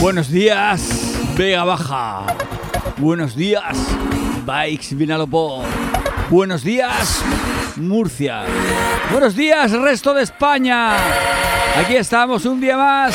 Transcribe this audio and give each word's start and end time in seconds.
Buenos 0.00 0.30
días, 0.30 1.14
Vega 1.36 1.62
Baja. 1.62 2.24
Buenos 2.96 3.36
días, 3.36 3.76
Bikes 4.46 4.94
Vinalopó. 4.94 5.62
Buenos 6.30 6.64
días, 6.64 7.22
Murcia. 7.76 8.44
Buenos 9.12 9.36
días, 9.36 9.72
resto 9.72 10.14
de 10.14 10.22
España. 10.22 10.96
Aquí 11.76 11.96
estamos 11.96 12.46
un 12.46 12.62
día 12.62 12.78
más. 12.78 13.14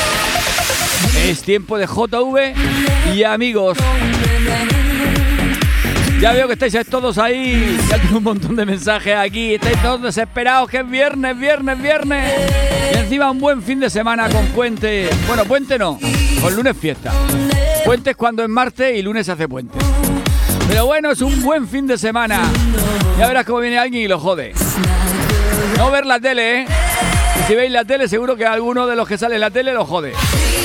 Es 1.24 1.42
tiempo 1.42 1.76
de 1.76 1.86
JV 1.86 2.54
y 3.12 3.24
amigos. 3.24 3.78
Ya 6.20 6.32
veo 6.32 6.46
que 6.46 6.52
estáis 6.52 6.78
todos 6.88 7.18
ahí. 7.18 7.78
Ya 7.90 7.98
tengo 7.98 8.18
un 8.18 8.24
montón 8.24 8.54
de 8.54 8.64
mensajes 8.64 9.16
aquí. 9.16 9.54
Estáis 9.54 9.82
todos 9.82 10.02
desesperados 10.02 10.70
que 10.70 10.78
es 10.78 10.88
viernes, 10.88 11.36
viernes, 11.36 11.82
viernes. 11.82 12.32
Y 12.94 12.98
encima 12.98 13.32
un 13.32 13.40
buen 13.40 13.60
fin 13.60 13.80
de 13.80 13.90
semana 13.90 14.28
con 14.28 14.46
puente. 14.46 15.10
Bueno, 15.26 15.44
puente 15.44 15.78
no. 15.80 15.98
Con 16.40 16.54
lunes 16.54 16.76
fiesta. 16.76 17.12
Puente 17.84 18.10
es 18.10 18.16
cuando 18.16 18.42
es 18.42 18.48
martes 18.48 18.96
y 18.96 19.02
lunes 19.02 19.26
se 19.26 19.32
hace 19.32 19.48
puente. 19.48 19.78
Pero 20.68 20.86
bueno, 20.86 21.10
es 21.10 21.20
un 21.20 21.42
buen 21.42 21.68
fin 21.68 21.86
de 21.86 21.98
semana. 21.98 22.40
Ya 23.18 23.28
verás 23.28 23.44
cómo 23.44 23.60
viene 23.60 23.78
alguien 23.78 24.04
y 24.04 24.08
lo 24.08 24.18
jode. 24.18 24.52
No 25.76 25.90
ver 25.90 26.06
la 26.06 26.20
tele, 26.20 26.62
¿eh? 26.62 26.66
si 27.46 27.54
veis 27.54 27.70
la 27.70 27.84
tele, 27.84 28.08
seguro 28.08 28.36
que 28.36 28.44
alguno 28.44 28.86
de 28.86 28.96
los 28.96 29.06
que 29.06 29.16
sale 29.16 29.36
en 29.36 29.40
la 29.40 29.50
tele 29.50 29.72
lo 29.72 29.84
jode. 29.84 30.12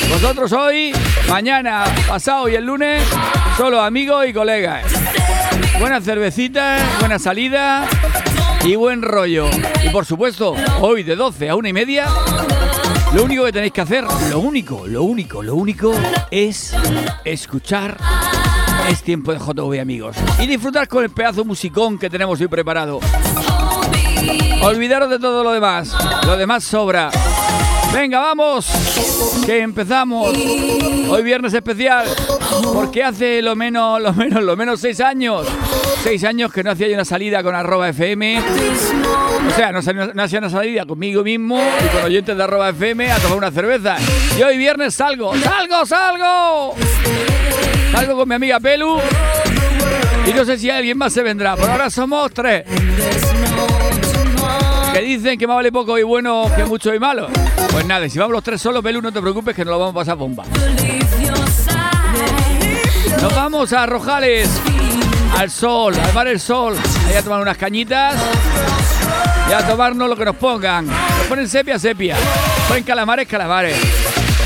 Vosotros 0.09 0.51
hoy, 0.51 0.93
mañana, 1.29 1.85
pasado 2.07 2.49
y 2.49 2.55
el 2.55 2.65
lunes, 2.65 3.03
solo 3.55 3.81
amigos 3.81 4.25
y 4.27 4.33
colegas. 4.33 4.85
Buenas 5.79 6.03
cervecitas, 6.03 6.81
buena 6.99 7.19
salida 7.19 7.87
y 8.63 8.75
buen 8.75 9.01
rollo. 9.01 9.47
Y 9.83 9.89
por 9.89 10.05
supuesto, 10.05 10.55
hoy 10.79 11.03
de 11.03 11.15
12 11.15 11.49
a 11.49 11.55
una 11.55 11.69
y 11.69 11.73
media, 11.73 12.07
lo 13.13 13.23
único 13.23 13.45
que 13.45 13.51
tenéis 13.51 13.73
que 13.73 13.81
hacer, 13.81 14.05
lo 14.29 14.39
único, 14.39 14.87
lo 14.87 15.03
único, 15.03 15.43
lo 15.43 15.55
único 15.55 15.93
es 16.29 16.73
escuchar 17.25 17.97
es 18.89 19.03
tiempo 19.03 19.31
de 19.31 19.39
JV 19.39 19.79
amigos 19.79 20.17
y 20.39 20.47
disfrutar 20.47 20.87
con 20.87 21.03
el 21.03 21.09
pedazo 21.09 21.45
musicón 21.45 21.97
que 21.97 22.09
tenemos 22.09 22.39
hoy 22.39 22.47
preparado. 22.47 22.99
Olvidaros 24.63 25.09
de 25.09 25.19
todo 25.19 25.43
lo 25.43 25.51
demás, 25.51 25.95
lo 26.25 26.37
demás 26.37 26.63
sobra. 26.63 27.11
Venga, 27.93 28.19
vamos, 28.19 28.67
que 29.45 29.59
empezamos. 29.61 30.29
Hoy 30.29 31.23
viernes 31.23 31.53
especial, 31.53 32.05
porque 32.73 33.03
hace 33.03 33.41
lo 33.41 33.55
menos, 33.55 34.01
lo 34.01 34.13
menos, 34.13 34.43
lo 34.43 34.57
menos 34.57 34.79
seis 34.79 34.99
años. 34.99 35.47
Seis 36.03 36.23
años 36.23 36.51
que 36.51 36.63
no 36.63 36.71
hacía 36.71 36.93
una 36.93 37.05
salida 37.05 37.43
con 37.43 37.55
arroba 37.55 37.89
FM. 37.89 38.41
O 39.47 39.55
sea, 39.55 39.71
no, 39.71 39.79
hacía 39.79 40.39
una 40.39 40.49
salida 40.49 40.85
conmigo 40.85 41.23
mismo 41.23 41.59
y 41.59 41.87
con 41.95 42.05
oyentes 42.05 42.35
de 42.35 42.43
arroba 42.43 42.69
FM 42.69 43.11
a 43.11 43.19
tomar 43.19 43.37
una 43.37 43.51
cerveza. 43.51 43.97
Y 44.37 44.41
hoy 44.41 44.57
viernes 44.57 44.95
salgo, 44.95 45.35
salgo, 45.35 45.85
salgo. 45.85 46.75
Salgo 47.91 48.15
con 48.15 48.29
mi 48.29 48.35
amiga 48.35 48.59
Pelu. 48.59 48.99
Y 50.25 50.33
no 50.33 50.45
sé 50.45 50.57
si 50.57 50.69
alguien 50.69 50.97
más 50.97 51.13
se 51.13 51.21
vendrá. 51.21 51.55
Por 51.55 51.69
ahora 51.69 51.89
somos 51.89 52.31
tres. 52.33 52.65
Que 54.93 55.01
dicen 55.01 55.37
que 55.37 55.47
más 55.47 55.55
vale 55.55 55.71
poco 55.71 55.97
y 55.97 56.03
bueno 56.03 56.49
que 56.55 56.65
mucho 56.65 56.93
y 56.93 56.99
malo. 56.99 57.27
Pues 57.71 57.85
nada, 57.85 58.09
si 58.09 58.19
vamos 58.19 58.33
los 58.33 58.43
tres 58.43 58.61
solos, 58.61 58.83
Pelu, 58.83 59.01
no 59.01 59.11
te 59.11 59.21
preocupes 59.21 59.55
que 59.55 59.63
nos 59.63 59.71
lo 59.71 59.79
vamos 59.79 59.95
a 59.95 59.99
pasar 59.99 60.17
bomba. 60.17 60.43
Nos 63.19 63.35
vamos 63.35 63.73
a 63.73 63.85
Rojales, 63.85 64.49
al 65.37 65.49
sol, 65.49 65.95
al 65.97 66.13
mar 66.13 66.27
el 66.27 66.39
sol, 66.39 66.75
ahí 67.07 67.15
a 67.15 67.23
tomar 67.23 67.41
unas 67.41 67.57
cañitas 67.57 68.15
y 69.49 69.53
a 69.53 69.67
tomarnos 69.67 70.07
lo 70.07 70.15
que 70.15 70.25
nos 70.25 70.35
pongan. 70.35 70.87
Nos 70.87 71.27
ponen 71.27 71.47
sepia, 71.49 71.77
sepia. 71.79 72.15
Nos 72.15 72.67
ponen 72.67 72.83
calamares, 72.83 73.27
calamares. 73.27 73.75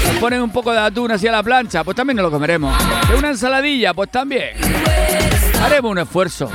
Nos 0.08 0.18
ponen 0.18 0.42
un 0.42 0.52
poco 0.52 0.72
de 0.72 0.80
atún 0.80 1.12
así 1.12 1.28
a 1.28 1.32
la 1.32 1.44
plancha, 1.44 1.84
pues 1.84 1.96
también 1.96 2.18
nos 2.18 2.24
lo 2.26 2.32
comeremos. 2.32 2.76
De 3.10 3.16
una 3.16 3.30
ensaladilla, 3.30 3.94
pues 3.94 4.10
también. 4.10 4.52
Haremos 5.62 5.92
un 5.92 6.00
esfuerzo. 6.00 6.50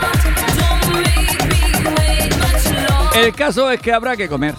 El 3.15 3.35
caso 3.35 3.71
es 3.71 3.81
que 3.81 3.93
habrá 3.93 4.17
que 4.17 4.29
comer. 4.29 4.55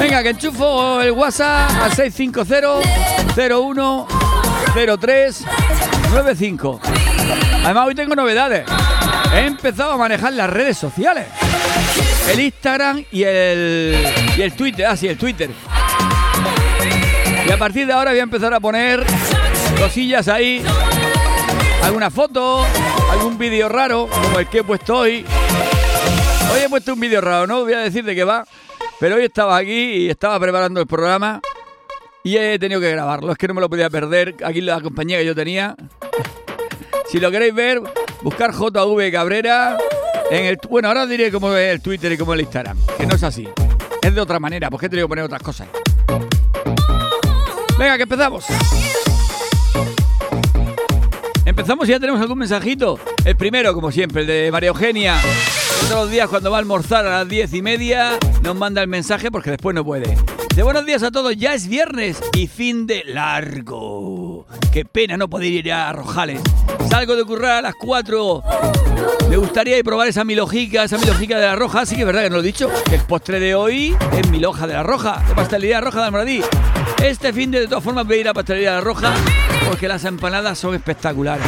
Venga, 0.00 0.22
que 0.22 0.30
enchufo 0.30 1.02
el 1.02 1.10
WhatsApp 1.12 1.70
al 1.82 1.92
650 1.92 3.36
01 3.36 4.06
03 4.98 5.44
95. 6.10 6.80
Además, 7.64 7.86
hoy 7.86 7.94
tengo 7.94 8.14
novedades. 8.14 8.64
He 9.34 9.44
empezado 9.44 9.92
a 9.92 9.96
manejar 9.98 10.32
las 10.32 10.48
redes 10.48 10.78
sociales. 10.78 11.26
El 12.30 12.40
Instagram 12.40 13.04
y 13.12 13.24
el, 13.24 14.06
y 14.38 14.40
el 14.40 14.54
Twitter. 14.54 14.86
Ah, 14.86 14.96
el 14.98 15.18
Twitter. 15.18 15.50
Y 17.46 17.50
a 17.52 17.58
partir 17.58 17.86
de 17.86 17.92
ahora 17.92 18.12
voy 18.12 18.20
a 18.20 18.22
empezar 18.22 18.54
a 18.54 18.60
poner 18.60 19.04
cosillas 19.78 20.28
ahí. 20.28 20.64
Alguna 21.82 22.10
foto, 22.10 22.64
algún 23.10 23.36
vídeo 23.36 23.68
raro, 23.68 24.08
como 24.08 24.38
el 24.38 24.48
que 24.48 24.60
he 24.60 24.64
puesto 24.64 24.96
hoy. 24.96 25.26
Hoy 26.52 26.60
he 26.64 26.68
puesto 26.70 26.94
un 26.94 27.00
vídeo 27.00 27.20
raro, 27.20 27.46
no 27.46 27.64
voy 27.64 27.74
a 27.74 27.80
decir 27.80 28.02
de 28.02 28.14
qué 28.14 28.24
va. 28.24 28.46
Pero 29.00 29.16
hoy 29.16 29.24
estaba 29.24 29.56
aquí 29.56 29.72
y 29.72 30.10
estaba 30.10 30.38
preparando 30.38 30.78
el 30.78 30.86
programa 30.86 31.40
y 32.22 32.36
he 32.36 32.58
tenido 32.58 32.82
que 32.82 32.90
grabarlo. 32.90 33.32
Es 33.32 33.38
que 33.38 33.48
no 33.48 33.54
me 33.54 33.62
lo 33.62 33.70
podía 33.70 33.88
perder 33.88 34.36
aquí 34.44 34.60
la 34.60 34.78
compañía 34.82 35.18
que 35.18 35.24
yo 35.24 35.34
tenía. 35.34 35.74
Si 37.08 37.18
lo 37.18 37.30
queréis 37.30 37.54
ver, 37.54 37.80
buscar 38.20 38.52
JV 38.52 39.10
Cabrera 39.10 39.78
en 40.30 40.44
el. 40.44 40.58
Bueno, 40.68 40.88
ahora 40.88 41.06
diré 41.06 41.32
cómo 41.32 41.54
es 41.54 41.72
el 41.72 41.80
Twitter 41.80 42.12
y 42.12 42.18
cómo 42.18 42.34
es 42.34 42.40
el 42.40 42.44
Instagram. 42.44 42.76
Que 42.98 43.06
no 43.06 43.14
es 43.16 43.22
así. 43.22 43.48
Es 44.02 44.14
de 44.14 44.20
otra 44.20 44.38
manera, 44.38 44.68
porque 44.68 44.84
he 44.84 44.88
tenido 44.90 45.08
que 45.08 45.12
poner 45.12 45.24
otras 45.24 45.42
cosas. 45.42 45.68
Venga, 47.78 47.96
que 47.96 48.02
empezamos. 48.02 48.44
Empezamos 51.46 51.88
y 51.88 51.92
ya 51.92 51.98
tenemos 51.98 52.20
algún 52.20 52.38
mensajito. 52.38 53.00
El 53.24 53.36
primero, 53.36 53.72
como 53.72 53.90
siempre, 53.90 54.20
el 54.20 54.26
de 54.26 54.50
María 54.52 54.68
Eugenia. 54.68 55.16
Todos 55.88 56.04
los 56.04 56.10
días 56.10 56.28
cuando 56.28 56.50
va 56.50 56.58
a 56.58 56.60
almorzar 56.60 57.06
a 57.06 57.10
las 57.18 57.28
diez 57.28 57.52
y 57.52 57.62
media 57.62 58.18
nos 58.42 58.54
manda 58.56 58.80
el 58.80 58.88
mensaje 58.88 59.30
porque 59.30 59.50
después 59.50 59.74
no 59.74 59.84
puede. 59.84 60.16
De 60.54 60.62
buenos 60.62 60.86
días 60.86 61.02
a 61.02 61.10
todos, 61.10 61.36
ya 61.36 61.54
es 61.54 61.68
viernes 61.68 62.20
y 62.32 62.46
fin 62.46 62.86
de 62.86 63.04
largo. 63.04 64.46
Qué 64.72 64.84
pena 64.84 65.16
no 65.16 65.28
poder 65.28 65.52
ir 65.52 65.72
a 65.72 65.92
Rojales. 65.92 66.40
Salgo 66.88 67.16
de 67.16 67.24
currar 67.24 67.58
a 67.58 67.62
las 67.62 67.74
4. 67.74 68.42
Me 69.28 69.36
gustaría 69.36 69.78
ir 69.78 69.84
probar 69.84 70.08
esa 70.08 70.24
milojica, 70.24 70.84
esa 70.84 70.98
milojica 70.98 71.38
de 71.38 71.46
la 71.46 71.56
roja. 71.56 71.86
Sí 71.86 71.94
que 71.94 72.02
es 72.02 72.06
verdad 72.06 72.22
que 72.22 72.30
no 72.30 72.36
lo 72.36 72.42
he 72.42 72.46
dicho. 72.46 72.70
El 72.90 73.00
postre 73.02 73.38
de 73.38 73.54
hoy 73.54 73.96
es 74.12 74.28
miloja 74.30 74.66
de 74.66 74.74
la 74.74 74.82
roja, 74.82 75.22
de 75.28 75.34
pastelería 75.34 75.80
roja 75.80 76.00
de 76.00 76.06
Almoradí. 76.06 76.42
Este 77.02 77.32
fin 77.32 77.50
de, 77.50 77.66
todas 77.66 77.82
formas 77.82 78.06
voy 78.06 78.18
a 78.18 78.20
ir 78.20 78.28
a 78.28 78.34
pastelería 78.34 78.72
la 78.72 78.80
roja 78.80 79.14
porque 79.66 79.88
las 79.88 80.04
empanadas 80.04 80.58
son 80.58 80.74
espectaculares. 80.74 81.46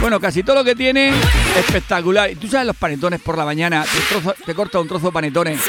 Bueno, 0.00 0.20
casi 0.20 0.42
todo 0.42 0.56
lo 0.56 0.64
que 0.64 0.74
tiene 0.74 1.12
espectacular. 1.56 2.30
Y 2.30 2.36
tú 2.36 2.48
sabes 2.48 2.66
los 2.66 2.76
panetones 2.76 3.20
por 3.20 3.38
la 3.38 3.44
mañana, 3.46 3.84
te, 4.44 4.54
corta 4.54 4.78
un 4.80 4.86
trozo 4.86 5.06
de 5.06 5.12
panetones 5.12 5.60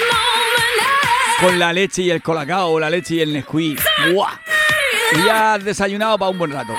con 1.39 1.57
la 1.57 1.71
leche 1.71 2.01
y 2.01 2.09
el 2.09 2.21
colacao, 2.21 2.71
o 2.71 2.79
la 2.79 2.89
leche 2.89 3.15
y 3.15 3.21
el 3.21 3.31
Nesquik. 3.31 3.81
¡Buah! 4.13 4.33
Y 5.13 5.25
ya 5.25 5.53
has 5.53 5.63
desayunado 5.63 6.17
para 6.17 6.31
un 6.31 6.37
buen 6.37 6.51
rato. 6.51 6.73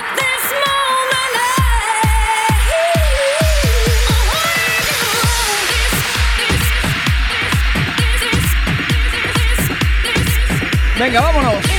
Venga, 10.99 11.21
vámonos. 11.21 11.76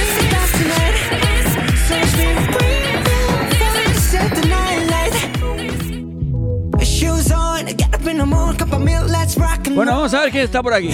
Bueno, 9.75 9.93
vamos 9.93 10.15
a 10.15 10.21
ver 10.21 10.31
quién 10.31 10.45
está 10.45 10.63
por 10.63 10.73
aquí. 10.75 10.91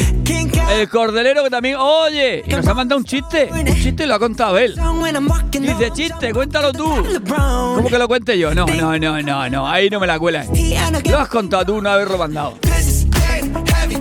El 0.71 0.89
cordelero 0.89 1.45
que 1.45 1.51
también. 1.51 1.77
Oye, 1.79 2.43
y 2.47 2.51
nos 2.51 2.67
ha 2.67 2.75
mandado 2.75 2.99
un 2.99 3.05
chiste. 3.05 3.49
Un 3.53 3.65
chiste 3.67 4.07
lo 4.07 4.15
ha 4.15 4.19
contado 4.19 4.59
él. 4.59 4.75
Dice, 5.53 5.91
chiste, 5.93 6.33
cuéntalo 6.33 6.73
tú. 6.73 6.85
¿Cómo 7.27 7.89
que 7.89 7.99
lo 7.99 8.09
cuente 8.09 8.39
yo? 8.39 8.55
No, 8.55 8.67
no, 8.67 8.99
no, 8.99 9.23
no, 9.23 9.49
no. 9.49 9.69
Ahí 9.69 9.89
no 9.91 10.01
me 10.01 10.07
la 10.07 10.19
cuelas. 10.19 10.49
Lo 11.09 11.19
has 11.19 11.29
contado 11.29 11.65
tú 11.65 11.75
una 11.77 11.97
vez 11.97 12.09
robando. 12.09 12.59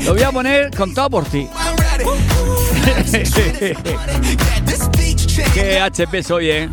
Lo 0.06 0.14
voy 0.14 0.24
a 0.24 0.32
poner 0.32 0.72
contado 0.76 1.10
por 1.10 1.26
ti. 1.26 1.48
Qué 5.54 5.80
HP 5.80 6.24
soy, 6.24 6.50
eh. 6.50 6.70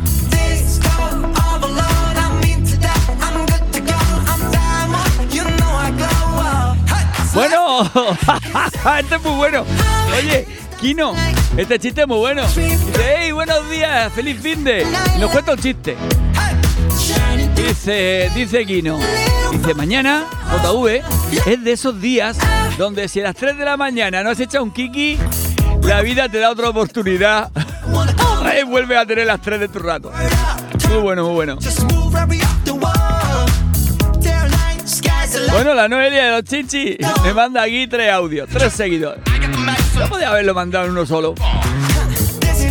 Bueno, 7.33 7.81
este 8.99 9.15
es 9.15 9.23
muy 9.23 9.35
bueno. 9.35 9.65
Oye, 10.17 10.47
Kino, 10.79 11.13
este 11.55 11.79
chiste 11.79 12.01
es 12.01 12.07
muy 12.07 12.17
bueno. 12.17 12.45
Dice, 12.47 12.91
hey, 12.99 13.31
buenos 13.31 13.69
días, 13.69 14.11
feliz 14.13 14.41
fin 14.41 14.63
de. 14.63 14.85
nos 15.19 15.31
cuenta 15.31 15.53
un 15.53 15.59
chiste. 15.59 15.95
Dice, 17.55 18.31
dice 18.35 18.65
Kino, 18.65 18.99
dice, 19.51 19.73
mañana, 19.73 20.25
JV, 20.63 21.01
es 21.45 21.63
de 21.63 21.71
esos 21.71 22.01
días 22.01 22.37
donde 22.77 23.07
si 23.07 23.21
a 23.21 23.23
las 23.23 23.35
3 23.35 23.57
de 23.57 23.65
la 23.65 23.77
mañana 23.77 24.23
no 24.23 24.31
has 24.31 24.39
echado 24.39 24.63
un 24.63 24.71
kiki, 24.71 25.17
la 25.83 26.01
vida 26.01 26.27
te 26.27 26.39
da 26.39 26.51
otra 26.51 26.69
oportunidad. 26.69 27.51
Otra 28.41 28.53
vez 28.53 28.65
vuelve 28.65 28.97
a 28.97 29.05
tener 29.05 29.27
las 29.27 29.41
tres 29.41 29.59
de 29.59 29.67
tu 29.67 29.77
rato. 29.77 30.11
Muy 30.89 30.97
bueno, 30.99 31.25
muy 31.25 31.33
bueno. 31.33 31.59
Bueno, 35.49 35.73
la 35.73 35.87
Noelia 35.87 36.25
de 36.25 36.31
los 36.31 36.43
chichis 36.43 36.97
me 37.23 37.33
manda 37.33 37.63
aquí 37.63 37.87
tres 37.87 38.11
audios, 38.11 38.49
tres 38.49 38.73
seguidores. 38.73 39.21
No 39.97 40.07
podía 40.07 40.29
haberlo 40.29 40.53
mandado 40.53 40.85
en 40.85 40.91
uno 40.91 41.05
solo. 41.05 41.35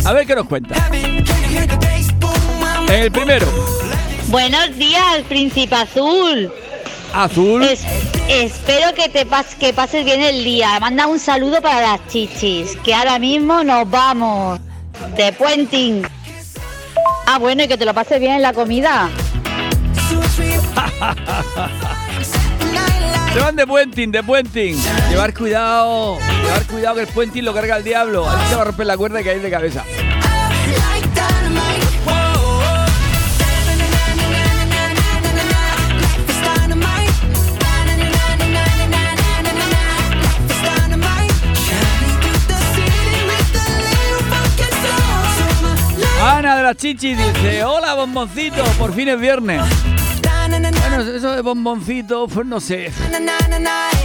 A 0.05 0.13
ver 0.13 0.25
qué 0.25 0.35
nos 0.35 0.47
cuenta. 0.47 0.75
En 2.87 3.03
el 3.03 3.11
primero. 3.11 3.47
Buenos 4.27 4.75
días, 4.77 5.21
príncipe 5.27 5.75
azul. 5.75 6.51
Azul. 7.13 7.63
espero 7.63 8.93
que 8.95 9.09
te 9.09 9.27
que 9.59 9.73
pases 9.73 10.05
bien 10.05 10.21
el 10.21 10.43
día. 10.43 10.79
Manda 10.79 11.07
un 11.07 11.19
saludo 11.19 11.61
para 11.61 11.81
las 11.81 12.07
chichis, 12.07 12.77
que 12.77 12.93
ahora 12.93 13.19
mismo 13.19 13.63
nos 13.63 13.89
vamos 13.89 14.59
de 15.15 15.33
Puenting. 15.33 16.03
Ah, 17.27 17.37
bueno, 17.37 17.63
y 17.63 17.67
que 17.67 17.77
te 17.77 17.85
lo 17.85 17.93
pases 17.93 18.19
bien 18.19 18.33
en 18.33 18.41
la 18.41 18.53
comida. 18.53 19.09
Se 23.33 23.39
van 23.39 23.55
de 23.55 23.65
puenting, 23.65 24.11
de 24.11 24.23
puenting. 24.23 24.75
Llevar 25.09 25.33
cuidado, 25.33 26.19
llevar 26.19 26.65
cuidado 26.67 26.95
que 26.95 27.01
el 27.01 27.07
puenting 27.07 27.45
lo 27.45 27.53
carga 27.53 27.77
el 27.77 27.83
diablo. 27.83 28.29
Ahí 28.29 28.49
se 28.49 28.55
va 28.55 28.61
a 28.63 28.65
romper 28.65 28.85
la 28.85 28.97
cuerda 28.97 29.21
y 29.21 29.23
caer 29.23 29.41
de 29.41 29.49
cabeza. 29.49 29.85
Ana 46.23 46.57
de 46.57 46.63
la 46.63 46.75
Chichi 46.75 47.15
dice, 47.15 47.63
hola 47.63 47.95
bomboncito, 47.95 48.63
por 48.77 48.93
fin 48.93 49.09
es 49.09 49.19
viernes. 49.19 49.61
Bueno, 50.93 51.09
eso 51.09 51.31
de 51.31 51.41
bomboncito, 51.41 52.27
pues 52.27 52.45
no 52.45 52.59
sé. 52.59 52.91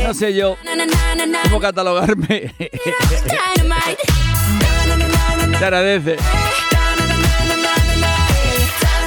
No 0.05 0.15
sé 0.15 0.33
yo 0.33 0.57
cómo 1.43 1.59
catalogarme. 1.61 2.55
Se 5.59 5.65
agradece. 5.65 6.17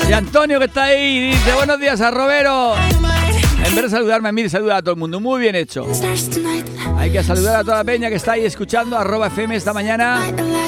Y 0.10 0.12
Antonio 0.12 0.60
que 0.60 0.66
está 0.66 0.84
ahí 0.86 1.30
dice, 1.30 1.54
buenos 1.54 1.80
días 1.80 2.02
a 2.02 2.12
Robero. 2.12 2.76
En 3.64 3.76
vez 3.76 3.84
de 3.84 3.90
saludarme 3.90 4.28
a 4.28 4.31
mí, 4.34 4.50
saluda 4.50 4.78
a 4.78 4.81
todo 4.81 4.96
el 4.96 5.00
mundo. 5.00 5.22
Muy 5.22 5.40
bien 5.40 5.56
hecho. 5.56 5.88
Hay 6.98 7.12
que 7.12 7.24
saludar 7.24 7.62
a 7.62 7.64
toda 7.64 7.78
la 7.78 7.84
peña 7.86 8.10
que 8.10 8.16
está 8.16 8.34
ahí 8.34 8.44
escuchando 8.44 8.98
arroba 8.98 9.28
FM 9.28 9.56
esta 9.56 9.72
mañana. 9.72 10.22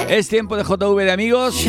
Es 0.07 0.29
tiempo 0.29 0.55
de 0.55 0.63
JV 0.63 1.03
de 1.03 1.11
amigos. 1.11 1.65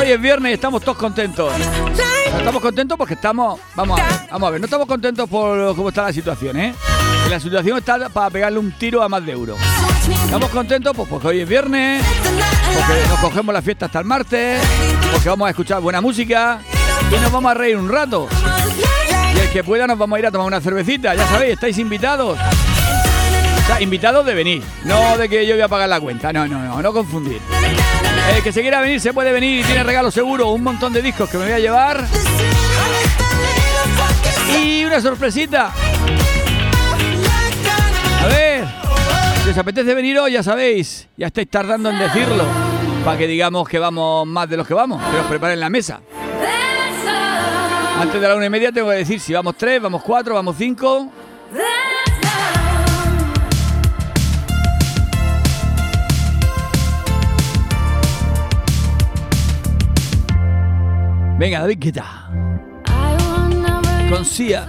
Hoy 0.00 0.10
es 0.10 0.20
viernes 0.20 0.52
y 0.52 0.54
estamos 0.54 0.82
todos 0.82 0.96
contentos. 0.96 1.52
Estamos 2.38 2.62
contentos 2.62 2.98
porque 2.98 3.14
estamos. 3.14 3.60
Vamos 3.74 4.00
a 4.00 4.04
ver, 4.04 4.12
vamos 4.30 4.46
a 4.46 4.50
ver. 4.50 4.60
No 4.60 4.64
estamos 4.66 4.86
contentos 4.86 5.28
por 5.28 5.74
cómo 5.76 5.88
está 5.88 6.04
la 6.04 6.12
situación, 6.12 6.56
¿eh? 6.56 6.74
la 7.30 7.38
situación 7.38 7.78
está 7.78 8.08
para 8.08 8.28
pegarle 8.28 8.58
un 8.58 8.72
tiro 8.72 9.02
a 9.02 9.08
más 9.08 9.24
de 9.24 9.32
euro. 9.32 9.56
Estamos 10.24 10.50
contentos 10.50 10.92
pues, 10.96 11.08
porque 11.08 11.28
hoy 11.28 11.40
es 11.40 11.48
viernes, 11.48 12.04
porque 12.74 13.08
nos 13.08 13.20
cogemos 13.20 13.54
la 13.54 13.62
fiesta 13.62 13.86
hasta 13.86 14.00
el 14.00 14.04
martes, 14.04 14.60
porque 15.12 15.28
vamos 15.28 15.46
a 15.46 15.50
escuchar 15.50 15.80
buena 15.80 16.00
música 16.00 16.60
y 17.08 17.20
nos 17.20 17.30
vamos 17.30 17.52
a 17.52 17.54
reír 17.54 17.76
un 17.76 17.88
rato. 17.88 18.28
Y 19.36 19.38
el 19.38 19.48
que 19.50 19.62
pueda 19.62 19.86
nos 19.86 19.96
vamos 19.96 20.16
a 20.16 20.18
ir 20.18 20.26
a 20.26 20.32
tomar 20.32 20.46
una 20.46 20.60
cervecita, 20.60 21.14
ya 21.14 21.26
sabéis, 21.28 21.52
estáis 21.52 21.78
invitados. 21.78 22.36
O 22.36 23.66
sea, 23.66 23.80
invitados 23.80 24.26
de 24.26 24.34
venir, 24.34 24.64
no 24.84 25.16
de 25.16 25.28
que 25.28 25.46
yo 25.46 25.54
voy 25.54 25.62
a 25.62 25.68
pagar 25.68 25.88
la 25.88 26.00
cuenta, 26.00 26.32
no, 26.32 26.48
no, 26.48 26.60
no, 26.60 26.82
no 26.82 26.92
confundir. 26.92 27.40
El 28.34 28.42
que 28.42 28.52
se 28.52 28.62
quiera 28.62 28.80
venir 28.80 29.00
se 29.00 29.12
puede 29.12 29.32
venir 29.32 29.60
y 29.60 29.64
tiene 29.64 29.82
regalo 29.82 30.10
seguro, 30.10 30.50
un 30.50 30.62
montón 30.62 30.92
de 30.92 31.02
discos 31.02 31.28
que 31.28 31.36
me 31.36 31.44
voy 31.44 31.52
a 31.52 31.58
llevar. 31.58 32.06
Y 34.62 34.84
una 34.84 35.00
sorpresita. 35.00 35.72
A 38.22 38.26
ver, 38.28 38.64
si 39.44 39.50
os 39.50 39.58
apetece 39.58 39.94
venir 39.94 40.18
hoy, 40.18 40.32
ya 40.32 40.42
sabéis, 40.42 41.08
ya 41.16 41.26
estáis 41.26 41.48
tardando 41.50 41.90
en 41.90 41.98
decirlo, 41.98 42.44
para 43.04 43.18
que 43.18 43.26
digamos 43.26 43.68
que 43.68 43.78
vamos 43.78 44.26
más 44.26 44.48
de 44.48 44.56
los 44.56 44.66
que 44.66 44.74
vamos, 44.74 45.02
que 45.10 45.18
os 45.18 45.26
preparen 45.26 45.58
la 45.58 45.68
mesa. 45.68 46.00
Antes 48.00 48.20
de 48.20 48.28
la 48.28 48.36
una 48.36 48.46
y 48.46 48.50
media 48.50 48.72
tengo 48.72 48.88
que 48.90 48.96
decir 48.96 49.20
si 49.20 49.32
vamos 49.32 49.56
tres, 49.58 49.82
vamos 49.82 50.02
cuatro, 50.02 50.34
vamos 50.34 50.56
cinco. 50.56 51.10
Venga, 61.40 61.60
David 61.60 61.78
¿qué 61.78 61.90
tal? 61.90 62.04
Con 64.10 64.26
Sia. 64.26 64.66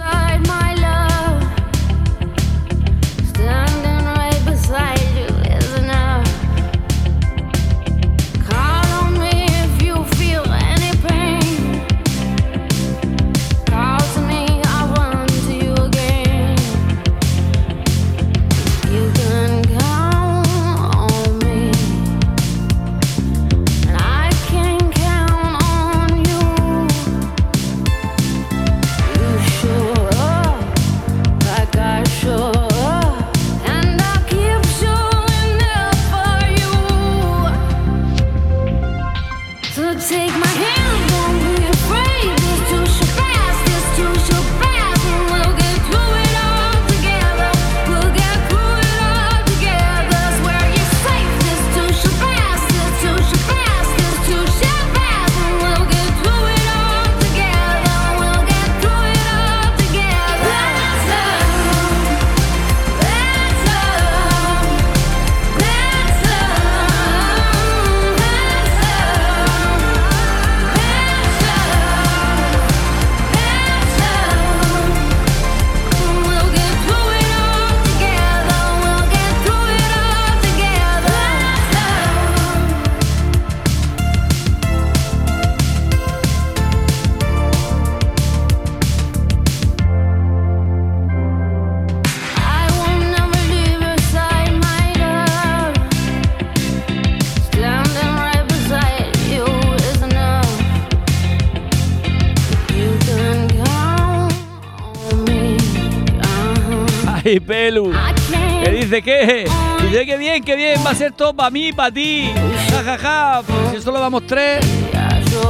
Dice 108.92 110.04
que 110.04 110.18
bien, 110.18 110.44
que 110.44 110.54
bien, 110.54 110.78
va 110.84 110.90
a 110.90 110.94
ser 110.94 111.12
todo 111.12 111.32
para 111.32 111.48
mí, 111.48 111.72
para 111.72 111.90
ti. 111.90 112.30
Ja, 112.70 112.82
ja, 112.82 112.98
ja. 112.98 113.42
Si 113.70 113.80
solo 113.80 113.98
vamos 113.98 114.26
tres. 114.26 114.62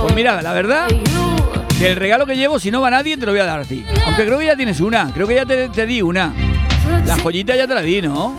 Pues 0.02 0.14
mira, 0.14 0.40
la 0.42 0.52
verdad, 0.52 0.86
el 1.80 1.96
regalo 1.96 2.24
que 2.24 2.36
llevo, 2.36 2.60
si 2.60 2.70
no 2.70 2.80
va 2.80 2.90
nadie, 2.90 3.16
te 3.16 3.26
lo 3.26 3.32
voy 3.32 3.40
a 3.40 3.44
dar 3.44 3.58
a 3.58 3.64
ti. 3.64 3.84
Aunque 4.06 4.26
creo 4.26 4.38
que 4.38 4.46
ya 4.46 4.54
tienes 4.54 4.80
una, 4.80 5.10
creo 5.12 5.26
que 5.26 5.34
ya 5.34 5.44
te, 5.44 5.68
te 5.70 5.86
di 5.86 6.00
una. 6.02 6.32
La 7.04 7.16
joyita 7.18 7.56
ya 7.56 7.66
te 7.66 7.74
la 7.74 7.82
di, 7.82 8.00
¿no? 8.00 8.36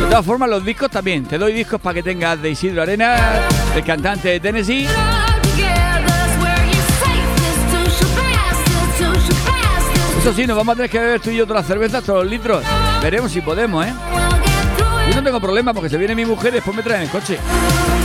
De 0.00 0.06
todas 0.06 0.24
formas, 0.24 0.48
los 0.48 0.64
discos 0.64 0.90
también. 0.90 1.26
Te 1.26 1.36
doy 1.36 1.52
discos 1.52 1.82
para 1.82 1.94
que 1.94 2.02
tengas 2.02 2.40
de 2.40 2.48
Isidro 2.48 2.80
Arena, 2.80 3.14
el 3.76 3.84
cantante 3.84 4.30
de 4.30 4.40
Tennessee. 4.40 4.88
Eso 10.22 10.32
sí, 10.32 10.46
nos 10.46 10.56
vamos 10.56 10.74
a 10.74 10.76
tener 10.76 10.88
que 10.88 11.00
beber 11.00 11.20
tú 11.20 11.30
y 11.30 11.36
yo 11.36 11.48
todas 11.48 11.62
las 11.62 11.66
cervezas, 11.66 12.04
todos 12.04 12.22
los 12.22 12.30
litros. 12.30 12.62
Veremos 13.02 13.32
si 13.32 13.40
podemos, 13.40 13.84
¿eh? 13.84 13.92
Yo 15.08 15.16
no 15.16 15.22
tengo 15.24 15.40
problema 15.40 15.74
porque 15.74 15.90
se 15.90 15.98
viene 15.98 16.14
mi 16.14 16.24
mujer 16.24 16.52
y 16.52 16.54
después 16.54 16.76
me 16.76 16.82
traen 16.84 17.02
el 17.02 17.10
coche. 17.10 17.40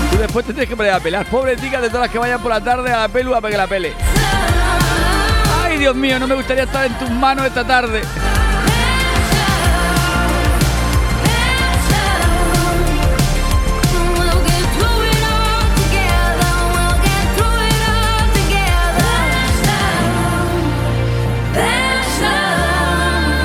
Tú 0.09 0.17
después 0.17 0.43
te 0.43 0.51
tienes 0.51 0.67
que 0.67 0.75
poner 0.75 0.93
a 0.93 0.99
pelar. 0.99 1.27
Pobre 1.27 1.55
tica 1.57 1.79
de 1.79 1.89
todas 1.89 2.05
las 2.05 2.11
que 2.11 2.17
vayan 2.17 2.41
por 2.41 2.49
la 2.51 2.59
tarde 2.59 2.91
a 2.91 3.01
la 3.01 3.07
pelua 3.07 3.39
para 3.39 3.51
que 3.51 3.57
la 3.57 3.67
pele. 3.67 3.93
Ay, 5.63 5.77
Dios 5.77 5.95
mío, 5.95 6.17
no 6.17 6.25
me 6.25 6.33
gustaría 6.33 6.63
estar 6.63 6.87
en 6.87 6.97
tus 6.97 7.11
manos 7.11 7.45
esta 7.45 7.63
tarde. 7.67 8.01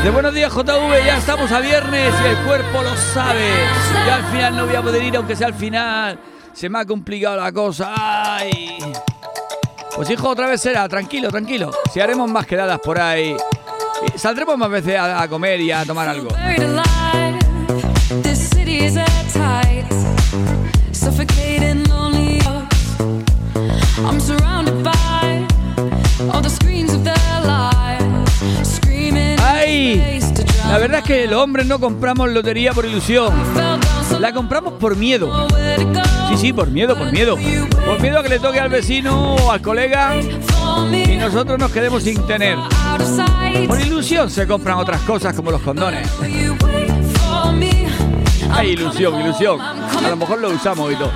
De 0.03 0.11
buenos 0.11 0.35
días 0.35 0.53
JV, 0.53 1.05
ya 1.07 1.19
estamos 1.19 1.53
a 1.53 1.61
viernes 1.61 2.13
y 2.25 2.29
el 2.29 2.37
cuerpo 2.39 2.83
lo 2.83 2.97
sabe. 2.97 3.49
Ya 4.05 4.17
al 4.17 4.25
final 4.25 4.57
no 4.57 4.67
voy 4.67 4.75
a 4.75 4.83
poder 4.83 5.01
ir, 5.01 5.17
aunque 5.17 5.37
sea 5.37 5.47
al 5.47 5.55
final. 5.55 6.19
Se 6.53 6.69
me 6.69 6.81
ha 6.81 6.85
complicado 6.85 7.37
la 7.37 7.53
cosa. 7.53 7.95
Pues 9.95 10.11
hijo, 10.11 10.29
otra 10.29 10.49
vez 10.49 10.61
será, 10.61 10.89
tranquilo, 10.89 11.31
tranquilo. 11.31 11.71
Si 11.93 12.01
haremos 12.01 12.29
más 12.29 12.47
quedadas 12.47 12.81
por 12.81 13.01
ahí. 13.01 13.37
Saldremos 14.17 14.59
más 14.59 14.71
veces 14.71 14.97
a, 14.97 15.23
a 15.23 15.29
comer 15.29 15.61
y 15.61 15.71
a 15.71 15.85
tomar 15.85 16.09
algo. 16.09 16.31
Que 31.13 31.27
los 31.27 31.43
hombres 31.43 31.67
no 31.67 31.79
compramos 31.79 32.31
lotería 32.31 32.73
por 32.73 32.87
ilusión. 32.87 33.35
La 34.19 34.33
compramos 34.33 34.73
por 34.75 34.97
miedo. 34.97 35.47
Sí, 36.31 36.39
sí, 36.39 36.53
por 36.55 36.69
miedo, 36.69 36.97
por 36.97 37.13
miedo. 37.13 37.37
Por 37.85 38.01
miedo 38.01 38.19
a 38.19 38.23
que 38.23 38.31
le 38.31 38.39
toque 38.39 38.59
al 38.59 38.71
vecino 38.71 39.35
o 39.35 39.53
al 39.53 39.61
colega 39.61 40.15
y 40.17 41.17
nosotros 41.17 41.59
nos 41.59 41.71
quedemos 41.71 42.03
sin 42.03 42.27
tener. 42.27 42.57
Por 43.69 43.79
ilusión 43.79 44.31
se 44.31 44.47
compran 44.47 44.79
otras 44.79 45.03
cosas 45.03 45.37
como 45.37 45.51
los 45.51 45.61
condones. 45.61 46.09
Hay 48.51 48.71
ilusión, 48.71 49.21
ilusión. 49.21 49.61
A 49.61 50.09
lo 50.09 50.17
mejor 50.17 50.41
lo 50.41 50.49
usamos 50.49 50.93
y 50.93 50.97
todo. 50.97 51.11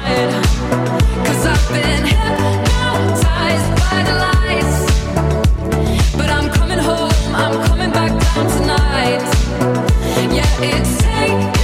Ya 10.58 10.70
os 10.70 11.55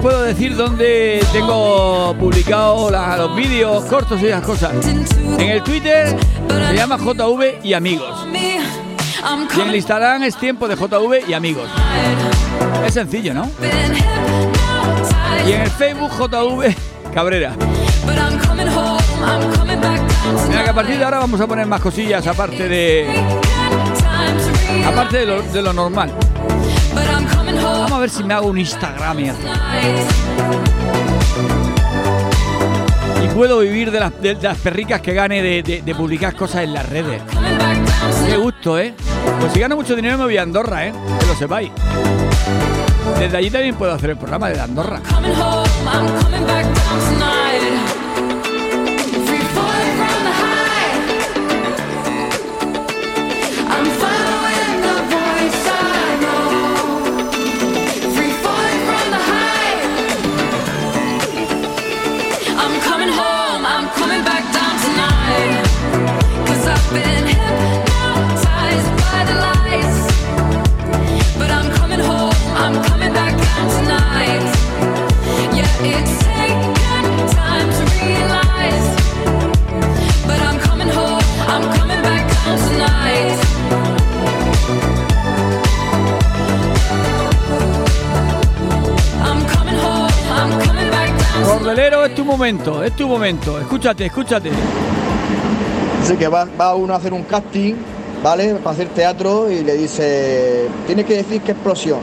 puedo 0.00 0.22
decir 0.22 0.56
dónde 0.56 1.24
tengo 1.32 2.14
publicado 2.18 2.90
los 2.90 3.36
vídeos 3.36 3.84
cortos 3.84 4.20
y 4.22 4.26
esas 4.26 4.42
cosas. 4.42 4.72
En 5.38 5.40
el 5.40 5.62
Twitter 5.62 6.16
se 6.48 6.74
llama 6.74 6.96
JV 6.96 7.60
y 7.62 7.74
amigos. 7.74 8.26
Y 9.56 9.60
en 9.60 9.68
el 9.68 9.76
Instagram 9.76 10.22
es 10.22 10.36
tiempo 10.36 10.66
de 10.66 10.76
JV 10.76 11.28
y 11.28 11.34
amigos. 11.34 11.68
Es 12.84 12.94
sencillo, 12.94 13.34
¿no? 13.34 13.50
Y 15.46 15.52
en 15.52 15.60
el 15.62 15.70
Facebook 15.70 16.10
JV 16.12 16.74
Cabrera. 17.12 17.54
Mira 20.48 20.64
que 20.64 20.70
a 20.70 20.74
partir 20.74 20.98
de 20.98 21.04
ahora 21.04 21.18
vamos 21.18 21.40
a 21.40 21.46
poner 21.46 21.66
más 21.66 21.80
cosillas 21.80 22.26
aparte 22.26 22.68
de. 22.68 23.06
Aparte 24.86 25.26
de 25.26 25.42
de 25.42 25.62
lo 25.62 25.72
normal. 25.72 26.12
A 28.00 28.04
ver 28.04 28.08
si 28.08 28.24
me 28.24 28.32
hago 28.32 28.46
un 28.46 28.56
Instagram. 28.56 29.18
Y 33.22 33.28
puedo 33.34 33.58
vivir 33.58 33.90
de 33.90 34.00
las, 34.00 34.18
de 34.22 34.38
las 34.40 34.56
perricas 34.56 35.02
que 35.02 35.12
gane 35.12 35.42
de 35.42 35.94
publicar 35.94 36.34
cosas 36.34 36.62
en 36.62 36.72
las 36.72 36.88
redes. 36.88 37.20
Qué 38.26 38.38
gusto, 38.38 38.78
¿eh? 38.78 38.94
Pues 39.38 39.52
si 39.52 39.60
gano 39.60 39.76
mucho 39.76 39.94
dinero 39.94 40.16
me 40.16 40.24
voy 40.24 40.38
a 40.38 40.42
Andorra, 40.44 40.86
¿eh? 40.86 40.94
Que 41.20 41.26
lo 41.26 41.34
sepáis. 41.34 41.72
Desde 43.18 43.36
allí 43.36 43.50
también 43.50 43.74
puedo 43.74 43.92
hacer 43.92 44.08
el 44.08 44.16
programa 44.16 44.48
de 44.48 44.58
Andorra. 44.58 45.02
Es 91.78 92.14
tu 92.14 92.24
momento, 92.24 92.82
es 92.82 92.92
tu 92.96 93.06
momento. 93.06 93.58
Escúchate, 93.60 94.06
escúchate. 94.06 94.50
Dice 96.00 96.16
que 96.16 96.28
va, 96.28 96.46
va 96.60 96.74
uno 96.74 96.94
a 96.94 96.96
hacer 96.96 97.12
un 97.12 97.22
casting, 97.22 97.74
¿vale? 98.24 98.54
Para 98.56 98.70
hacer 98.74 98.88
teatro 98.88 99.50
y 99.50 99.62
le 99.62 99.74
dice, 99.76 100.66
tienes 100.86 101.06
que 101.06 101.16
decir 101.18 101.40
qué 101.42 101.52
explosión. 101.52 101.98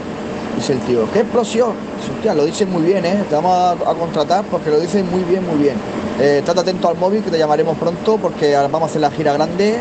Dice 0.56 0.74
el 0.74 0.80
tío, 0.80 1.02
¿qué 1.12 1.20
explosión? 1.20 1.74
Dice, 2.22 2.34
lo 2.36 2.46
dices 2.46 2.68
muy 2.68 2.84
bien, 2.84 3.06
¿eh? 3.06 3.24
Te 3.30 3.36
vamos 3.36 3.78
a, 3.86 3.94
contratar 3.94 4.46
porque 4.46 4.70
lo 4.70 4.80
dices 4.80 5.04
muy 5.06 5.24
bien, 5.24 5.46
muy 5.46 5.58
bien. 5.64 5.76
Eh, 6.20 6.44
atento 6.46 6.88
al 6.90 6.98
móvil 6.98 7.24
que 7.24 7.30
te 7.30 7.38
llamaremos 7.38 7.78
pronto 7.78 8.18
porque 8.18 8.56
vamos 8.56 8.84
a 8.84 8.86
hacer 8.86 9.02
la 9.02 9.12
gira 9.12 9.34
grande 9.34 9.78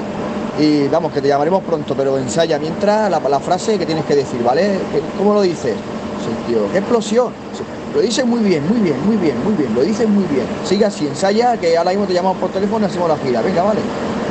y 0.59 0.88
vamos, 0.88 1.12
que 1.12 1.21
te 1.21 1.28
llamaremos 1.28 1.62
pronto, 1.62 1.95
pero 1.95 2.19
ensaya 2.19 2.59
mientras 2.59 3.11
la, 3.11 3.21
la 3.21 3.40
frase 3.40 3.78
que 3.78 3.87
tienes 3.87 4.05
que 4.05 4.16
decir, 4.16 4.43
¿vale? 4.43 4.78
¿Qué- 4.93 5.02
¿Cómo 5.19 5.35
lo 5.35 5.43
dices? 5.43 5.75
Dice 5.75 6.31
el 6.31 6.47
tío, 6.55 6.73
¿qué 6.73 6.78
explosión? 6.78 7.33
Dice, 7.52 7.62
Lo 7.97 8.03
dices 8.03 8.26
muy 8.26 8.41
bien, 8.41 8.62
muy 8.69 8.79
bien, 8.81 8.97
muy 9.07 9.17
bien, 9.17 9.43
muy 9.43 9.55
bien, 9.55 9.75
lo 9.75 9.81
dices 9.81 10.07
muy 10.07 10.25
bien. 10.25 10.45
Sigue 10.65 10.85
así, 10.85 11.07
ensaya, 11.07 11.57
que 11.57 11.79
ahora 11.79 11.93
mismo 11.93 12.05
te 12.05 12.12
llamamos 12.12 12.37
por 12.37 12.50
teléfono 12.50 12.85
y 12.85 12.91
hacemos 12.91 13.09
la 13.09 13.17
gira. 13.17 13.41
Venga, 13.41 13.62
vale. 13.62 13.81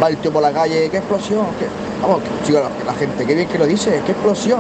Va 0.02 0.08
el 0.10 0.18
tío 0.18 0.32
por 0.32 0.44
la 0.44 0.52
calle, 0.52 0.88
qué 0.92 0.98
explosión, 0.98 1.48
qué... 1.58 1.66
Vamos, 2.00 2.22
que- 2.22 2.46
chico, 2.46 2.60
la, 2.60 2.70
la 2.86 2.94
gente, 2.94 3.26
qué 3.26 3.34
bien 3.34 3.48
que 3.48 3.58
lo 3.58 3.66
dice, 3.66 4.04
qué 4.06 4.12
explosión. 4.12 4.60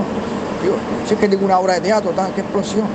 Digo, 0.63 0.77
si 1.07 1.13
es 1.13 1.19
que 1.19 1.29
tengo 1.29 1.45
una 1.45 1.59
obra 1.59 1.75
de 1.75 1.81
teatro, 1.81 2.09
tal, 2.15 2.33
qué 2.33 2.41
explosión. 2.41 2.87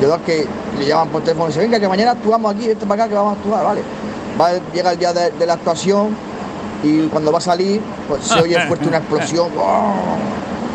De 0.00 0.06
verdad 0.06 0.22
que 0.24 0.46
le 0.78 0.86
llaman 0.86 1.08
por 1.10 1.20
teléfono 1.20 1.44
y 1.44 1.48
dicen, 1.48 1.64
venga, 1.64 1.78
que 1.78 1.88
mañana 1.88 2.12
actuamos 2.12 2.54
aquí, 2.54 2.66
vete 2.68 2.86
para 2.86 3.02
acá 3.02 3.08
que 3.10 3.14
vamos 3.16 3.34
a 3.36 3.36
actuar, 3.38 3.62
vale. 3.64 3.82
Va, 4.40 4.52
llega 4.72 4.92
el 4.92 4.98
día 4.98 5.12
de, 5.12 5.30
de 5.32 5.44
la 5.46 5.52
actuación 5.52 6.16
y 6.82 7.02
cuando 7.08 7.30
va 7.32 7.36
a 7.36 7.42
salir, 7.42 7.82
pues 8.08 8.24
se 8.24 8.40
oye 8.40 8.56
fuerte 8.66 8.88
una 8.88 8.96
explosión. 8.96 9.48
¡oh! 9.58 9.92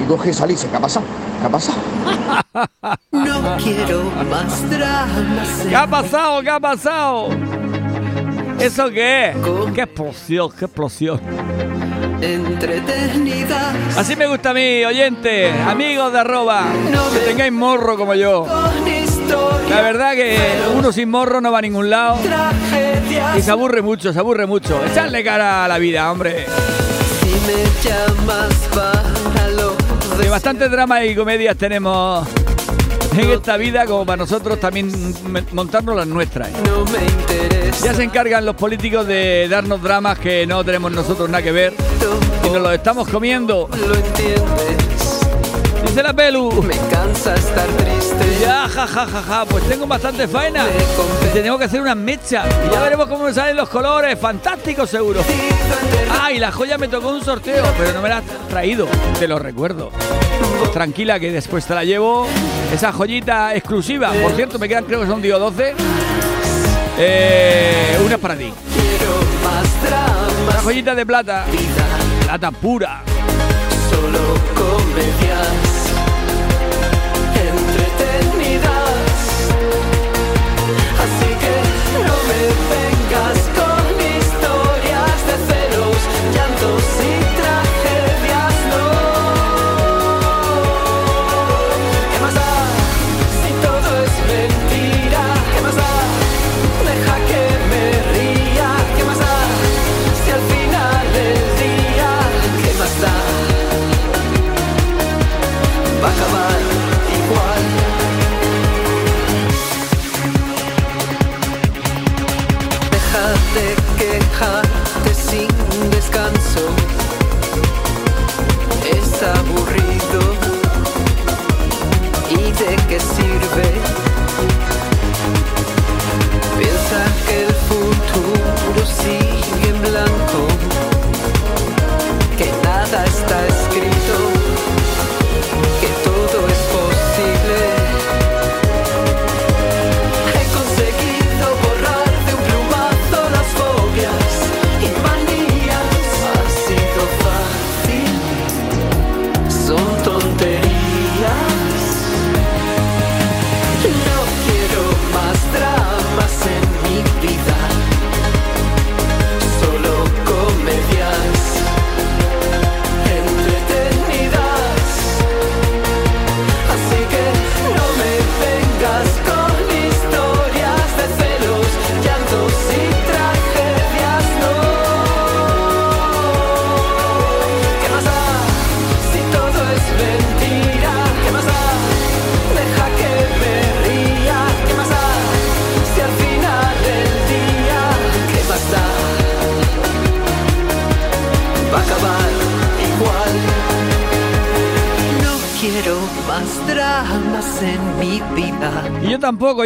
Y 0.03 0.07
coge 0.07 0.29
y 0.29 0.33
sale 0.33 0.53
y 0.53 0.55
dice, 0.55 0.67
¿qué 0.69 0.77
ha 0.77 0.81
pasado? 0.81 1.05
¿Qué 1.39 1.47
ha 1.47 1.49
pasado? 1.49 1.77
No 3.11 3.57
quiero 3.57 4.03
más 4.29 4.69
dramas. 4.69 5.65
¿Qué 5.67 5.75
ha 5.75 5.87
pasado? 5.87 6.41
¿Qué 6.41 6.49
ha 6.49 6.59
pasado? 6.59 7.29
¿Eso 8.59 8.89
qué 8.89 9.29
es? 9.29 9.35
¡Qué 9.73 9.81
explosión! 9.81 10.51
¡Qué 10.57 10.65
explosión! 10.65 11.19
Entretenida 12.21 13.73
Así 13.97 14.15
me 14.15 14.27
gusta 14.27 14.51
a 14.51 14.53
mí, 14.53 14.83
oyentes, 14.85 15.53
amigos 15.67 16.11
de 16.13 16.19
arroba, 16.19 16.65
que 17.13 17.19
tengáis 17.19 17.51
morro 17.51 17.97
como 17.97 18.15
yo. 18.15 18.47
La 19.69 19.81
verdad 19.81 20.13
que 20.13 20.37
uno 20.75 20.91
sin 20.91 21.09
morro 21.09 21.41
no 21.41 21.51
va 21.51 21.59
a 21.59 21.61
ningún 21.61 21.89
lado 21.89 22.17
y 23.37 23.41
se 23.41 23.51
aburre 23.51 23.81
mucho, 23.81 24.13
se 24.13 24.19
aburre 24.19 24.45
mucho. 24.45 24.79
Echarle 24.85 25.23
cara 25.23 25.65
a 25.65 25.67
la 25.67 25.77
vida, 25.77 26.11
hombre. 26.11 26.45
Si 27.21 27.29
me 27.47 27.63
llamas 27.83 28.53
para 28.73 29.54
lo 30.17 30.23
De 30.23 30.29
bastantes 30.29 30.71
dramas 30.71 31.03
y 31.05 31.15
comedias 31.15 31.57
tenemos 31.57 32.27
en 33.17 33.29
esta 33.29 33.57
vida 33.57 33.85
como 33.85 34.05
para 34.05 34.17
nosotros 34.17 34.59
también 34.59 34.91
montarnos 35.53 35.95
las 35.95 36.07
nuestras. 36.07 36.49
Ya 37.83 37.93
se 37.93 38.03
encargan 38.03 38.45
los 38.45 38.55
políticos 38.55 39.07
de 39.07 39.47
darnos 39.49 39.81
dramas 39.81 40.19
que 40.19 40.45
no 40.45 40.63
tenemos 40.63 40.91
nosotros 40.91 41.29
nada 41.29 41.43
que 41.43 41.51
ver 41.51 41.73
y 42.43 42.49
nos 42.49 42.61
los 42.61 42.73
estamos 42.73 43.07
comiendo. 43.07 43.69
Lo 43.87 43.95
entiendes. 43.95 44.94
Dice 45.95 46.03
la 46.03 46.13
Pelu. 46.13 46.61
Me 46.61 46.75
cansa 46.91 47.33
estar 47.35 47.65
triste. 47.67 48.39
Ya, 48.41 48.67
ja, 48.67 48.85
ja, 48.85 49.05
ja, 49.05 49.21
ja, 49.21 49.45
pues 49.45 49.63
tengo 49.63 49.87
bastante 49.87 50.27
faena. 50.27 50.65
Tenemos 51.31 51.57
que 51.57 51.63
hacer 51.63 51.79
unas 51.79 51.95
mechas. 51.95 52.45
Y 52.67 52.69
ya 52.69 52.81
veremos 52.81 53.07
cómo 53.07 53.23
me 53.23 53.33
salen 53.33 53.55
los 53.55 53.69
colores. 53.69 54.19
Fantástico, 54.19 54.85
seguro. 54.85 55.21
Ah, 56.11 56.33
y 56.33 56.39
la 56.39 56.51
joya 56.51 56.77
me 56.77 56.89
tocó 56.89 57.11
un 57.11 57.23
sorteo, 57.23 57.63
pero 57.77 57.93
no 57.93 58.01
me 58.01 58.09
la 58.09 58.17
has 58.17 58.25
traído. 58.49 58.89
Te 59.17 59.25
lo 59.25 59.39
recuerdo. 59.39 59.89
Pues 60.59 60.73
tranquila, 60.73 61.17
que 61.17 61.31
después 61.31 61.65
te 61.65 61.73
la 61.73 61.85
llevo. 61.85 62.27
Esa 62.73 62.91
joyita 62.91 63.55
exclusiva. 63.55 64.11
Por 64.21 64.33
cierto, 64.33 64.59
me 64.59 64.67
quedan, 64.67 64.83
creo 64.83 64.99
que 64.99 65.07
son 65.07 65.21
digo 65.21 65.39
12. 65.39 65.75
Eh, 66.99 68.01
una 68.05 68.17
para 68.17 68.35
ti. 68.35 68.51
Una 70.49 70.61
joyita 70.61 70.93
de 70.93 71.05
plata. 71.05 71.45
Plata 72.25 72.51
pura. 72.51 73.01
solo. 73.89 74.45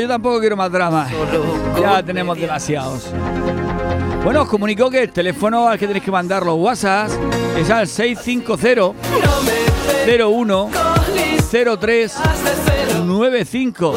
Tampoco, 0.09 0.39
quiero 0.39 0.57
más 0.57 0.71
drama. 0.71 1.07
Solo 1.09 1.79
Ya 1.79 2.03
tenemos 2.03 2.37
demasiados. 2.37 3.07
Bueno, 4.23 4.41
os 4.41 4.49
comunicó 4.49 4.89
que 4.89 5.03
el 5.03 5.11
teléfono 5.11 5.69
al 5.69 5.79
que 5.79 5.87
tenéis 5.87 6.03
que 6.03 6.11
mandar 6.11 6.45
los 6.45 6.57
WhatsApp 6.57 7.09
es 7.57 7.69
al 7.69 7.87
650 7.87 8.75
No 8.75 8.93
me 9.45 10.23
01 10.23 10.69
03 11.79 12.15
95. 13.05 13.93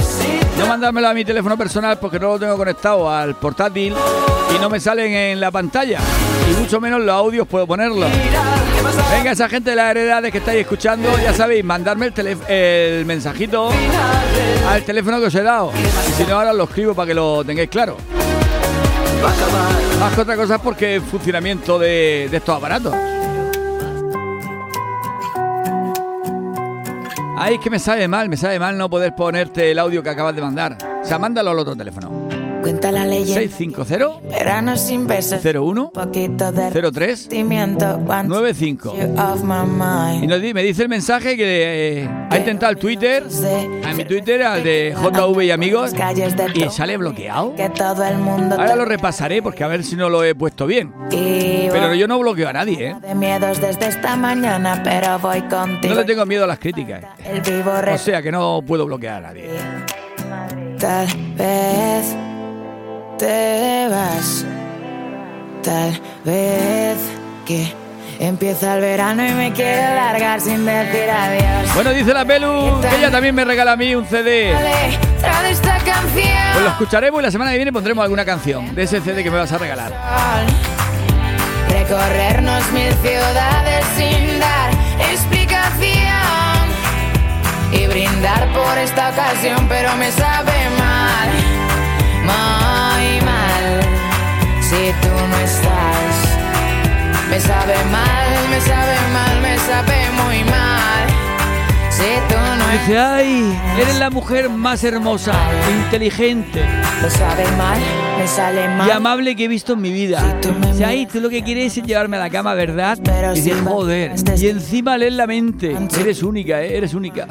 No 0.58 0.66
mandármelo 0.66 1.08
a 1.08 1.14
mi 1.14 1.24
teléfono 1.24 1.56
personal 1.58 1.98
porque 1.98 2.20
no 2.20 2.28
lo 2.28 2.38
tengo 2.38 2.56
conectado 2.56 3.10
al 3.10 3.34
portátil 3.34 3.94
y 4.54 4.60
no 4.60 4.70
me 4.70 4.78
salen 4.78 5.12
en 5.12 5.40
la 5.40 5.50
pantalla. 5.50 5.98
Y 6.50 6.60
mucho 6.60 6.80
menos 6.80 7.00
los 7.00 7.14
audios 7.14 7.46
puedo 7.46 7.66
ponerlos. 7.66 8.10
Venga, 9.10 9.32
esa 9.32 9.48
gente 9.48 9.70
de 9.70 9.76
las 9.76 9.90
heredades 9.90 10.32
que 10.32 10.38
estáis 10.38 10.60
escuchando, 10.60 11.08
ya 11.22 11.32
sabéis, 11.32 11.64
mandarme 11.64 12.12
el, 12.14 12.38
el 12.48 13.06
mensajito 13.06 13.70
al 14.68 14.82
teléfono 14.82 15.20
que 15.20 15.26
os 15.26 15.34
he 15.34 15.42
dado. 15.42 15.72
Y 16.08 16.12
si 16.12 16.24
no, 16.24 16.36
ahora 16.36 16.52
lo 16.52 16.64
escribo 16.64 16.94
para 16.94 17.06
que 17.06 17.14
lo 17.14 17.44
tengáis 17.44 17.68
claro. 17.70 17.96
Más 20.00 20.14
que 20.14 20.20
otra 20.20 20.36
cosa 20.36 20.56
es 20.56 20.60
porque 20.60 20.96
el 20.96 21.02
funcionamiento 21.02 21.78
de, 21.78 22.28
de 22.30 22.36
estos 22.36 22.56
aparatos. 22.56 22.94
Ay, 27.38 27.54
es 27.54 27.60
que 27.60 27.70
me 27.70 27.78
sabe 27.78 28.06
mal, 28.06 28.28
me 28.28 28.36
sabe 28.36 28.58
mal 28.58 28.76
no 28.78 28.88
poder 28.88 29.14
ponerte 29.16 29.70
el 29.70 29.78
audio 29.78 30.02
que 30.02 30.10
acabas 30.10 30.34
de 30.34 30.42
mandar. 30.42 30.76
O 31.02 31.04
sea, 31.04 31.18
mándalo 31.18 31.50
al 31.50 31.58
otro 31.58 31.74
teléfono. 31.74 32.11
Cuenta 32.62 32.92
la 32.92 33.04
leyenda. 33.04 33.34
650 33.40 34.20
Verano 34.30 34.76
sin 34.76 35.06
besos. 35.06 35.40
01 35.44 35.90
Poquito 35.92 36.52
de 36.52 36.70
03 36.92 37.18
sentimiento. 37.18 37.96
once 38.06 38.28
95. 38.28 38.94
you 38.96 39.20
off 39.20 39.42
my 39.42 39.66
mind. 39.66 40.24
Y 40.24 40.26
nos 40.28 40.40
di- 40.40 40.54
me 40.54 40.62
dice 40.62 40.82
el 40.82 40.88
mensaje 40.88 41.36
que 41.36 42.02
eh, 42.02 42.08
ha 42.30 42.36
intentado 42.38 42.70
el 42.72 42.78
Twitter, 42.78 43.24
a 43.84 43.92
mi 43.94 44.04
Twitter, 44.04 44.42
al 44.44 44.62
de 44.62 44.94
JV 44.96 45.42
y 45.44 45.50
amigos, 45.50 45.92
y 46.54 46.68
sale 46.70 46.96
bloqueado. 46.96 47.54
Que 47.56 47.68
todo 47.68 48.04
el 48.04 48.18
mundo 48.18 48.54
Ahora 48.58 48.76
lo 48.76 48.84
repasaré 48.84 49.42
porque 49.42 49.64
a 49.64 49.66
ver 49.68 49.82
si 49.82 49.96
no 49.96 50.08
lo 50.08 50.22
he 50.24 50.34
puesto 50.34 50.66
bien. 50.66 50.92
Pero 51.10 51.94
yo 51.94 52.06
no 52.06 52.18
bloqueo 52.20 52.48
a 52.48 52.52
nadie, 52.52 52.90
¿eh? 52.90 52.96
de 53.00 53.14
miedos 53.14 53.60
desde 53.60 53.88
esta 53.88 54.14
mañana, 54.16 54.80
pero 54.84 55.18
voy 55.18 55.40
contigo. 55.42 55.94
No 55.94 56.00
le 56.00 56.06
tengo 56.06 56.24
miedo 56.26 56.44
a 56.44 56.46
las 56.46 56.58
críticas. 56.58 57.04
Vivo 57.44 57.72
O 57.92 57.98
sea 57.98 58.22
que 58.22 58.30
no 58.30 58.62
puedo 58.66 58.86
bloquear 58.86 59.16
a 59.24 59.28
nadie. 59.28 59.48
Tal 60.78 61.06
vez 61.36 62.16
te 63.22 63.88
vas. 63.88 64.44
Tal 65.62 66.00
vez 66.24 66.96
que 67.46 67.72
empieza 68.18 68.74
el 68.74 68.80
verano 68.80 69.24
y 69.24 69.30
me 69.30 69.52
quiero 69.52 69.94
largar 69.94 70.40
sin 70.40 70.64
decir 70.64 71.08
adiós. 71.08 71.72
Bueno, 71.74 71.90
dice 71.90 72.12
la 72.12 72.24
Pelu 72.24 72.80
que 72.80 72.96
ella 72.96 73.12
también 73.12 73.32
me 73.32 73.44
regala 73.44 73.72
a 73.72 73.76
mí 73.76 73.94
un 73.94 74.04
CD. 74.06 74.52
Trae 75.20 75.50
esta 75.52 75.76
canción. 75.78 76.52
Pues 76.52 76.64
lo 76.64 76.70
escucharemos 76.70 77.20
y 77.20 77.22
la 77.22 77.30
semana 77.30 77.52
que 77.52 77.58
viene 77.58 77.72
pondremos 77.72 78.02
alguna 78.02 78.24
canción 78.24 78.74
de 78.74 78.82
ese 78.82 79.00
CD 79.00 79.22
que 79.22 79.30
me 79.30 79.38
vas 79.38 79.52
a 79.52 79.58
regalar. 79.58 79.92
Recorrernos 81.68 82.72
mil 82.72 82.92
ciudades 82.94 83.84
sin 83.96 84.40
dar 84.40 84.70
explicación 85.12 86.02
y 87.70 87.86
brindar 87.86 88.52
por 88.52 88.78
esta 88.78 89.10
ocasión, 89.10 89.66
pero 89.68 89.94
me 89.96 90.10
sabe 90.10 90.52
mal, 90.76 91.51
si 94.72 94.92
tú 95.02 95.08
no 95.30 95.36
estás. 95.36 96.38
Me 97.30 97.40
sabe 97.40 97.74
mal, 97.90 98.48
me 98.50 98.60
sabe 98.60 98.96
mal, 99.12 99.40
me 99.40 99.58
sabe 99.58 100.10
muy 100.22 100.44
mal 100.44 101.08
si 101.90 102.02
tú 102.28 102.34
no 102.34 102.72
Dice, 102.72 102.98
ay, 102.98 103.58
eres 103.80 103.98
la 103.98 104.10
mujer 104.10 104.48
más 104.50 104.82
hermosa, 104.84 105.32
inteligente 105.84 106.62
Me 107.02 107.08
sabe 107.10 107.44
mal, 107.56 107.78
me 108.18 108.26
sale 108.26 108.68
mal. 108.68 108.88
y 108.88 108.90
amable 108.90 109.36
que 109.36 109.44
he 109.44 109.48
visto 109.48 109.74
en 109.74 109.80
mi 109.82 109.92
vida. 109.92 110.22
Dice, 110.72 110.84
ay, 110.84 111.06
tú 111.06 111.20
lo 111.20 111.28
que 111.30 111.42
quieres 111.42 111.76
es 111.76 111.84
llevarme 111.84 112.16
a 112.16 112.20
la 112.20 112.30
cama, 112.30 112.54
¿verdad? 112.54 112.98
Pero 113.04 113.32
Y 113.32 113.40
dice, 113.40 113.54
si 113.58 113.64
joder, 113.64 114.12
desde- 114.14 114.46
y 114.46 114.50
encima 114.50 114.98
lees 114.98 115.12
la 115.14 115.26
mente. 115.26 115.76
Eres 116.00 116.22
única, 116.22 116.60
¿eh? 116.62 116.76
Eres 116.78 116.92
única. 116.94 117.26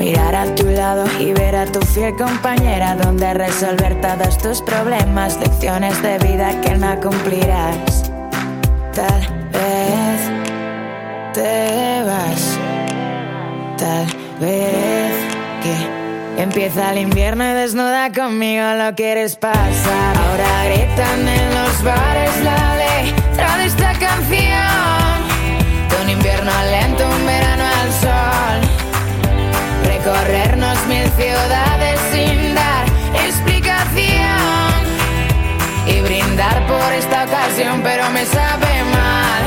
Mirar 0.00 0.34
a 0.34 0.54
tu 0.54 0.64
lado 0.64 1.04
y 1.20 1.34
ver 1.34 1.54
a 1.54 1.66
tu 1.66 1.78
fiel 1.82 2.16
compañera 2.16 2.96
donde 2.96 3.34
resolver 3.34 4.00
todos 4.00 4.38
tus 4.38 4.62
problemas, 4.62 5.36
lecciones 5.36 6.02
de 6.02 6.16
vida 6.18 6.58
que 6.62 6.74
no 6.74 6.98
cumplirás. 7.02 8.10
Tal 8.94 9.20
vez 9.52 10.20
te 11.34 12.02
vas, 12.06 12.58
tal 13.76 14.06
vez 14.40 15.12
que 15.62 16.42
empieza 16.42 16.92
el 16.92 16.98
invierno 17.00 17.44
y 17.44 17.52
desnuda 17.52 18.10
conmigo 18.10 18.64
lo 18.78 18.94
quieres 18.94 19.36
pasar. 19.36 20.16
Ahora 20.16 20.64
gritan 20.64 21.28
en 21.28 21.54
los 21.54 21.82
bares 21.82 22.42
la 22.42 22.76
letra 22.76 23.58
de 23.58 23.66
esta 23.66 23.92
canción. 23.98 25.28
De 25.90 26.02
un 26.04 26.08
invierno 26.08 26.50
lento, 26.70 26.79
Recorrernos 30.02 30.78
mil 30.86 31.06
ciudades 31.10 32.00
sin 32.10 32.54
dar 32.54 32.86
explicación. 33.26 34.80
Y 35.86 36.00
brindar 36.00 36.66
por 36.66 36.90
esta 36.94 37.24
ocasión, 37.24 37.82
pero 37.82 38.08
me 38.08 38.24
sabe 38.24 38.82
mal, 38.96 39.44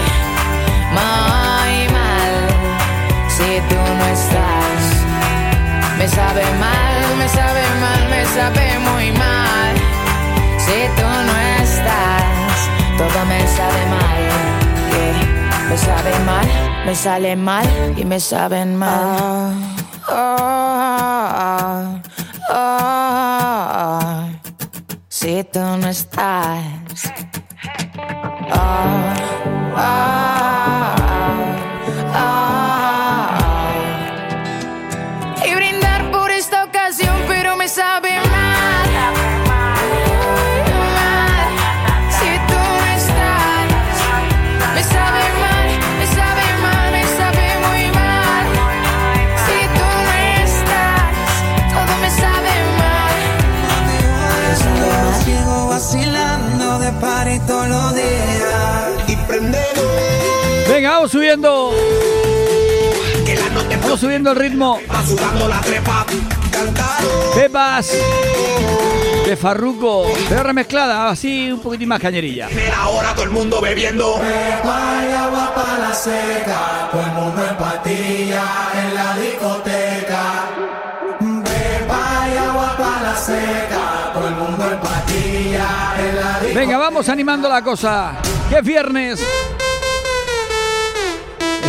muy 0.94 1.90
mal. 1.92 2.34
Si 3.30 3.62
tú 3.68 3.82
no 3.98 4.06
estás, 4.06 4.82
me 5.98 6.08
sabe 6.08 6.44
mal, 6.60 7.16
me 7.18 7.28
sabe 7.30 7.64
mal, 7.82 8.10
me 8.12 8.26
sabe 8.26 8.80
muy 8.80 9.12
mal. 9.14 9.74
Si 10.60 10.88
tú 10.96 11.08
no 11.30 11.36
estás, 11.64 12.70
todo 13.00 13.26
me 13.26 13.48
sabe 13.48 13.86
mal. 13.90 14.22
Me 15.68 15.78
sabe 15.78 16.20
mal, 16.28 16.48
me 16.86 16.94
sale 16.94 17.36
mal 17.36 17.68
y 17.98 18.06
me 18.06 18.20
saben 18.20 18.76
mal. 18.76 19.83
Oh, 20.10 22.02
oh, 22.50 22.54
oh. 22.54 24.30
Si 25.08 25.44
tú 25.46 25.60
no 25.60 25.88
estás. 25.88 27.04
Oh, 28.52 29.14
oh, 29.78 30.33
vamos 61.04 61.12
subiendo. 61.12 61.72
Vamos 63.82 64.00
subiendo 64.00 64.32
el 64.32 64.38
ritmo. 64.38 64.80
Pepas 67.36 67.92
de 69.26 69.36
Farruco, 69.36 70.06
pero 70.30 70.44
remezclada, 70.44 71.10
así 71.10 71.52
un 71.52 71.60
poquitín 71.60 71.90
más 71.90 72.00
cañerilla. 72.00 72.48
Primera 72.48 72.88
hora 72.88 73.14
todo 73.14 73.26
el 73.26 73.32
mundo 73.32 73.60
bebiendo. 73.60 74.22
En 74.22 74.26
la 78.96 79.18
discoteca. 79.18 80.48
Agua 82.34 82.76
para 82.78 83.02
la 83.02 83.16
seca, 83.16 84.12
todo 84.14 84.28
el 84.28 84.36
mundo 84.36 84.66
en 84.66 84.80
en 84.80 86.16
la 86.16 86.40
discoteca. 86.40 86.60
Venga, 86.60 86.78
vamos 86.78 87.10
animando 87.10 87.50
la 87.50 87.62
cosa. 87.62 88.16
Que 88.50 88.60
es 88.60 88.64
viernes. 88.64 89.20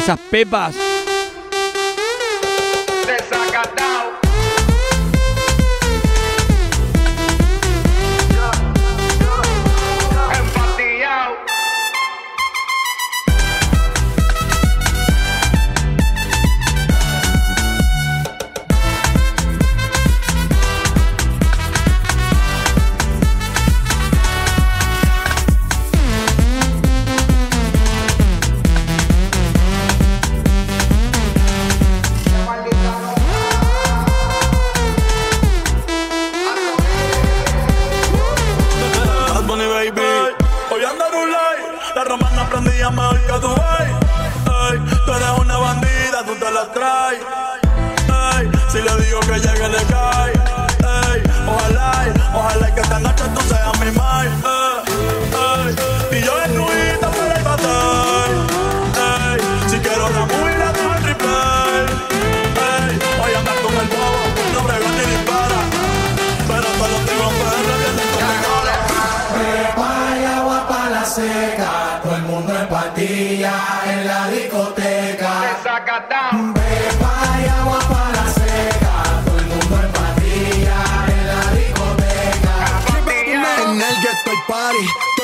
Esas 0.04 0.20
pepas. 0.20 0.93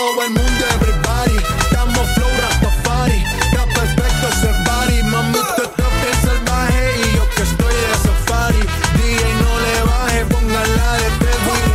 Todo 0.01 0.23
el 0.23 0.31
mundo 0.31 0.65
everybody. 0.77 1.37
Estamos 1.61 2.09
flow 2.15 2.33
Rastafari, 2.41 3.21
está 3.45 3.63
perfecto 3.67 4.25
ese 4.33 4.51
body. 4.67 5.03
Mami, 5.03 5.39
usted 5.39 5.65
está 5.65 5.87
bien 6.01 6.17
salvaje 6.25 6.83
y 6.97 7.17
yo 7.17 7.25
que 7.37 7.43
estoy 7.43 7.75
de 7.75 7.95
safari. 8.05 8.63
DJ 8.97 9.23
no 9.43 9.53
le 9.67 9.77
baje, 9.91 10.21
póngala 10.25 10.89
de 11.03 11.09
pedo 11.21 11.51
y 11.57 11.69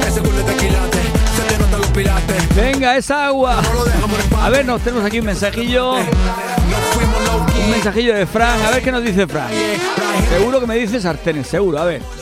de 0.00 0.08
Ese 0.08 0.20
culo 0.20 0.38
es 0.40 0.46
de 0.46 0.54
quilate, 0.56 1.02
se 1.36 1.42
te 1.48 1.58
notan 1.58 1.80
los 1.82 1.90
pilates. 1.90 2.56
Venga, 2.56 2.96
esa 2.96 3.26
agua. 3.26 3.62
A 4.40 4.48
ver, 4.48 4.64
nos 4.64 4.80
tenemos 4.80 5.04
aquí 5.04 5.18
un 5.20 5.26
mensajillo. 5.26 5.96
Un 5.96 7.70
mensajillo 7.70 8.14
de 8.14 8.26
Fran. 8.26 8.58
A 8.62 8.70
ver 8.70 8.82
qué 8.82 8.90
nos 8.90 9.04
dice 9.04 9.26
Fran. 9.26 9.50
Seguro 10.30 10.60
que 10.60 10.66
me 10.66 10.76
dice 10.76 10.98
sartenes, 10.98 11.46
seguro. 11.46 11.78
A 11.78 11.84
ver. 11.84 12.21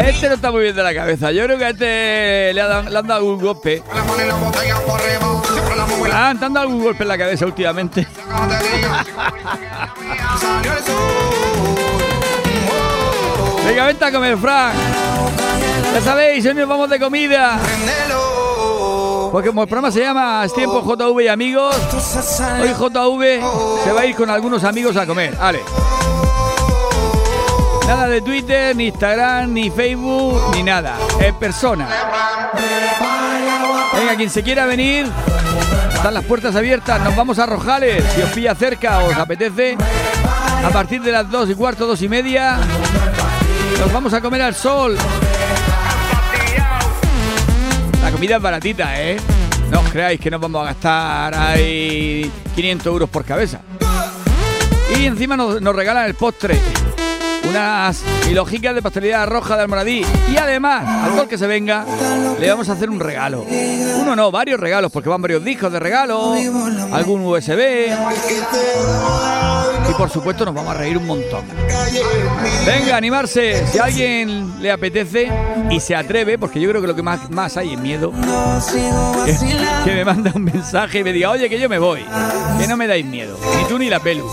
Este 0.00 0.28
no 0.28 0.34
está 0.34 0.50
muy 0.50 0.62
bien 0.62 0.76
de 0.76 0.82
la 0.82 0.94
cabeza. 0.94 1.32
Yo 1.32 1.44
creo 1.44 1.58
que 1.58 1.64
a 1.64 1.70
este 1.70 2.52
le, 2.52 2.60
han 2.60 2.90
dado 2.90 3.14
algún 3.14 3.40
golpe. 3.40 3.82
Ah, 6.12 6.34
te 6.38 6.44
han 6.44 6.52
dado 6.52 6.66
algún 6.66 6.82
golpe 6.82 7.02
en 7.02 7.08
la 7.08 7.18
cabeza 7.18 7.46
últimamente. 7.46 8.06
Venga, 13.66 13.86
vente 13.86 14.04
a 14.04 14.12
comer, 14.12 14.36
Fran. 14.38 14.72
Ya 15.94 16.00
sabéis, 16.00 16.46
hoy 16.46 16.54
nos 16.54 16.68
vamos 16.68 16.90
de 16.90 17.00
comida. 17.00 17.58
Porque 19.32 19.48
como 19.48 19.62
el 19.62 19.68
programa 19.68 19.90
se 19.90 20.00
llama 20.00 20.44
Es 20.44 20.54
tiempo 20.54 20.82
JV 20.82 21.24
y 21.24 21.28
amigos, 21.28 21.74
hoy 22.60 22.68
JV 22.68 23.40
se 23.84 23.92
va 23.92 24.00
a 24.02 24.06
ir 24.06 24.14
con 24.14 24.30
algunos 24.30 24.62
amigos 24.64 24.96
a 24.96 25.06
comer. 25.06 25.36
Vale. 25.36 25.60
Nada 27.86 28.08
de 28.08 28.20
Twitter, 28.20 28.74
ni 28.74 28.88
Instagram, 28.88 29.52
ni 29.52 29.70
Facebook, 29.70 30.54
ni 30.54 30.62
nada. 30.62 30.96
En 31.20 31.34
persona. 31.36 31.88
Venga, 33.94 34.16
quien 34.16 34.28
se 34.28 34.42
quiera 34.42 34.66
venir, 34.66 35.06
están 35.94 36.12
las 36.14 36.24
puertas 36.24 36.56
abiertas. 36.56 37.00
Nos 37.02 37.14
vamos 37.14 37.38
a 37.38 37.46
Rojales. 37.46 38.04
Si 38.14 38.22
os 38.22 38.30
pilla 38.30 38.54
cerca, 38.54 38.98
os 39.04 39.14
apetece. 39.16 39.76
A 40.64 40.70
partir 40.70 41.00
de 41.00 41.12
las 41.12 41.30
dos 41.30 41.48
y 41.48 41.54
cuarto, 41.54 41.86
dos 41.86 42.02
y 42.02 42.08
media, 42.08 42.58
Nos 43.78 43.92
vamos 43.92 44.12
a 44.14 44.20
comer 44.20 44.42
al 44.42 44.54
sol. 44.54 44.96
La 48.02 48.10
comida 48.10 48.36
es 48.36 48.42
baratita, 48.42 49.00
¿eh? 49.00 49.16
No 49.70 49.80
os 49.80 49.88
creáis 49.90 50.20
que 50.20 50.30
nos 50.30 50.40
vamos 50.40 50.62
a 50.62 50.66
gastar 50.66 51.34
ahí 51.34 52.30
500 52.54 52.86
euros 52.86 53.08
por 53.08 53.24
cabeza. 53.24 53.60
Y 54.98 55.04
encima 55.04 55.36
nos, 55.36 55.60
nos 55.60 55.74
regalan 55.74 56.06
el 56.06 56.14
postre. 56.14 56.58
Unas 57.48 58.02
milojicas 58.26 58.74
de 58.74 58.82
pastelería 58.82 59.24
roja 59.26 59.56
de 59.56 59.62
Almoradí. 59.62 60.04
Y 60.32 60.36
además, 60.36 60.84
al 61.04 61.16
gol 61.16 61.28
que 61.28 61.38
se 61.38 61.46
venga, 61.46 61.84
le 62.38 62.50
vamos 62.50 62.68
a 62.68 62.72
hacer 62.72 62.90
un 62.90 63.00
regalo. 63.00 63.44
Uno 64.00 64.16
no, 64.16 64.30
varios 64.30 64.58
regalos, 64.58 64.90
porque 64.92 65.08
van 65.08 65.22
varios 65.22 65.44
discos 65.44 65.72
de 65.72 65.78
regalo, 65.78 66.34
algún 66.92 67.24
USB. 67.24 67.88
Y 69.88 69.94
por 69.94 70.10
supuesto 70.10 70.44
nos 70.44 70.54
vamos 70.54 70.74
a 70.74 70.78
reír 70.78 70.98
un 70.98 71.06
montón. 71.06 71.44
Venga, 72.66 72.96
animarse. 72.96 73.66
Si 73.68 73.78
a 73.78 73.84
alguien 73.84 74.60
le 74.60 74.72
apetece 74.72 75.30
y 75.70 75.80
se 75.80 75.94
atreve, 75.94 76.38
porque 76.38 76.60
yo 76.60 76.68
creo 76.68 76.80
que 76.80 76.88
lo 76.88 76.96
que 76.96 77.02
más, 77.02 77.30
más 77.30 77.56
hay 77.56 77.74
es 77.74 77.80
miedo, 77.80 78.12
que 79.84 79.94
me 79.94 80.04
manda 80.04 80.32
un 80.34 80.44
mensaje 80.44 81.00
y 81.00 81.04
me 81.04 81.12
diga, 81.12 81.30
oye, 81.30 81.48
que 81.48 81.60
yo 81.60 81.68
me 81.68 81.78
voy. 81.78 82.04
Que 82.58 82.66
no 82.66 82.76
me 82.76 82.86
dais 82.86 83.04
miedo. 83.04 83.38
Ni 83.56 83.64
tú 83.68 83.78
ni 83.78 83.88
la 83.88 84.00
pelu. 84.00 84.28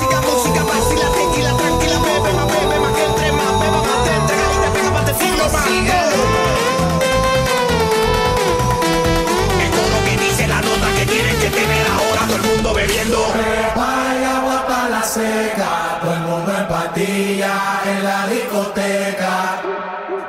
En 17.44 18.04
la 18.04 18.28
discoteca. 18.28 19.62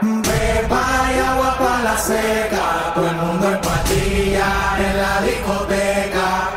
Pepa 0.00 1.11
y 1.14 1.18
agua 1.18 1.57
para 1.59 1.83
la 1.83 1.98
seca, 1.98 2.92
todo 2.94 3.09
el 3.09 3.16
mundo 3.16 3.48
en 3.48 3.61
patilla 3.61 4.77
en 4.79 4.96
la 4.96 5.20
discoteca. 5.22 6.50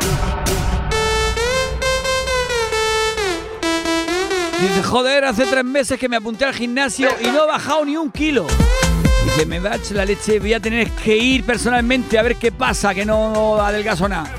Dice, 4.60 4.82
joder, 4.82 5.24
hace 5.24 5.46
tres 5.46 5.64
meses 5.64 5.98
que 5.98 6.08
me 6.08 6.16
apunté 6.16 6.44
al 6.44 6.54
gimnasio 6.54 7.08
y 7.20 7.28
no 7.28 7.44
he 7.44 7.46
bajado 7.46 7.84
ni 7.84 7.96
un 7.96 8.10
kilo. 8.10 8.46
Dice, 9.24 9.46
me 9.46 9.60
da 9.60 9.78
la 9.92 10.04
leche, 10.04 10.40
voy 10.40 10.54
a 10.54 10.60
tener 10.60 10.90
que 10.90 11.16
ir 11.16 11.44
personalmente 11.44 12.18
a 12.18 12.22
ver 12.22 12.36
qué 12.36 12.50
pasa, 12.50 12.92
que 12.92 13.04
no 13.04 13.60
adelgazo 13.60 14.08
nada. 14.08 14.30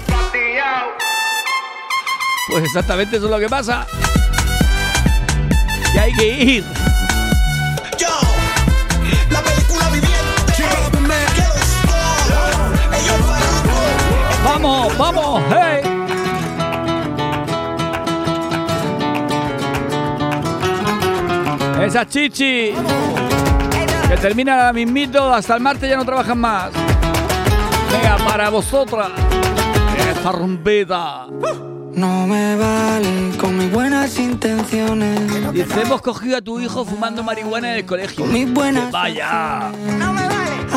Pues 2.50 2.64
exactamente 2.64 3.18
eso 3.18 3.26
es 3.26 3.32
lo 3.32 3.40
que 3.40 3.48
pasa. 3.48 3.88
Y 5.94 5.98
hay 5.98 6.14
que 6.14 6.28
ir. 6.28 6.66
La 9.30 9.42
película 9.42 9.90
viviente. 9.90 10.64
Ellos 12.98 13.20
¡Vamos, 14.44 14.98
vamos! 14.98 15.44
¡Hey! 15.50 15.82
Esa 21.86 22.06
chichi. 22.06 22.74
Que 24.08 24.18
termina 24.20 24.74
mismito, 24.74 25.34
hasta 25.34 25.56
el 25.56 25.62
martes 25.62 25.90
ya 25.90 25.96
no 25.98 26.06
trabajan 26.06 26.40
más. 26.40 26.72
Venga, 27.92 28.18
para 28.26 28.50
vosotras. 28.50 29.10
Esta 30.12 30.32
rumbita. 30.32 31.28
No 32.00 32.26
me 32.28 32.56
valen 32.56 33.34
con 33.34 33.58
mis 33.58 33.70
buenas 33.74 34.18
intenciones. 34.20 35.52
Dice, 35.52 35.82
hemos 35.82 36.02
cogido 36.02 36.38
a 36.38 36.42
tu 36.42 36.62
hijo 36.62 36.86
fumando 36.86 37.24
marihuana 37.24 37.74
en 37.74 37.80
el 37.80 37.86
colegio. 37.86 38.26
Mis 38.26 38.50
buenas 38.54 38.90
Vaya. 38.90 39.70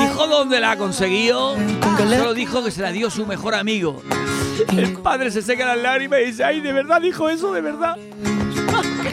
Hijo, 0.02 0.26
¿dónde 0.26 0.58
la 0.58 0.72
ha 0.72 0.76
conseguido? 0.76 1.54
Solo 1.96 2.34
dijo 2.34 2.64
que 2.64 2.72
se 2.72 2.82
la 2.82 2.90
dio 2.90 3.08
su 3.08 3.24
mejor 3.24 3.54
amigo. 3.54 4.02
El 4.76 4.94
padre 4.94 5.30
se 5.30 5.42
seca 5.42 5.64
las 5.64 5.78
lágrimas 5.78 6.18
y 6.22 6.24
dice, 6.24 6.42
ay, 6.42 6.60
¿de 6.60 6.72
verdad 6.72 7.00
dijo 7.00 7.28
eso? 7.28 7.52
¿De 7.52 7.60
verdad? 7.60 7.96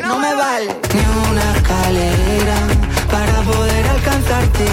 No 0.01 0.17
me 0.17 0.33
vale 0.33 0.65
ni 0.65 1.29
una 1.29 1.55
escalera 1.57 2.55
para 3.11 3.41
poder 3.43 3.85
alcanzarte, 3.85 4.65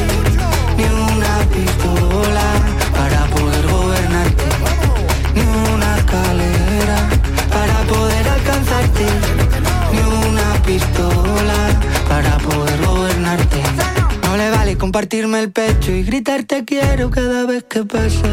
ni 0.79 0.85
una 0.85 1.38
pistola 1.53 2.56
ni 9.92 10.28
una 10.28 10.62
pistola 10.64 11.54
para 12.09 12.38
poder 12.38 12.87
gobernarte. 12.87 13.62
No 14.24 14.37
le 14.37 14.50
vale 14.50 14.76
compartirme 14.76 15.40
el 15.40 15.52
pecho 15.52 15.92
y 15.92 16.02
gritar 16.02 16.44
te 16.44 16.64
quiero 16.64 17.11
cada 17.11 17.44
vez 17.46 17.64
que 17.64 17.85
pasa. 17.85 18.28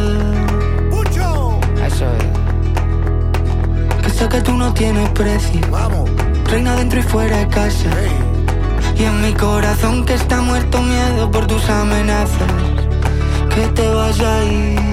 Eso 1.86 2.06
es. 2.06 2.24
Que 4.04 4.10
sé 4.10 4.30
que 4.30 4.42
tú 4.42 4.54
no 4.54 4.74
tienes 4.74 5.10
precio. 5.10 5.60
Vamos. 5.70 6.10
Reina 6.50 6.76
dentro 6.76 7.00
y 7.00 7.04
fuera 7.04 7.38
de 7.38 7.48
casa. 7.48 7.90
Y 8.98 9.04
en 9.04 9.22
mi 9.22 9.34
corazón 9.34 10.06
que 10.06 10.14
está 10.14 10.42
muerto 10.42 10.82
miedo 10.82 11.30
por 11.30 11.46
tus 11.48 11.70
amenazas. 11.70 12.52
Que 13.54 13.68
te 13.68 13.88
vas 13.90 14.20
a 14.20 14.44
ir. 14.46 14.93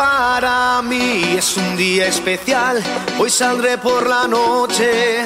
Para 0.00 0.80
mí 0.80 1.36
es 1.36 1.58
un 1.58 1.76
día 1.76 2.06
especial. 2.06 2.82
Hoy 3.18 3.28
saldré 3.28 3.76
por 3.76 4.08
la 4.08 4.26
noche. 4.26 5.18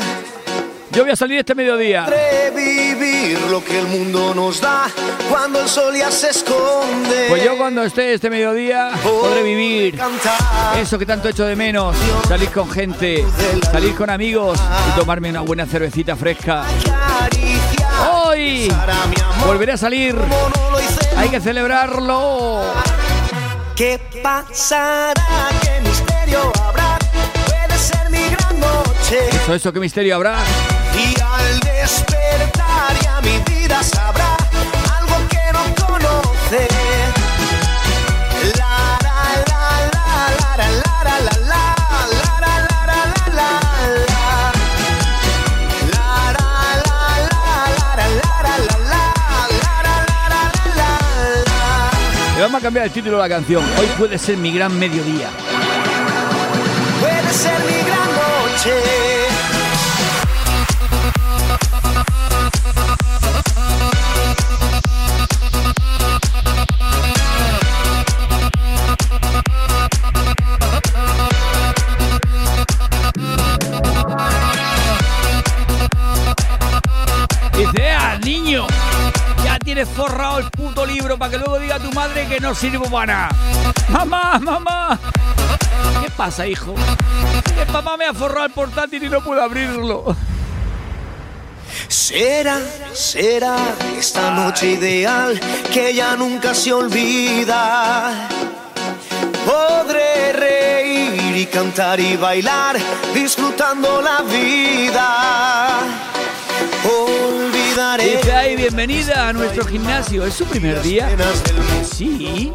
Yo 0.91 1.05
voy 1.05 1.13
a 1.13 1.17
salir 1.17 1.39
este 1.39 1.55
mediodía. 1.55 2.07
Podré 2.07 2.51
vivir 2.51 3.41
lo 3.53 3.65
que 3.65 3.79
el 3.79 3.87
mundo 3.87 4.35
nos 4.35 4.61
da 4.61 4.87
cuando 5.31 5.61
el 5.61 5.69
sol 5.69 5.95
ya 5.97 6.11
se 6.11 6.31
esconde. 6.31 7.27
Pues 7.29 7.45
yo 7.45 7.57
cuando 7.57 7.85
esté 7.85 8.15
este 8.15 8.29
mediodía 8.31 8.91
podré 9.01 9.45
vivir 9.45 9.97
eso 10.77 10.99
que 10.99 11.07
tanto 11.07 11.29
echo 11.29 11.45
de 11.45 11.55
menos. 11.55 11.95
Salir 12.27 12.51
con 12.51 12.69
gente, 12.69 13.25
salir 13.71 13.95
con 13.95 14.11
amigos 14.11 14.59
y 14.89 14.99
tomarme 14.99 15.31
una 15.31 15.43
buena 15.43 15.67
cervecita 15.67 16.17
fresca. 16.17 16.65
Hoy 18.13 18.73
volveré 19.47 19.73
a 19.73 19.77
salir. 19.77 20.17
Hay 21.17 21.29
que 21.29 21.41
celebrarlo. 21.41 22.84
¿Qué 23.77 23.99
pasará? 24.23 25.49
¿Qué 25.63 25.81
misterio 25.81 26.53
habrá? 26.63 26.97
Puede 27.47 27.77
ser 27.79 28.09
mi 28.09 28.29
gran 28.31 28.61
noche. 28.61 29.29
¿Eso, 29.31 29.55
eso, 29.55 29.73
qué 29.73 29.81
misterio 29.81 30.15
habrá? 30.15 30.37
Y 30.97 31.21
al 31.21 31.59
despertar 31.59 32.95
ya 33.03 33.21
mi 33.23 33.37
vida 33.53 33.83
sabrá 33.83 34.37
algo 34.97 35.17
que 35.29 35.53
no 35.53 35.87
conoce. 35.87 36.69
La, 38.57 38.97
la, 39.03 39.43
la, 39.49 39.91
la, 39.93 40.57
la, 40.57 40.71
la. 40.71 40.94
Vamos 52.45 52.61
a 52.61 52.63
cambiar 52.63 52.85
el 52.87 52.93
título 52.93 53.17
de 53.17 53.23
la 53.23 53.29
canción. 53.29 53.65
Hoy 53.79 53.87
puede 53.99 54.19
ser 54.19 54.37
mi 54.37 54.53
gran 54.53 54.79
mediodía. 54.79 55.31
Puede 57.01 57.33
ser 57.33 57.59
mi 57.61 57.83
gran 57.89 58.09
noche. 58.15 59.25
¡ah, 77.97 78.19
niño! 78.23 78.67
Ya 79.45 79.59
tienes 79.59 79.89
forrado 79.89 80.39
el 80.39 80.51
libro 80.87 81.19
para 81.19 81.31
que 81.31 81.39
luego 81.39 81.59
diga 81.59 81.79
tu 81.79 81.93
madre 81.93 82.27
que 82.27 82.41
no 82.41 82.55
sirvo 82.55 82.91
para 82.91 83.07
nada. 83.07 83.29
¡Mamá, 83.89 84.39
mamá! 84.41 84.99
¿Qué 86.03 86.11
pasa, 86.11 86.47
hijo? 86.47 86.75
Que 87.57 87.67
papá 87.67 87.97
me 87.97 88.07
ha 88.07 88.15
forrado 88.15 88.47
el 88.47 88.53
portátil 88.53 89.05
y 89.05 89.09
no 89.09 89.23
puedo 89.23 89.43
abrirlo. 89.43 90.17
Será, 91.89 92.59
será 92.93 93.57
esta 93.99 94.31
noche 94.31 94.73
ideal 94.73 95.41
que 95.73 95.95
ya 95.95 96.17
nunca 96.17 96.55
se 96.55 96.73
olvida. 96.73 98.29
Podré 99.45 100.33
reír 100.33 101.37
y 101.37 101.47
cantar 101.47 102.01
y 102.01 102.17
bailar, 102.17 102.77
disfrutando 103.15 104.01
la 104.01 104.23
vida. 104.23 105.65
Olvidaré. 107.75 108.17
Dice 108.17 108.33
ahí, 108.33 108.57
bienvenida 108.57 109.29
a 109.29 109.33
nuestro 109.33 109.65
gimnasio. 109.65 110.25
¿Es 110.25 110.35
su 110.35 110.45
primer 110.45 110.81
día? 110.83 111.09
Sí. 111.85 112.53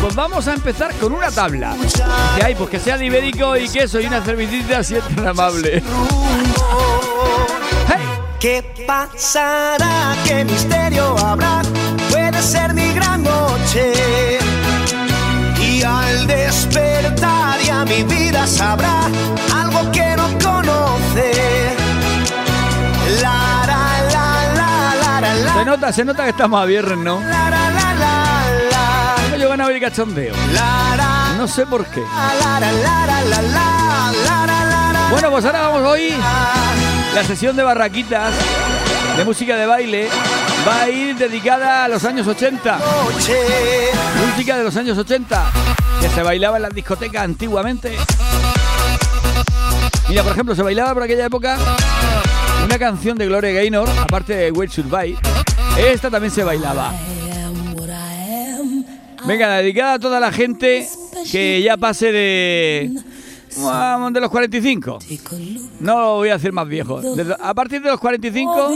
Pues 0.00 0.14
vamos 0.14 0.46
a 0.46 0.54
empezar 0.54 0.94
con 0.94 1.12
una 1.12 1.30
tabla. 1.30 1.76
Que 2.36 2.44
hay, 2.44 2.54
pues 2.54 2.70
que 2.70 2.78
sea 2.78 2.96
de 2.96 3.06
ibérico 3.06 3.56
y 3.56 3.68
queso 3.68 4.00
y 4.00 4.06
una 4.06 4.22
cervecita 4.22 4.84
si 4.84 4.96
es 4.96 5.04
tan 5.08 5.26
amable. 5.26 5.82
¿Qué 8.38 8.84
pasará? 8.86 10.14
¿Qué 10.24 10.44
misterio 10.44 11.16
habrá? 11.18 11.62
Puede 12.10 12.40
ser 12.42 12.74
mi 12.74 12.92
gran 12.92 13.22
noche. 13.22 13.92
Y 15.58 15.82
al 15.82 16.26
despertar 16.26 17.60
ya 17.60 17.84
mi 17.84 18.02
vida 18.02 18.46
sabrá 18.46 19.08
nota, 25.76 25.92
se 25.92 26.04
nota 26.04 26.22
que 26.22 26.30
estamos 26.30 26.62
a 26.62 26.64
viernes, 26.66 26.98
¿no? 26.98 27.20
No 29.30 29.36
llevan 29.36 29.60
a 29.60 29.66
ver 29.66 29.80
cachondeo. 29.80 30.34
No 31.36 31.48
sé 31.48 31.66
por 31.66 31.84
qué. 31.86 32.00
Bueno, 35.10 35.30
pues 35.30 35.44
ahora 35.44 35.62
vamos 35.62 35.82
hoy. 35.82 36.14
La 37.14 37.24
sesión 37.24 37.56
de 37.56 37.64
barraquitas 37.64 38.32
de 39.16 39.24
música 39.24 39.56
de 39.56 39.66
baile 39.66 40.08
va 40.66 40.82
a 40.82 40.90
ir 40.90 41.16
dedicada 41.16 41.84
a 41.84 41.88
los 41.88 42.04
años 42.04 42.26
80. 42.26 42.78
Música 44.28 44.56
de 44.56 44.64
los 44.64 44.76
años 44.76 44.96
80 44.96 45.44
que 46.00 46.08
se 46.08 46.22
bailaba 46.22 46.56
en 46.56 46.62
las 46.62 46.74
discotecas 46.74 47.24
antiguamente. 47.24 47.96
Mira, 50.08 50.22
por 50.22 50.32
ejemplo, 50.32 50.54
se 50.54 50.62
bailaba 50.62 50.94
por 50.94 51.02
aquella 51.02 51.26
época 51.26 51.58
una 52.64 52.78
canción 52.78 53.18
de 53.18 53.26
Gloria 53.26 53.52
Gaynor, 53.52 53.88
aparte 53.88 54.36
de 54.36 54.52
Wait 54.52 54.70
Should 54.70 54.88
Buy 54.88 55.18
esta 55.78 56.10
también 56.10 56.30
se 56.30 56.44
bailaba. 56.44 56.92
Venga, 59.26 59.56
dedicada 59.56 59.94
a 59.94 59.98
toda 59.98 60.20
la 60.20 60.30
gente 60.30 60.86
que 61.30 61.62
ya 61.62 61.76
pase 61.76 62.12
de. 62.12 62.90
De 64.12 64.20
los 64.20 64.30
45. 64.30 64.98
No 65.80 66.16
voy 66.16 66.28
a 66.30 66.34
hacer 66.34 66.52
más 66.52 66.68
viejo. 66.68 67.00
A 67.40 67.54
partir 67.54 67.80
de 67.82 67.90
los 67.90 68.00
45, 68.00 68.72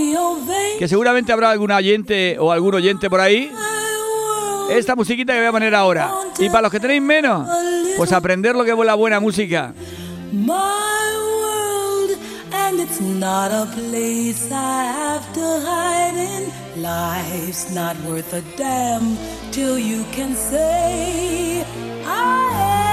que 0.79 0.89
seguramente 0.89 1.33
habrá 1.33 1.51
algún 1.51 1.71
oyente 1.71 2.37
o 2.39 2.53
algún 2.53 2.75
oyente 2.75 3.11
por 3.11 3.21
ahí. 3.21 3.51
Esta 4.71 4.95
musiquita 4.95 5.33
que 5.33 5.39
voy 5.41 5.49
a 5.49 5.53
poner 5.53 5.75
ahora. 5.75 6.11
Y 6.39 6.49
para 6.49 6.63
los 6.63 6.73
que 6.73 6.81
tenéis 6.81 7.03
menos, 7.03 7.49
pues 7.97 8.13
aprender 8.13 8.55
lo 8.55 8.65
que 8.65 8.71
es 8.73 8.79
la 8.79 8.95
buena 8.95 9.19
música. 9.19 9.73
And 12.79 12.89
it's 12.89 13.01
not 13.01 13.51
a 13.51 13.67
place 13.73 14.53
I 14.53 14.85
have 14.85 15.33
to 15.35 15.41
hide 15.41 16.15
in. 16.15 16.81
Life's 16.81 17.75
not 17.75 17.97
worth 18.03 18.33
a 18.33 18.43
damn 18.57 19.17
till 19.51 19.77
you 19.77 20.05
can 20.13 20.37
say, 20.37 21.65
I 22.07 22.85
am 22.85 22.88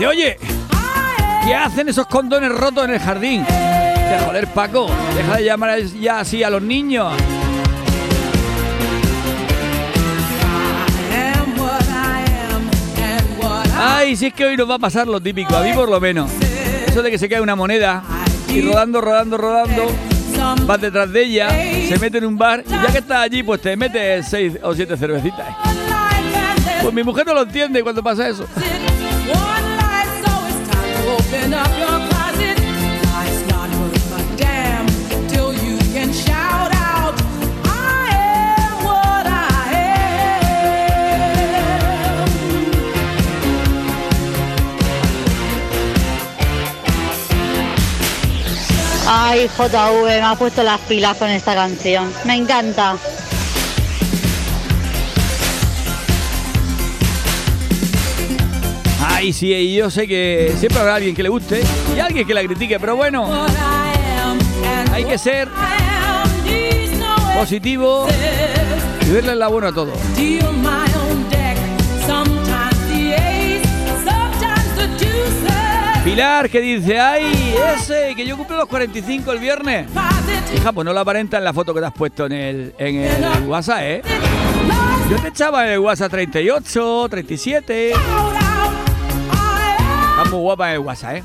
Dice, 0.00 0.08
oye, 0.08 0.38
¿qué 1.44 1.54
hacen 1.54 1.90
esos 1.90 2.06
condones 2.06 2.50
rotos 2.50 2.86
en 2.86 2.94
el 2.94 3.00
jardín? 3.00 3.44
Dice, 3.44 4.18
joder, 4.24 4.46
Paco, 4.46 4.88
deja 5.14 5.36
de 5.36 5.44
llamar 5.44 5.78
ya 5.78 6.20
así 6.20 6.42
a 6.42 6.48
los 6.48 6.62
niños. 6.62 7.12
Ay, 13.76 14.16
si 14.16 14.28
es 14.28 14.32
que 14.32 14.46
hoy 14.46 14.56
nos 14.56 14.70
va 14.70 14.76
a 14.76 14.78
pasar 14.78 15.06
lo 15.06 15.20
típico, 15.20 15.54
a 15.54 15.62
mí 15.62 15.74
por 15.74 15.90
lo 15.90 16.00
menos. 16.00 16.30
Eso 16.86 17.02
de 17.02 17.10
que 17.10 17.18
se 17.18 17.28
cae 17.28 17.42
una 17.42 17.54
moneda 17.54 18.02
y 18.48 18.62
rodando, 18.62 19.02
rodando, 19.02 19.36
rodando, 19.36 19.92
vas 20.64 20.80
detrás 20.80 21.12
de 21.12 21.24
ella, 21.24 21.50
se 21.50 21.98
mete 22.00 22.16
en 22.16 22.24
un 22.24 22.38
bar 22.38 22.64
y 22.66 22.70
ya 22.70 22.86
que 22.86 22.98
estás 22.98 23.18
allí, 23.18 23.42
pues 23.42 23.60
te 23.60 23.76
metes 23.76 24.26
seis 24.26 24.54
o 24.62 24.74
siete 24.74 24.96
cervecitas. 24.96 25.46
Pues 26.80 26.94
mi 26.94 27.02
mujer 27.02 27.26
no 27.26 27.34
lo 27.34 27.42
entiende 27.42 27.82
cuando 27.82 28.02
pasa 28.02 28.26
eso. 28.26 28.46
Ay, 49.12 49.48
JV, 49.48 50.04
me 50.04 50.20
ha 50.20 50.36
puesto 50.36 50.62
las 50.62 50.78
pilas 50.82 51.16
con 51.16 51.28
esta 51.30 51.52
canción. 51.52 52.12
Me 52.24 52.36
encanta. 52.36 52.96
Ay, 59.04 59.32
sí, 59.32 59.52
y 59.52 59.74
yo 59.74 59.90
sé 59.90 60.06
que 60.06 60.54
siempre 60.56 60.78
habrá 60.78 60.94
alguien 60.94 61.16
que 61.16 61.24
le 61.24 61.28
guste 61.28 61.60
y 61.96 61.98
alguien 61.98 62.24
que 62.24 62.32
la 62.32 62.44
critique, 62.44 62.78
pero 62.78 62.94
bueno, 62.94 63.28
hay 64.92 65.04
que 65.04 65.18
ser 65.18 65.48
positivo 67.36 68.06
y 69.04 69.10
verle 69.10 69.32
el 69.32 69.42
abono 69.42 69.66
a 69.66 69.72
todo. 69.72 69.92
Que 76.48 76.60
dice, 76.62 76.98
ay, 76.98 77.54
ese, 77.76 78.14
que 78.16 78.24
yo 78.24 78.34
cumplo 78.36 78.56
los 78.56 78.66
45 78.66 79.30
el 79.32 79.38
viernes. 79.40 79.86
Hija, 80.56 80.72
pues 80.72 80.86
no 80.86 80.92
lo 80.94 81.00
aparenta 81.00 81.36
en 81.36 81.44
la 81.44 81.52
foto 81.52 81.74
que 81.74 81.80
te 81.80 81.86
has 81.86 81.92
puesto 81.92 82.24
en 82.26 82.32
el, 82.32 82.74
en 82.78 82.96
el 82.96 83.46
WhatsApp, 83.46 83.80
¿eh? 83.82 84.02
Yo 85.10 85.18
te 85.18 85.28
echaba 85.28 85.66
en 85.66 85.74
el 85.74 85.80
WhatsApp 85.80 86.10
38, 86.10 87.08
37. 87.10 87.90
Estás 87.90 88.00
muy 90.30 90.40
guapa 90.40 90.70
en 90.70 90.74
el 90.76 90.80
WhatsApp, 90.80 91.16
¿eh? 91.16 91.24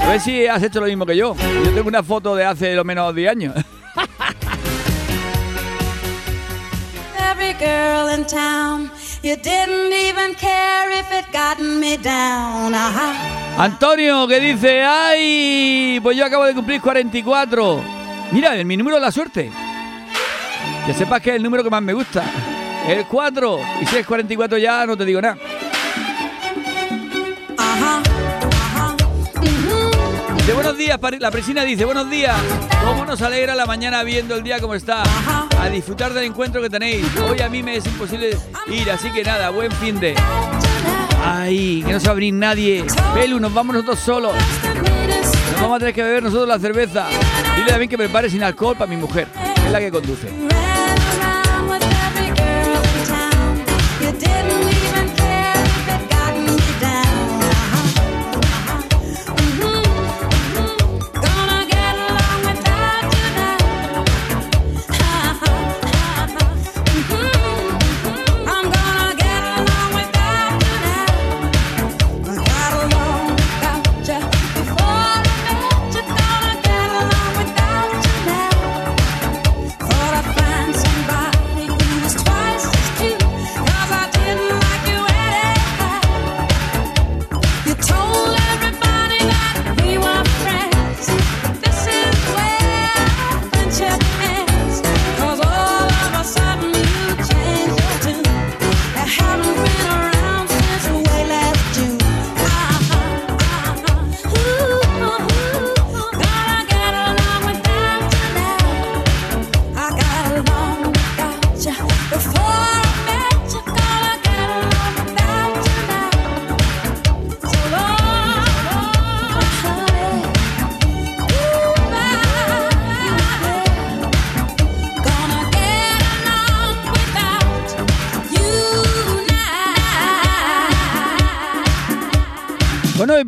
A 0.00 0.06
ver 0.08 0.20
si 0.20 0.46
has 0.46 0.62
hecho 0.62 0.80
lo 0.80 0.86
mismo 0.86 1.04
que 1.04 1.16
yo. 1.16 1.36
Yo 1.36 1.72
tengo 1.74 1.88
una 1.88 2.02
foto 2.02 2.34
de 2.34 2.46
hace 2.46 2.74
lo 2.74 2.84
menos 2.84 3.14
10 3.14 3.30
años. 3.30 3.54
Every 7.30 7.52
you 9.22 9.36
didn't 9.36 9.92
even 9.92 10.34
care 10.34 10.90
if 10.90 11.10
it 11.12 11.32
gotten 11.32 11.78
me 11.78 11.96
down. 11.96 12.74
Uh-huh. 12.74 13.60
Antonio 13.62 14.26
que 14.26 14.40
dice, 14.40 14.82
ay, 14.82 16.00
pues 16.02 16.16
yo 16.16 16.24
acabo 16.24 16.44
de 16.44 16.54
cumplir 16.54 16.80
44. 16.80 17.80
Mira, 18.32 18.56
el 18.56 18.64
mi 18.64 18.76
número 18.76 18.96
de 18.96 19.02
la 19.02 19.12
suerte. 19.12 19.50
Que 20.86 20.94
sepas 20.94 21.20
que 21.20 21.30
es 21.30 21.36
el 21.36 21.42
número 21.42 21.62
que 21.62 21.70
más 21.70 21.82
me 21.82 21.92
gusta. 21.92 22.24
El 22.88 23.06
4. 23.06 23.60
Y 23.80 23.86
si 23.86 23.96
es 23.98 24.06
44 24.06 24.58
ya 24.58 24.86
no 24.86 24.96
te 24.96 25.04
digo 25.04 25.20
nada. 25.20 25.36
Dice, 30.36 30.54
buenos 30.54 30.76
días, 30.76 30.98
la 31.20 31.30
presina 31.30 31.62
dice, 31.62 31.84
buenos 31.84 32.10
días. 32.10 32.36
¿Cómo 32.84 33.04
nos 33.04 33.22
alegra 33.22 33.54
la 33.54 33.66
mañana 33.66 34.02
viendo 34.02 34.34
el 34.34 34.42
día 34.42 34.58
como 34.58 34.74
está? 34.74 35.04
A 35.62 35.68
disfrutar 35.68 36.12
del 36.12 36.24
encuentro 36.24 36.60
que 36.60 36.68
tenéis. 36.68 37.06
Hoy 37.30 37.40
a 37.40 37.48
mí 37.48 37.62
me 37.62 37.76
es 37.76 37.86
imposible 37.86 38.36
ir, 38.66 38.90
así 38.90 39.10
que 39.12 39.22
nada, 39.22 39.50
buen 39.50 39.70
fin 39.70 40.00
de... 40.00 40.16
Ay, 41.24 41.84
que 41.86 41.92
no 41.92 42.00
se 42.00 42.06
va 42.06 42.12
a 42.12 42.14
venir 42.16 42.34
nadie. 42.34 42.84
Pelu, 43.14 43.38
nos 43.38 43.54
vamos 43.54 43.76
nosotros 43.76 44.00
solos. 44.00 44.34
Nos 45.52 45.60
vamos 45.60 45.76
a 45.76 45.78
tener 45.78 45.94
que 45.94 46.02
beber 46.02 46.24
nosotros 46.24 46.48
la 46.48 46.58
cerveza. 46.58 47.06
Dile 47.54 47.68
también 47.68 47.88
que 47.88 47.96
prepare 47.96 48.28
sin 48.28 48.42
alcohol 48.42 48.74
para 48.76 48.90
mi 48.90 48.96
mujer, 48.96 49.28
es 49.64 49.70
la 49.70 49.78
que 49.78 49.92
conduce. 49.92 50.26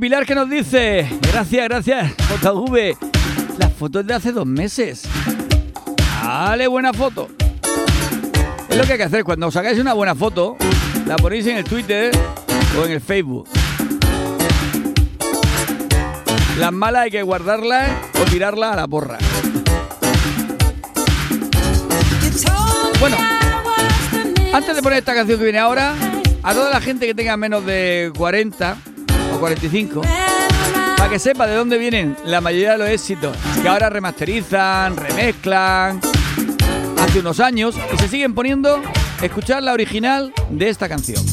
Pilar 0.05 0.27
que 0.27 0.35
nos 0.35 0.51
dice, 0.51 1.09
gracias, 1.33 1.67
gracias, 1.67 2.13
JV. 2.43 2.95
La 3.57 3.71
foto 3.71 4.01
es 4.01 4.07
de 4.07 4.13
hace 4.13 4.33
dos 4.33 4.45
meses. 4.45 5.05
Dale, 6.23 6.67
buena 6.67 6.93
foto. 6.93 7.31
Es 8.69 8.77
lo 8.77 8.85
que 8.85 8.93
hay 8.93 8.99
que 8.99 9.05
hacer. 9.05 9.25
Cuando 9.25 9.47
os 9.47 9.55
sacáis 9.55 9.79
una 9.79 9.95
buena 9.95 10.15
foto, 10.15 10.59
la 11.07 11.17
ponéis 11.17 11.47
en 11.47 11.57
el 11.57 11.65
Twitter 11.65 12.13
o 12.79 12.85
en 12.85 12.93
el 12.93 13.01
Facebook. 13.01 13.49
Las 16.59 16.71
malas 16.71 17.05
hay 17.05 17.11
que 17.11 17.23
guardarlas 17.23 17.91
o 18.21 18.31
tirarlas 18.31 18.75
a 18.75 18.77
la 18.77 18.87
porra. 18.87 19.17
Bueno, 23.01 23.17
antes 24.53 24.77
de 24.77 24.83
poner 24.83 24.99
esta 24.99 25.15
canción 25.15 25.39
que 25.39 25.45
viene 25.45 25.61
ahora, 25.61 25.95
a 26.43 26.53
toda 26.53 26.69
la 26.69 26.83
gente 26.83 27.07
que 27.07 27.15
tenga 27.15 27.39
menos 27.39 27.65
de 27.65 28.13
40 28.19 28.77
o 29.35 29.39
45, 29.39 30.03
para 30.97 31.11
que 31.11 31.19
sepa 31.19 31.47
de 31.47 31.57
dónde 31.57 31.79
vienen 31.79 32.17
la 32.25 32.41
mayoría 32.41 32.73
de 32.73 32.79
los 32.79 32.89
éxitos 32.89 33.37
que 33.61 33.69
ahora 33.69 33.91
remasterizan, 33.91 34.97
remezclan, 34.97 36.01
hace 37.01 37.21
unos 37.21 37.41
años 37.41 37.75
y 37.93 37.99
se 37.99 38.09
siguen 38.09 38.35
poniendo, 38.35 38.81
escuchar 39.23 39.63
la 39.63 39.73
original 39.73 40.33
de 40.51 40.69
esta 40.69 40.89
canción. 40.89 41.25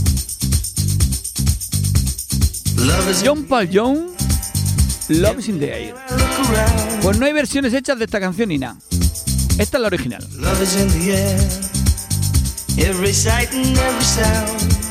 John 3.24 3.44
Paul 3.46 3.70
Young, 3.70 4.12
Love 5.10 5.40
is 5.40 5.50
in 5.50 5.60
the 5.60 5.72
Air. 5.72 5.96
Pues 7.02 7.20
no 7.20 7.26
hay 7.26 7.34
versiones 7.34 7.74
hechas 7.74 8.00
de 8.00 8.06
esta 8.06 8.20
canción 8.20 8.50
ni 8.50 8.58
nada. 8.58 8.78
Esta 9.58 9.78
es 9.78 9.82
la 9.82 9.88
original. 9.88 10.26
Love 10.38 10.62
is 10.62 10.76
in 10.76 10.88
the 10.90 11.14
air, 11.14 12.90
every 12.90 13.14
sight 13.14 13.52
and 13.54 13.78
every 13.78 14.04
sound. 14.04 14.91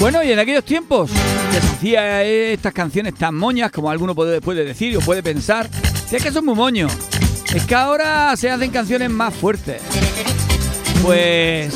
Bueno, 0.00 0.24
y 0.24 0.32
en 0.32 0.38
aquellos 0.38 0.64
tiempos 0.64 1.10
que 1.52 1.60
se 1.60 1.66
hacía 1.66 2.24
estas 2.24 2.72
canciones 2.72 3.14
tan 3.14 3.34
moñas, 3.34 3.70
como 3.70 3.90
alguno 3.90 4.14
puede, 4.14 4.40
puede 4.40 4.64
decir 4.64 4.96
o 4.96 5.00
puede 5.00 5.22
pensar, 5.22 5.68
si 6.08 6.16
es 6.16 6.22
que 6.22 6.32
son 6.32 6.46
muy 6.46 6.54
moños. 6.54 6.90
Es 7.54 7.66
que 7.66 7.74
ahora 7.74 8.34
se 8.34 8.50
hacen 8.50 8.70
canciones 8.70 9.10
más 9.10 9.34
fuertes. 9.34 9.82
Pues 11.02 11.74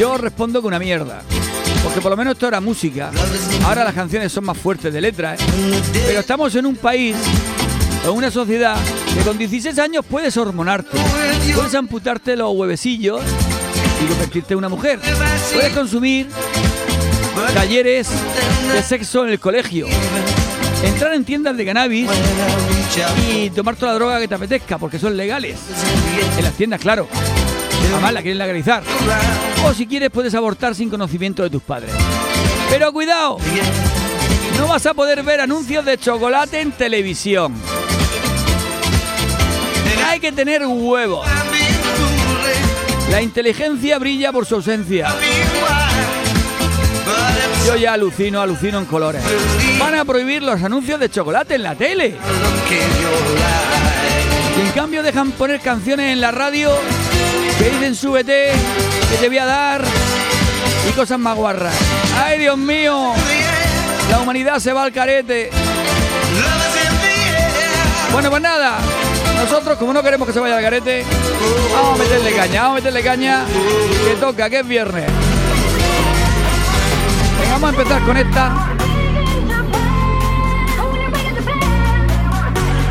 yo 0.00 0.18
respondo 0.18 0.60
con 0.60 0.68
una 0.68 0.80
mierda. 0.80 1.22
Porque 1.84 2.00
por 2.00 2.10
lo 2.10 2.16
menos 2.16 2.32
esto 2.32 2.48
era 2.48 2.60
música. 2.60 3.12
Ahora 3.64 3.84
las 3.84 3.94
canciones 3.94 4.32
son 4.32 4.44
más 4.44 4.58
fuertes 4.58 4.92
de 4.92 5.00
letra. 5.00 5.36
¿eh? 5.36 5.38
Pero 6.08 6.18
estamos 6.18 6.56
en 6.56 6.66
un 6.66 6.74
país, 6.74 7.14
en 8.04 8.10
una 8.10 8.32
sociedad, 8.32 8.76
que 9.14 9.20
con 9.20 9.38
16 9.38 9.78
años 9.78 10.04
puedes 10.10 10.36
hormonarte. 10.36 10.98
Puedes 11.54 11.74
amputarte 11.76 12.34
los 12.34 12.52
huevecillos 12.52 13.20
y 14.02 14.06
convertirte 14.06 14.54
en 14.54 14.58
una 14.58 14.68
mujer. 14.68 14.98
Puedes 15.52 15.72
consumir 15.72 16.26
talleres 17.54 18.08
de 18.72 18.82
sexo 18.82 19.24
en 19.24 19.30
el 19.30 19.40
colegio. 19.40 19.86
Entrar 20.82 21.14
en 21.14 21.24
tiendas 21.24 21.56
de 21.56 21.64
cannabis 21.64 22.08
y 23.30 23.50
tomar 23.50 23.76
toda 23.76 23.92
la 23.92 23.98
droga 23.98 24.20
que 24.20 24.28
te 24.28 24.34
apetezca, 24.34 24.78
porque 24.78 24.98
son 24.98 25.16
legales. 25.16 25.58
En 26.36 26.44
las 26.44 26.54
tiendas, 26.54 26.80
claro. 26.80 27.08
Además 27.92 28.12
la 28.12 28.22
quieren 28.22 28.38
legalizar. 28.38 28.82
O 29.64 29.72
si 29.72 29.86
quieres 29.86 30.10
puedes 30.10 30.34
abortar 30.34 30.74
sin 30.74 30.90
conocimiento 30.90 31.42
de 31.42 31.50
tus 31.50 31.62
padres. 31.62 31.90
Pero 32.68 32.92
cuidado, 32.92 33.38
no 34.58 34.66
vas 34.68 34.86
a 34.86 34.94
poder 34.94 35.22
ver 35.22 35.40
anuncios 35.40 35.84
de 35.84 35.98
chocolate 35.98 36.60
en 36.60 36.72
televisión. 36.72 37.54
Hay 40.06 40.20
que 40.20 40.32
tener 40.32 40.64
huevos. 40.66 41.26
La 43.10 43.22
inteligencia 43.22 43.98
brilla 43.98 44.32
por 44.32 44.46
su 44.46 44.56
ausencia. 44.56 45.14
Yo 47.66 47.74
ya 47.74 47.94
alucino, 47.94 48.40
alucino 48.40 48.78
en 48.78 48.84
colores. 48.84 49.20
Van 49.80 49.92
a 49.96 50.04
prohibir 50.04 50.40
los 50.40 50.62
anuncios 50.62 51.00
de 51.00 51.10
chocolate 51.10 51.56
en 51.56 51.64
la 51.64 51.74
tele. 51.74 52.14
Y 54.56 54.60
en 54.60 54.70
cambio 54.72 55.02
dejan 55.02 55.32
poner 55.32 55.58
canciones 55.60 56.12
en 56.12 56.20
la 56.20 56.30
radio 56.30 56.70
que 57.58 57.70
dicen 57.70 57.96
súbete, 57.96 58.52
que 59.10 59.16
te 59.16 59.26
voy 59.28 59.38
a 59.38 59.46
dar 59.46 59.82
y 60.88 60.92
cosas 60.92 61.18
más 61.18 61.36
guarras. 61.36 61.74
¡Ay, 62.24 62.38
Dios 62.38 62.56
mío! 62.56 63.12
La 64.10 64.20
humanidad 64.20 64.60
se 64.60 64.72
va 64.72 64.84
al 64.84 64.92
carete. 64.92 65.50
Bueno, 68.12 68.30
pues 68.30 68.42
nada. 68.42 68.78
Nosotros, 69.36 69.76
como 69.76 69.92
no 69.92 70.04
queremos 70.04 70.28
que 70.28 70.32
se 70.32 70.38
vaya 70.38 70.56
al 70.56 70.62
carete, 70.62 71.04
vamos 71.74 71.98
a 71.98 72.02
meterle 72.04 72.32
caña, 72.32 72.62
vamos 72.62 72.74
a 72.74 72.80
meterle 72.80 73.02
caña. 73.02 73.44
Que 74.06 74.14
toca, 74.20 74.48
que 74.48 74.60
es 74.60 74.68
viernes. 74.68 75.25
Vamos 77.58 77.70
a 77.70 77.82
empezar 77.82 78.02
con 78.02 78.16
esta. 78.18 78.76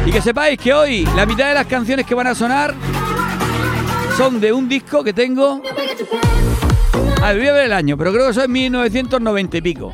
Y 0.08 0.12
que 0.12 0.22
sepáis 0.24 0.58
que 0.58 0.74
hoy 0.74 1.08
la 1.16 1.28
mitad 1.28 1.50
de 1.50 1.54
las 1.54 1.68
canciones 1.68 2.04
que 2.04 2.16
van 2.16 2.26
a 2.26 2.34
sonar 2.34 2.74
son 4.18 4.42
de 4.42 4.52
un 4.52 4.68
disco 4.68 5.04
que 5.04 5.14
tengo. 5.14 5.62
A 7.22 7.28
ver, 7.28 7.38
voy 7.38 7.48
a 7.48 7.54
ver 7.54 7.66
el 7.66 7.74
año, 7.74 7.96
pero 7.96 8.12
creo 8.12 8.26
que 8.26 8.32
eso 8.32 8.42
es 8.42 8.50
1990 8.50 9.58
y 9.58 9.62
pico. 9.62 9.94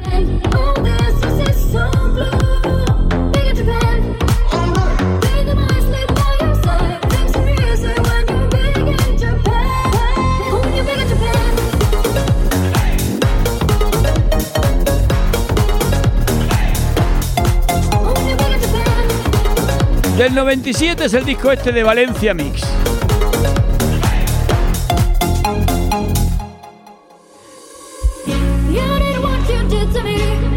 Del 20.21 20.35
97 20.35 21.05
es 21.05 21.15
el 21.15 21.25
disco 21.25 21.51
este 21.51 21.71
de 21.71 21.81
Valencia 21.81 22.35
Mix. 22.35 22.61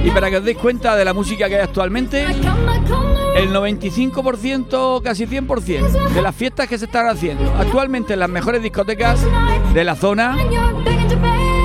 Y 0.04 0.10
para 0.10 0.28
que 0.28 0.36
os 0.36 0.44
deis 0.44 0.58
cuenta 0.58 0.94
de 0.96 1.06
la 1.06 1.14
música 1.14 1.48
que 1.48 1.54
hay 1.54 1.62
actualmente, 1.62 2.26
el 3.36 3.54
95%, 3.54 5.02
casi 5.02 5.26
100% 5.26 6.08
de 6.10 6.20
las 6.20 6.36
fiestas 6.36 6.68
que 6.68 6.76
se 6.76 6.84
están 6.84 7.08
haciendo 7.08 7.50
actualmente 7.54 8.12
en 8.12 8.20
las 8.20 8.28
mejores 8.28 8.62
discotecas 8.62 9.18
de 9.72 9.82
la 9.82 9.96
zona 9.96 10.36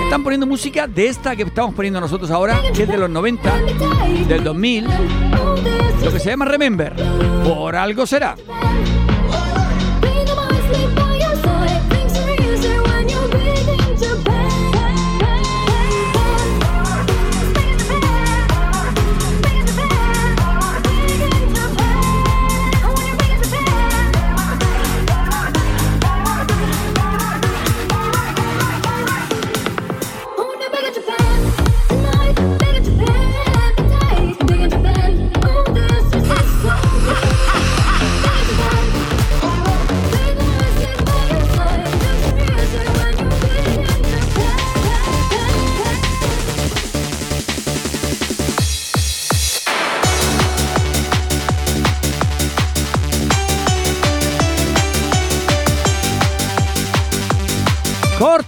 están 0.09 0.23
poniendo 0.23 0.47
música 0.47 0.87
de 0.87 1.05
esta 1.05 1.35
que 1.35 1.43
estamos 1.43 1.75
poniendo 1.75 2.01
nosotros 2.01 2.31
ahora, 2.31 2.59
que 2.73 2.81
es 2.81 2.89
de 2.89 2.97
los 2.97 3.11
90, 3.11 3.53
del 4.27 4.43
2000, 4.43 4.87
lo 6.03 6.11
que 6.11 6.19
se 6.19 6.31
llama 6.31 6.45
Remember. 6.45 6.95
Por 7.43 7.75
algo 7.75 8.07
será. 8.07 8.35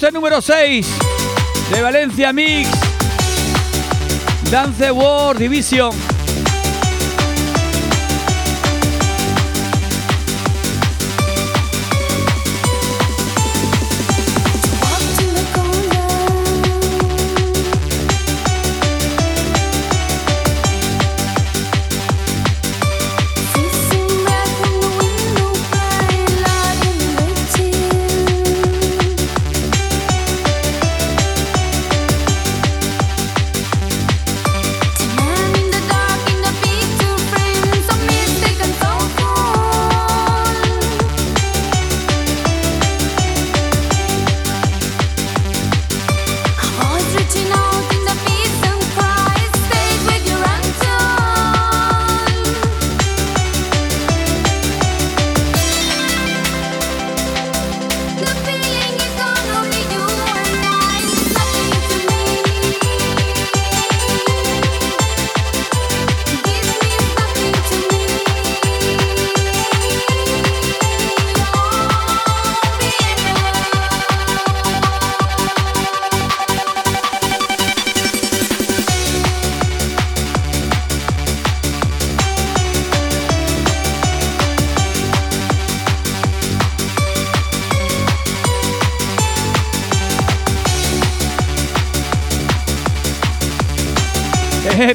Corte 0.01 0.15
número 0.15 0.41
6 0.41 0.87
de 1.71 1.79
Valencia 1.79 2.33
Mix. 2.33 2.67
Dance 4.49 4.91
World 4.91 5.39
Division. 5.39 6.10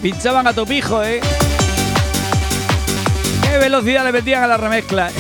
Pinchaban 0.01 0.47
a 0.47 0.53
topijo, 0.53 1.03
¿eh? 1.03 1.21
Qué 3.43 3.59
velocidad 3.59 4.05
le 4.05 4.13
metían 4.13 4.45
a 4.45 4.47
la 4.47 4.57
remezcla. 4.57 5.11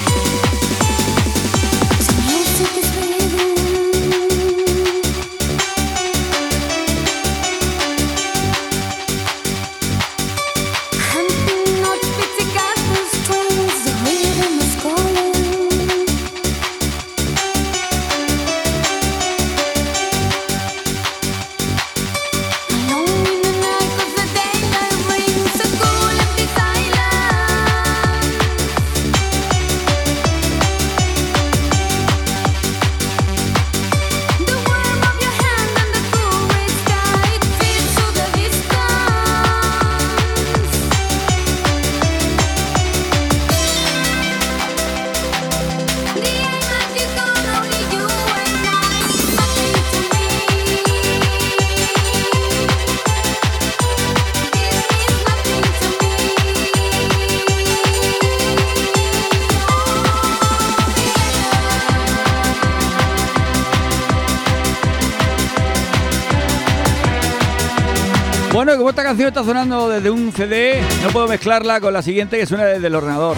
Está 69.24 69.42
sonando 69.42 69.88
desde 69.88 70.10
un 70.10 70.30
CD, 70.32 70.80
no 71.02 71.08
puedo 71.08 71.26
mezclarla 71.26 71.80
con 71.80 71.92
la 71.92 72.02
siguiente 72.02 72.38
que 72.38 72.46
suena 72.46 72.64
desde 72.64 72.86
el 72.86 72.94
ordenador. 72.94 73.36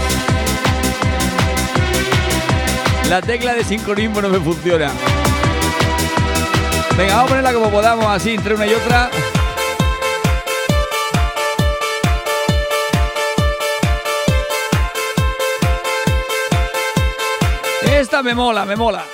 La 3.09 3.23
tecla 3.23 3.55
de 3.55 3.65
sincronismo 3.65 4.21
no 4.21 4.29
me 4.29 4.41
funciona. 4.41 4.91
Venga, 6.97 7.15
vamos 7.15 7.25
a 7.25 7.29
ponerla 7.29 7.53
como 7.55 7.71
podamos, 7.71 8.07
así 8.07 8.35
entre 8.35 8.55
una 8.55 8.67
y 8.67 8.75
otra. 8.75 9.09
Esta 17.93 18.23
me 18.23 18.35
mola, 18.35 18.65
me 18.65 18.77
mola. 18.77 19.05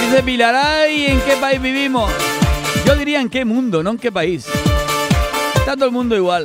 Dice 0.00 0.22
Pilaray, 0.22 1.06
¿en 1.06 1.20
qué 1.20 1.36
país 1.36 1.60
vivimos? 1.60 2.10
Yo 2.92 2.98
diría 2.98 3.22
en 3.22 3.30
qué 3.30 3.42
mundo, 3.46 3.82
no 3.82 3.92
en 3.92 3.96
qué 3.96 4.12
país. 4.12 4.44
Está 5.54 5.76
todo 5.76 5.86
el 5.86 5.92
mundo 5.92 6.14
igual. 6.14 6.44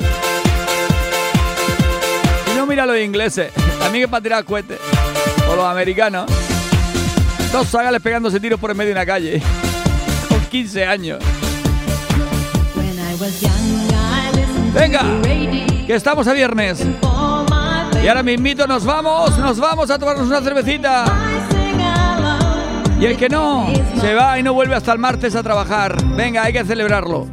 Y 2.49 2.55
no 2.55 2.65
mira 2.65 2.83
a 2.83 2.85
los 2.85 2.97
ingleses, 2.97 3.51
también 3.79 4.05
es 4.05 4.09
para 4.09 4.23
tirar 4.23 4.45
cohetes. 4.45 4.79
O 5.51 5.57
los 5.57 5.65
americanos. 5.65 6.31
Dos 7.51 7.67
zagales 7.67 8.01
pegándose 8.01 8.39
tiros 8.39 8.57
por 8.61 8.71
en 8.71 8.77
medio 8.77 8.93
de 8.93 8.93
una 8.93 9.05
calle. 9.05 9.41
Con 10.29 10.39
15 10.45 10.85
años. 10.85 11.19
Venga, 14.73 15.03
que 15.85 15.95
estamos 15.95 16.25
a 16.29 16.33
viernes. 16.33 16.81
Y 18.01 18.07
ahora 18.07 18.23
mismito 18.23 18.65
nos 18.65 18.85
vamos, 18.85 19.37
nos 19.37 19.59
vamos 19.59 19.91
a 19.91 19.99
tomarnos 19.99 20.25
una 20.27 20.39
cervecita. 20.39 21.03
Y 22.99 23.05
el 23.05 23.15
que 23.15 23.29
no, 23.29 23.67
se 24.01 24.13
va 24.15 24.39
y 24.39 24.43
no 24.43 24.53
vuelve 24.53 24.75
hasta 24.75 24.91
el 24.91 24.99
martes 24.99 25.35
a 25.35 25.43
trabajar. 25.43 25.95
Venga, 26.15 26.43
hay 26.43 26.53
que 26.53 26.65
celebrarlo. 26.65 27.27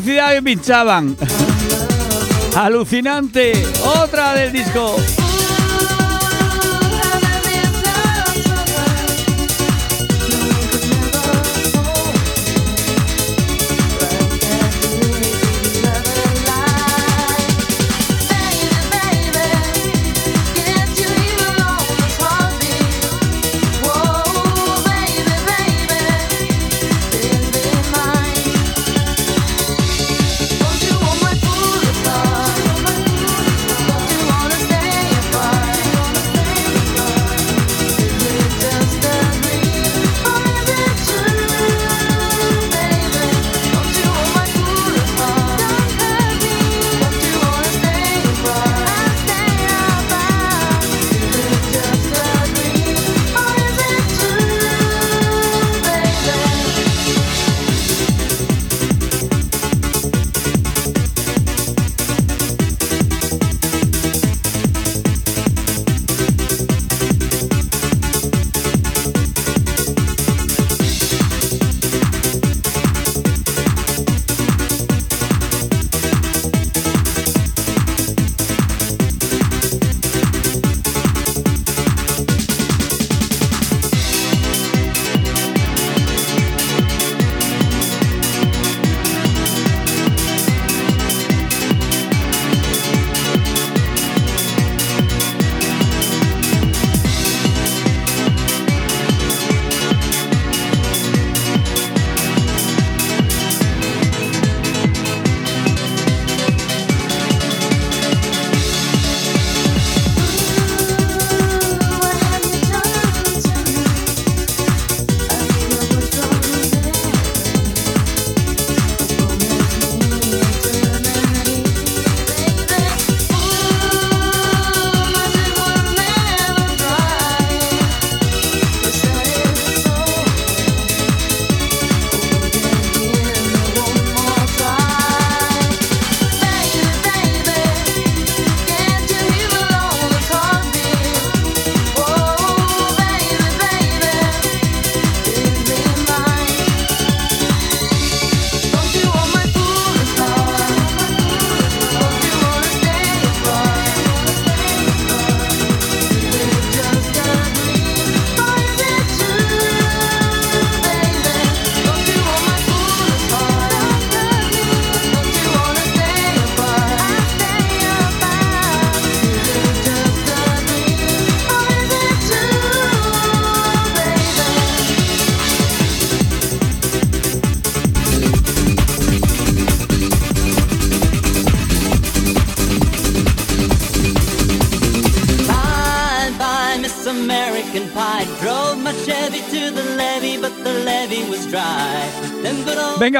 Velocidad 0.00 0.42
pinchaban? 0.42 1.16
Alucinante. 2.56 3.52
Otra 3.84 4.34
del 4.34 4.52
disco. 4.52 4.96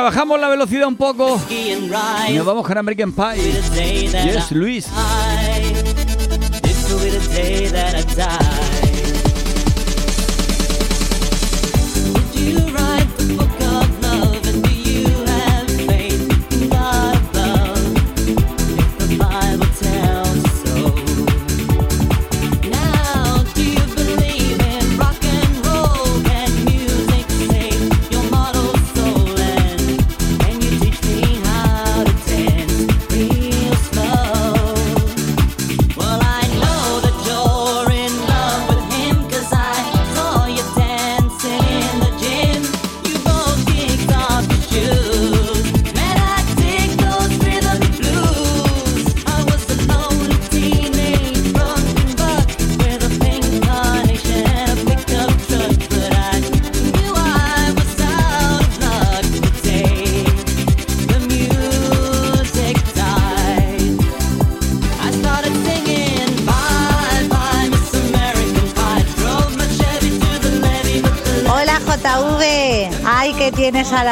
bajamos 0.09 0.41
la 0.41 0.49
velocidad 0.49 0.89
un 0.89 0.97
poco 0.97 1.39
y 1.51 2.35
nos 2.35 2.47
vamos 2.47 2.67
con 2.67 2.79
American 2.79 3.13
Pie. 3.13 3.61
Yes, 4.25 4.53
Luis. 4.53 4.89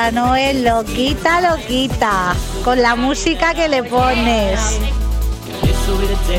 Papá 0.07 0.21
Noel, 0.21 0.63
loquita, 0.63 1.41
loquita, 1.41 2.33
con 2.63 2.81
la 2.81 2.95
música 2.95 3.53
que 3.55 3.67
le 3.67 3.83
pones. 3.83 4.79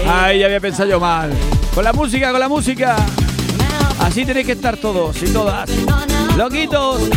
Ay, 0.07 0.39
ya 0.39 0.45
había 0.45 0.61
pensado 0.61 0.89
yo 0.89 1.01
mal. 1.01 1.33
Con 1.75 1.83
la 1.83 1.91
música, 1.91 2.31
con 2.31 2.39
la 2.39 2.47
música. 2.47 2.95
Así 3.99 4.25
tenéis 4.25 4.45
que 4.45 4.53
estar 4.53 4.77
todos 4.77 5.21
y 5.21 5.33
todas. 5.33 5.69
Loquitos. 6.37 7.09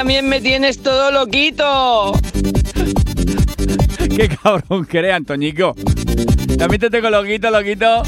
también 0.00 0.26
me 0.30 0.40
tienes 0.40 0.82
todo 0.82 1.10
loquito. 1.10 2.12
Qué 4.16 4.30
cabrón 4.42 4.86
que 4.86 5.12
Antoñico. 5.12 5.74
También 6.56 6.80
te 6.80 6.88
tengo 6.88 7.10
loquito, 7.10 7.50
loquito. 7.50 8.02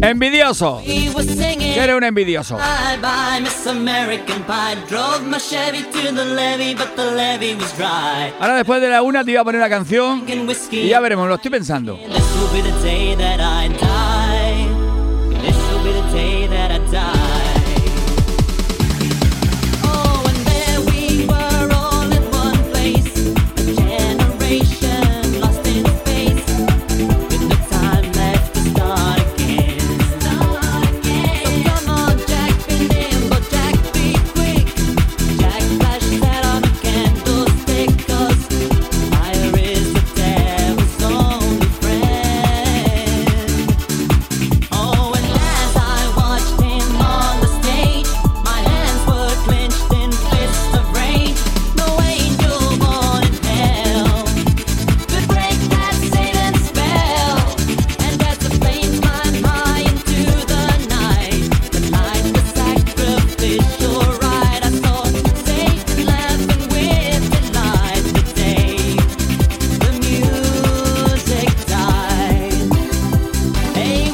Envidioso. 0.00 0.80
Que 0.86 1.78
eres 1.78 1.96
un 1.96 2.04
envidioso. 2.04 2.56
Ahora 8.40 8.56
después 8.56 8.80
de 8.80 8.88
la 8.88 9.02
una 9.02 9.22
te 9.22 9.32
iba 9.32 9.42
a 9.42 9.44
poner 9.44 9.60
la 9.60 9.68
canción 9.68 10.24
y 10.70 10.88
ya 10.88 11.00
veremos, 11.00 11.28
lo 11.28 11.34
estoy 11.34 11.50
pensando. 11.50 12.00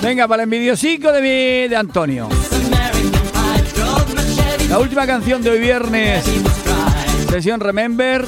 Venga, 0.05 0.29
para 0.29 0.43
el 0.43 0.51
videociclo 0.51 1.13
de, 1.13 1.23
mi, 1.23 1.67
de 1.67 1.77
Antonio. 1.77 2.29
La 4.69 4.79
última 4.79 5.07
canción 5.07 5.41
de 5.41 5.49
hoy 5.49 5.59
viernes. 5.59 6.23
Sesión 7.31 7.59
Remember. 7.59 8.27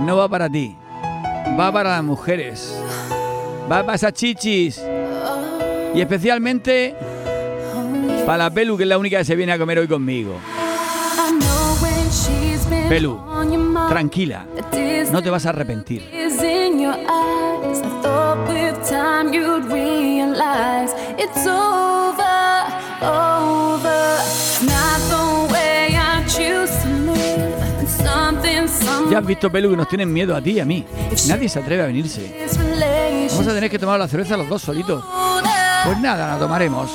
No 0.00 0.16
va 0.16 0.28
para 0.30 0.48
ti, 0.48 0.74
va 1.60 1.70
para 1.70 1.90
las 1.90 2.02
mujeres, 2.02 2.74
va 3.70 3.84
para 3.84 3.94
esas 3.94 4.14
chichis 4.14 4.82
y 5.94 6.00
especialmente 6.00 6.96
para 8.26 8.44
la 8.44 8.50
Pelu, 8.50 8.76
que 8.76 8.84
es 8.84 8.88
la 8.88 8.98
única 8.98 9.18
que 9.18 9.24
se 9.24 9.36
viene 9.36 9.52
a 9.52 9.58
comer 9.58 9.78
hoy 9.78 9.88
conmigo. 9.88 10.38
Pelu, 12.88 13.20
tranquila, 13.88 14.46
no 15.10 15.22
te 15.22 15.30
vas 15.30 15.46
a 15.46 15.50
arrepentir. 15.50 16.10
Ya 29.10 29.18
has 29.18 29.26
visto, 29.26 29.52
Pelu, 29.52 29.70
que 29.70 29.76
nos 29.76 29.88
tienen 29.88 30.12
miedo 30.12 30.34
a 30.34 30.40
ti 30.40 30.52
y 30.52 30.60
a 30.60 30.64
mí. 30.64 30.84
Nadie 31.28 31.48
se 31.48 31.58
atreve 31.58 31.82
a 31.82 31.86
venirse. 31.86 32.48
Vamos 33.30 33.46
a 33.46 33.54
tener 33.54 33.70
que 33.70 33.78
tomar 33.78 33.98
la 33.98 34.08
cerveza 34.08 34.36
los 34.36 34.48
dos 34.48 34.62
solitos. 34.62 35.04
Pues 35.84 35.98
nada, 36.00 36.34
la 36.34 36.38
tomaremos. 36.38 36.90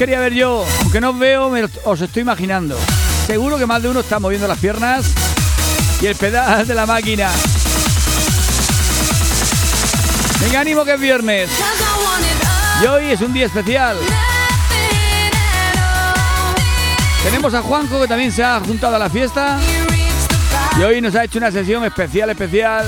Quería 0.00 0.18
ver 0.18 0.32
yo. 0.32 0.64
Aunque 0.80 0.98
no 0.98 1.10
os 1.10 1.18
veo, 1.18 1.50
me 1.50 1.62
os 1.84 2.00
estoy 2.00 2.22
imaginando. 2.22 2.74
Seguro 3.26 3.58
que 3.58 3.66
más 3.66 3.82
de 3.82 3.90
uno 3.90 4.00
está 4.00 4.18
moviendo 4.18 4.48
las 4.48 4.58
piernas 4.58 5.04
y 6.00 6.06
el 6.06 6.16
pedal 6.16 6.66
de 6.66 6.74
la 6.74 6.86
máquina. 6.86 7.28
Venga, 10.40 10.60
ánimo 10.60 10.86
que 10.86 10.94
es 10.94 11.00
viernes. 11.00 11.50
Y 12.82 12.86
hoy 12.86 13.10
es 13.10 13.20
un 13.20 13.34
día 13.34 13.44
especial. 13.44 13.98
Tenemos 17.22 17.52
a 17.52 17.60
Juanjo 17.60 18.00
que 18.00 18.08
también 18.08 18.32
se 18.32 18.42
ha 18.42 18.58
juntado 18.58 18.96
a 18.96 18.98
la 18.98 19.10
fiesta. 19.10 19.60
Y 20.78 20.82
hoy 20.82 21.02
nos 21.02 21.14
ha 21.14 21.24
hecho 21.24 21.36
una 21.36 21.52
sesión 21.52 21.84
especial, 21.84 22.30
especial. 22.30 22.86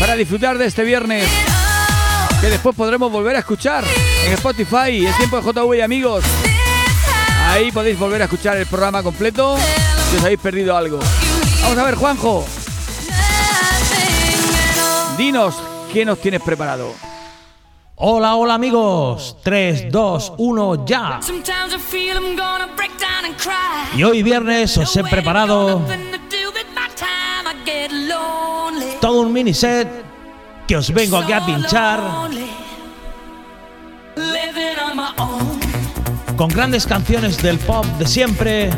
Para 0.00 0.16
disfrutar 0.16 0.58
de 0.58 0.66
este 0.66 0.82
viernes. 0.82 1.28
Que 2.40 2.48
después 2.48 2.74
podremos 2.74 3.12
volver 3.12 3.36
a 3.36 3.38
escuchar 3.38 3.84
en 4.28 4.34
Spotify. 4.34 5.06
Es 5.06 5.16
tiempo 5.16 5.40
de 5.40 5.52
JV 5.52 5.82
amigos. 5.82 6.24
Ahí 7.46 7.72
podéis 7.72 7.98
volver 7.98 8.22
a 8.22 8.24
escuchar 8.24 8.56
el 8.56 8.66
programa 8.66 9.02
completo. 9.02 9.56
Si 10.10 10.16
os 10.16 10.22
habéis 10.22 10.40
perdido 10.40 10.76
algo. 10.76 10.98
Vamos 11.62 11.78
a 11.78 11.84
ver, 11.84 11.94
Juanjo. 11.94 12.44
Dinos 15.16 15.54
qué 15.92 16.04
nos 16.04 16.20
tienes 16.20 16.42
preparado. 16.42 16.92
Hola, 17.96 18.36
hola 18.36 18.54
amigos. 18.54 19.36
3, 19.42 19.90
2, 19.90 20.32
1, 20.36 20.86
ya. 20.86 21.20
Sometimes 21.22 21.74
I 21.74 21.78
feel 21.78 22.16
I'm 22.16 22.36
gonna 22.36 22.68
break 22.76 22.92
down 22.98 23.24
and 23.24 23.36
cry. 23.36 23.98
Y 23.98 24.04
hoy 24.04 24.22
viernes 24.22 24.76
os 24.76 24.94
he 24.96 25.02
preparado 25.04 25.82
todo 29.00 29.20
un 29.20 29.32
mini 29.32 29.54
set 29.54 29.88
que 30.66 30.76
os 30.76 30.92
vengo 30.92 31.16
aquí 31.16 31.32
a 31.32 31.44
pinchar 31.44 32.00
con 36.36 36.48
grandes 36.48 36.86
canciones 36.86 37.42
del 37.42 37.58
pop 37.58 37.84
de 37.98 38.06
siempre, 38.06 38.70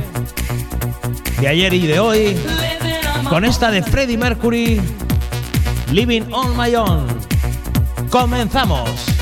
de 1.41 1.49
ayer 1.49 1.74
y 1.74 1.86
de 1.86 2.01
hoy, 2.01 2.36
con 3.28 3.45
esta 3.45 3.70
de 3.70 3.82
Freddie 3.82 4.16
Mercury, 4.16 4.80
Living 5.93 6.22
on 6.32 6.57
My 6.57 6.74
Own. 6.74 7.07
Comenzamos. 8.11 9.20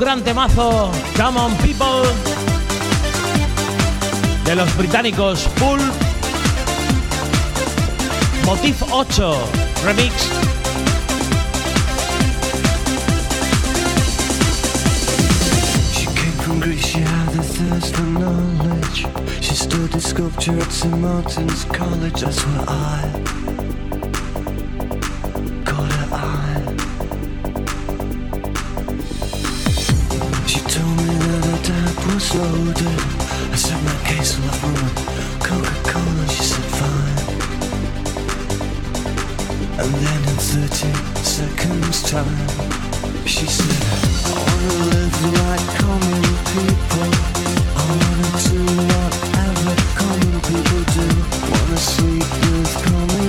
gran 0.00 0.22
temazo, 0.24 0.90
Come 1.14 1.38
on 1.38 1.54
People, 1.58 2.08
de 4.46 4.56
los 4.56 4.74
británicos 4.78 5.46
Pulp. 5.58 5.80
Motif 8.46 8.82
8, 8.90 9.36
remix. 9.84 10.12
She 15.92 16.06
came 16.06 16.32
from 16.44 16.60
Greece, 16.60 16.86
she 16.86 17.00
had 17.00 17.34
a 17.34 17.42
thirst 17.42 17.94
for 17.94 18.02
knowledge. 18.02 19.06
She 19.42 19.54
studied 19.54 20.00
sculpture 20.00 20.58
at 20.58 20.72
St. 20.72 20.98
Martin's 20.98 21.66
College, 21.66 22.22
that's 22.22 22.40
where 22.46 22.64
I 22.68 23.29
I 32.12 32.18
said 33.56 33.80
my 33.84 33.94
case 34.04 34.36
will 34.36 34.48
of 34.48 34.60
Coca 35.46 35.74
Cola, 35.88 36.26
she 36.28 36.42
said 36.42 36.68
fine. 36.78 37.18
And 39.78 39.90
then 39.94 40.20
in 40.28 40.36
30 40.36 40.90
seconds 41.22 42.02
time, 42.10 42.48
she 43.26 43.46
said, 43.46 43.82
I 44.26 44.34
wanna 44.42 44.74
live 44.90 45.16
like 45.38 45.66
common 45.78 46.22
people. 46.50 47.10
I 47.76 47.82
wanna 47.90 48.28
do 48.42 48.58
whatever 48.90 49.72
common 50.00 50.34
people 50.50 50.82
do. 50.96 51.06
Wanna 51.48 51.78
sleep 51.78 52.28
with 52.42 52.74
common 52.84 53.19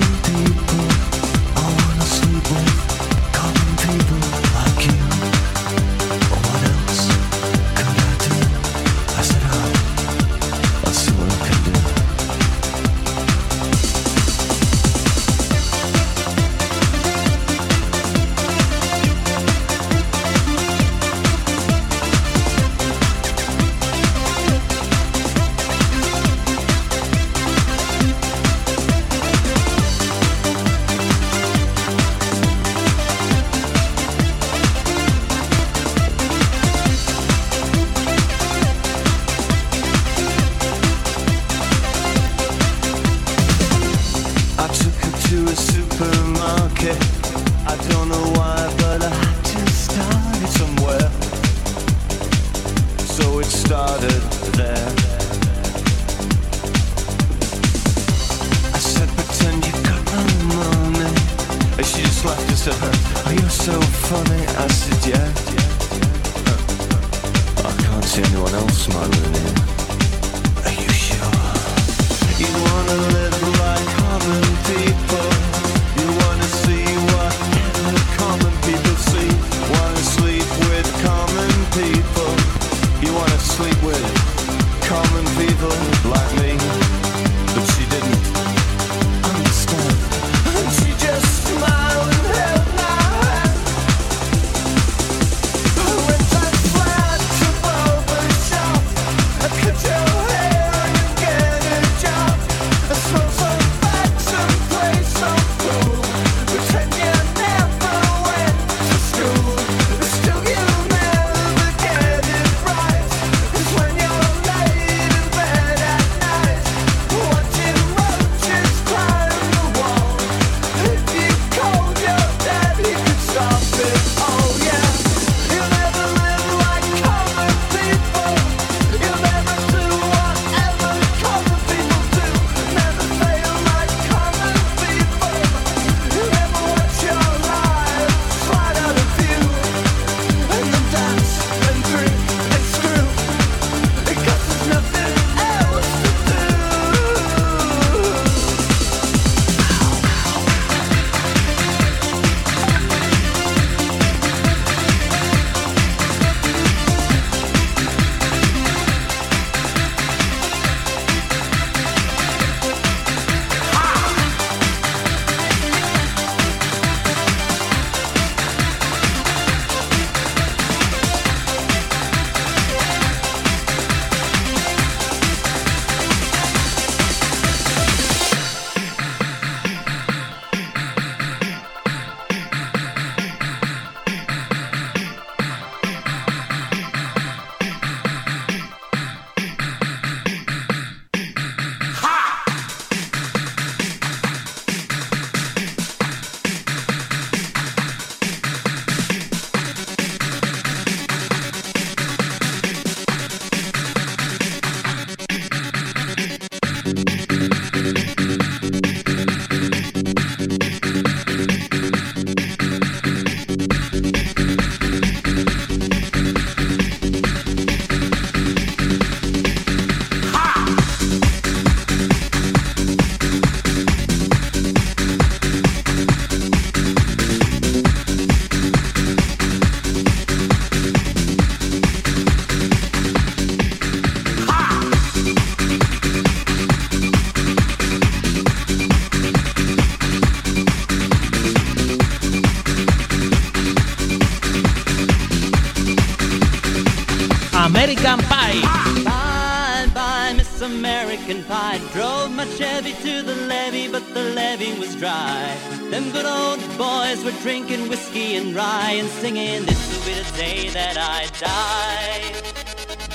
chicken 251.32 251.43
pie. 251.45 251.79
Drove 251.93 252.32
my 252.32 252.45
Chevy 252.45 252.93
to 252.93 253.21
the 253.21 253.36
levee, 253.47 253.87
but 253.87 254.05
the 254.13 254.21
levee 254.21 254.78
was 254.79 254.95
dry. 254.95 255.58
Them 255.89 256.12
good 256.12 256.25
old 256.25 256.59
boys 256.78 257.24
were 257.24 257.37
drinking 257.41 257.89
whiskey 257.89 258.36
and 258.36 258.55
rye 258.55 258.95
and 258.97 259.09
singing, 259.09 259.66
This 259.66 259.82
will 259.91 260.05
be 260.05 260.21
the 260.21 260.37
day 260.37 260.70
that 260.70 260.97
I 260.97 261.28
die. 261.39 262.33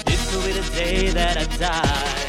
This 0.05 0.35
will 0.35 0.45
be 0.47 0.53
the 0.53 0.75
day 0.75 1.09
that 1.11 1.37
I 1.37 1.45
die. 1.57 2.26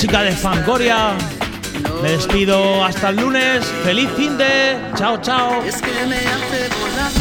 música 0.00 0.22
de 0.22 0.32
Fangoria. 0.32 1.10
Me 2.02 2.12
despido 2.12 2.82
hasta 2.82 3.10
el 3.10 3.16
lunes. 3.16 3.66
Feliz 3.84 4.08
finde. 4.16 4.78
Chao, 4.94 5.20
chao. 5.20 5.62
Es 5.62 5.82
que 5.82 5.90
me 6.06 6.16
hace 6.16 6.70
volar. 6.80 7.12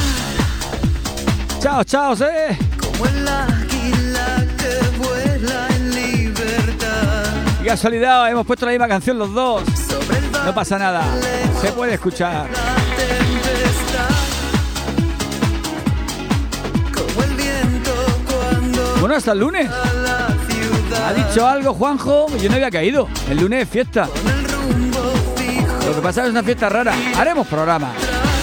Chao, 1.60 1.84
chao, 1.84 2.14
eh. 2.26 2.58
Como 2.80 3.06
el 3.06 3.28
águila 3.28 4.46
que 4.58 4.98
vuela 4.98 5.68
en 5.76 5.94
libertad. 5.94 7.26
Qué 7.62 7.68
casualidad, 7.68 8.32
hemos 8.32 8.48
puesto 8.48 8.66
la 8.66 8.72
misma 8.72 8.88
canción 8.88 9.20
los 9.20 9.34
dos. 9.34 9.62
No 10.46 10.56
pasa 10.56 10.80
nada. 10.80 11.04
Se 11.60 11.74
puede 11.74 11.96
escuchar. 11.96 12.48
Bueno, 19.02 19.16
hasta 19.16 19.34
el 19.34 19.40
lunes. 19.40 19.70
Ha 21.06 21.14
dicho 21.14 21.48
algo 21.48 21.74
Juanjo 21.74 22.28
que 22.28 22.40
yo 22.40 22.50
no 22.50 22.56
había 22.56 22.70
caído. 22.70 23.08
El 23.30 23.40
lunes 23.40 23.64
es 23.64 23.70
fiesta. 23.70 24.08
Lo 25.86 25.96
que 25.96 26.02
pasa 26.02 26.24
es 26.24 26.30
una 26.30 26.44
fiesta 26.44 26.70
rara. 26.70 26.94
Haremos 27.18 27.48
programa. 27.48 27.92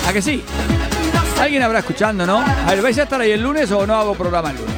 ¿A 0.09 0.12
que 0.12 0.20
sí? 0.20 0.43
Alguien 1.41 1.62
habrá 1.62 1.81
escuchando, 1.81 2.27
¿no? 2.27 2.39
A 2.39 2.70
ver, 2.70 2.83
¿vais 2.83 2.99
a 2.99 3.03
estar 3.03 3.20
ahí 3.20 3.33
el 3.33 3.43
lunes 3.43 3.70
o 3.70 3.87
no 3.87 3.95
hago 3.95 4.15
programa 4.15 4.51
el 4.51 4.57
lunes? 4.57 4.74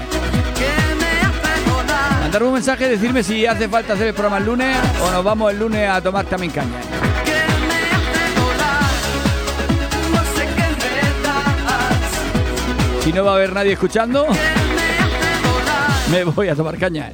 Mandarme 2.20 2.48
un 2.48 2.54
mensaje 2.54 2.86
y 2.86 2.90
decirme 2.90 3.22
si 3.22 3.46
hace 3.46 3.68
falta 3.68 3.94
hacer 3.94 4.08
el 4.08 4.12
programa 4.12 4.38
el 4.38 4.44
lunes 4.44 4.76
o 5.02 5.10
nos 5.10 5.24
vamos 5.24 5.50
el 5.50 5.58
lunes 5.58 5.88
a 5.88 6.00
tomar 6.02 6.26
también 6.26 6.52
caña. 6.52 6.80
Si 13.02 13.12
no 13.14 13.24
va 13.24 13.32
a 13.32 13.34
haber 13.36 13.54
nadie 13.54 13.72
escuchando, 13.72 14.26
me 16.10 16.24
voy 16.24 16.48
a 16.48 16.54
tomar 16.54 16.76
caña. 16.76 17.10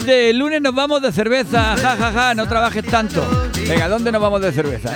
6 0.00 0.06
de 0.06 0.32
lunes 0.32 0.62
nos 0.62 0.74
vamos 0.74 1.02
de 1.02 1.12
cerveza. 1.12 1.76
Ja, 1.76 1.96
ja, 1.96 2.12
ja, 2.12 2.34
no 2.34 2.48
trabajes 2.48 2.84
tanto. 2.84 3.50
Venga, 3.68 3.88
¿dónde 3.88 4.10
nos 4.12 4.20
vamos 4.22 4.40
de 4.40 4.52
cerveza? 4.52 4.92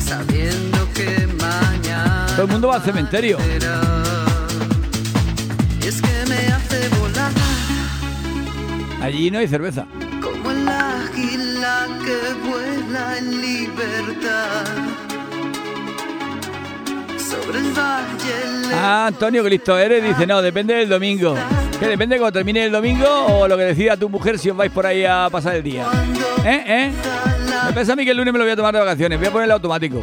Sabiendo 0.00 0.88
que 0.94 1.26
mañana 1.40 2.26
Todo 2.30 2.42
el 2.46 2.52
mundo 2.52 2.68
va 2.68 2.76
al 2.76 2.82
cementerio. 2.82 3.38
Es 5.84 6.00
que 6.00 6.26
me 6.28 6.46
hace 6.52 6.88
volar. 7.00 7.32
Allí 9.02 9.30
no 9.30 9.38
hay 9.38 9.48
cerveza. 9.48 9.86
Como 10.22 10.50
el 10.50 10.68
águila 10.68 11.86
que 12.04 12.48
vuela 12.48 13.18
en 13.18 13.40
libertad. 13.40 14.64
Sobre 17.18 17.58
el 17.58 17.72
valle. 17.72 18.74
Ah, 18.74 19.06
Antonio 19.08 19.44
Cristo 19.44 19.78
eres 19.78 20.02
dice, 20.02 20.26
no, 20.26 20.40
depende 20.40 20.74
del 20.74 20.88
domingo. 20.88 21.36
¿Qué 21.82 21.88
depende 21.88 22.16
cuando 22.16 22.32
termine 22.32 22.66
el 22.66 22.70
domingo 22.70 23.08
o 23.26 23.48
lo 23.48 23.56
que 23.56 23.64
decida 23.64 23.96
tu 23.96 24.08
mujer 24.08 24.38
si 24.38 24.48
os 24.48 24.56
vais 24.56 24.70
por 24.70 24.86
ahí 24.86 25.04
a 25.04 25.28
pasar 25.32 25.56
el 25.56 25.64
día? 25.64 25.84
¿Eh? 26.46 26.62
¿Eh? 26.64 26.92
Me 27.74 27.92
a 27.92 27.96
mí 27.96 28.04
que 28.04 28.12
el 28.12 28.16
lunes 28.16 28.32
me 28.32 28.38
lo 28.38 28.44
voy 28.44 28.52
a 28.52 28.56
tomar 28.56 28.72
de 28.72 28.78
vacaciones. 28.78 29.18
Voy 29.18 29.26
a 29.26 29.32
ponerle 29.32 29.52
automático. 29.54 30.00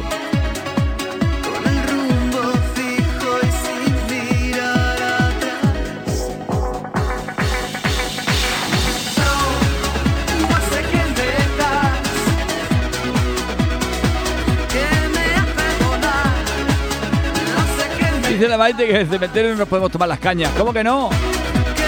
que 18.22 18.28
Dice 18.28 18.48
la 18.48 18.58
Maite 18.58 18.86
que 18.86 18.90
en 18.90 18.96
el 18.96 19.08
cementerio 19.08 19.52
no 19.52 19.56
nos 19.56 19.68
podemos 19.68 19.90
tomar 19.90 20.10
las 20.10 20.18
cañas. 20.18 20.52
¿Cómo 20.58 20.74
que 20.74 20.84
no? 20.84 21.08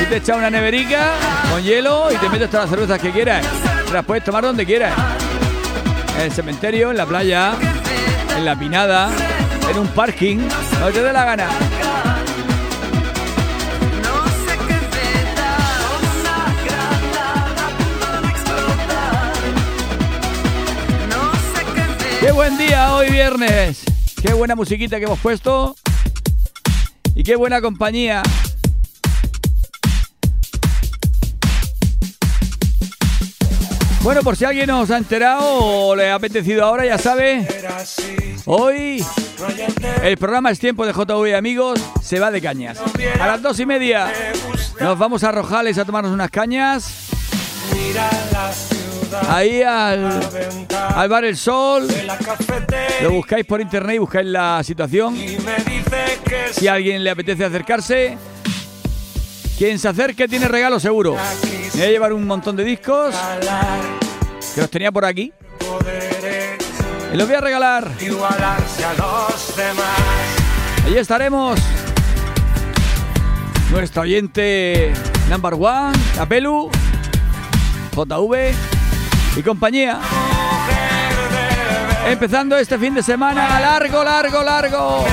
Si 0.02 0.08
te 0.08 0.16
echas 0.16 0.36
una 0.36 0.50
neverica 0.50 1.12
con 1.48 1.62
hielo 1.62 2.10
y 2.10 2.16
te 2.16 2.28
metes 2.28 2.50
todas 2.50 2.64
las 2.64 2.70
cervezas 2.70 3.00
que 3.00 3.12
quieras. 3.12 3.46
Te 3.86 3.92
las 3.92 4.04
puedes 4.04 4.24
tomar 4.24 4.42
donde 4.42 4.66
quieras. 4.66 4.92
En 6.16 6.22
el 6.22 6.32
cementerio, 6.32 6.90
en 6.90 6.96
la 6.96 7.06
playa, 7.06 7.52
en 8.36 8.44
la 8.44 8.58
pinada, 8.58 9.12
en 9.70 9.78
un 9.78 9.86
parking, 9.86 10.38
donde 10.80 10.92
te 10.92 11.02
dé 11.04 11.12
la 11.12 11.24
gana. 11.24 11.48
Qué 22.18 22.32
buen 22.32 22.58
día 22.58 22.92
hoy 22.96 23.08
viernes. 23.08 23.84
Qué 24.20 24.34
buena 24.34 24.56
musiquita 24.56 24.98
que 24.98 25.04
hemos 25.04 25.20
puesto. 25.20 25.76
Y 27.14 27.22
qué 27.22 27.36
buena 27.36 27.60
compañía. 27.60 28.20
Bueno, 34.02 34.22
por 34.22 34.36
si 34.36 34.44
alguien 34.44 34.66
nos 34.66 34.90
ha 34.90 34.98
enterado 34.98 35.44
o 35.48 35.94
le 35.94 36.10
ha 36.10 36.16
apetecido 36.16 36.64
ahora, 36.64 36.84
ya 36.84 36.98
sabe, 36.98 37.46
hoy 38.46 39.04
el 40.02 40.18
programa 40.18 40.50
Es 40.50 40.58
Tiempo 40.58 40.84
de 40.84 40.92
JV 40.92 41.36
Amigos 41.36 41.80
se 42.02 42.18
va 42.18 42.32
de 42.32 42.42
cañas. 42.42 42.78
A 43.20 43.26
las 43.28 43.40
dos 43.40 43.60
y 43.60 43.66
media 43.66 44.12
nos 44.80 44.98
vamos 44.98 45.22
a 45.22 45.30
Rojales 45.30 45.78
a 45.78 45.84
tomarnos 45.84 46.12
unas 46.12 46.30
cañas. 46.30 47.10
Ahí 49.28 49.62
al, 49.62 50.20
al 50.94 51.08
bar 51.08 51.24
El 51.24 51.36
Sol. 51.36 51.86
Lo 53.02 53.10
buscáis 53.12 53.46
por 53.46 53.60
internet 53.60 53.96
y 53.96 53.98
buscáis 53.98 54.26
la 54.26 54.62
situación. 54.64 55.16
Si 56.50 56.66
alguien 56.66 57.04
le 57.04 57.10
apetece 57.10 57.44
acercarse, 57.44 58.18
quien 59.62 59.78
se 59.78 59.86
acerque 59.86 60.26
tiene 60.26 60.48
regalo 60.48 60.80
seguro. 60.80 61.14
Me 61.14 61.70
voy 61.70 61.82
a 61.82 61.90
llevar 61.90 62.12
un 62.12 62.26
montón 62.26 62.56
de 62.56 62.64
discos 62.64 63.14
que 64.56 64.60
los 64.60 64.68
tenía 64.68 64.90
por 64.90 65.04
aquí. 65.04 65.32
Y 67.12 67.16
los 67.16 67.28
voy 67.28 67.36
a 67.36 67.40
regalar. 67.40 67.88
Allí 70.84 70.98
estaremos. 70.98 71.60
Nuestro 73.70 74.02
oyente 74.02 74.94
number 75.30 75.54
one, 75.54 75.96
Capelu, 76.16 76.68
JV 77.94 78.52
y 79.36 79.42
compañía. 79.42 80.00
Empezando 82.08 82.58
este 82.58 82.76
fin 82.78 82.94
de 82.94 83.02
semana 83.04 83.60
largo, 83.60 84.02
largo, 84.02 84.42
largo. 84.42 85.06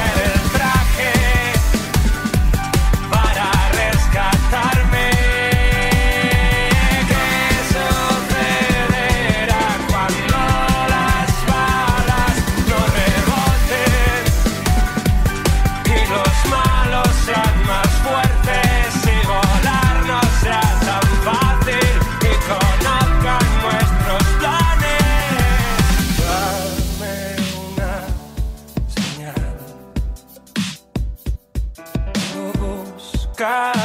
God. 33.40 33.79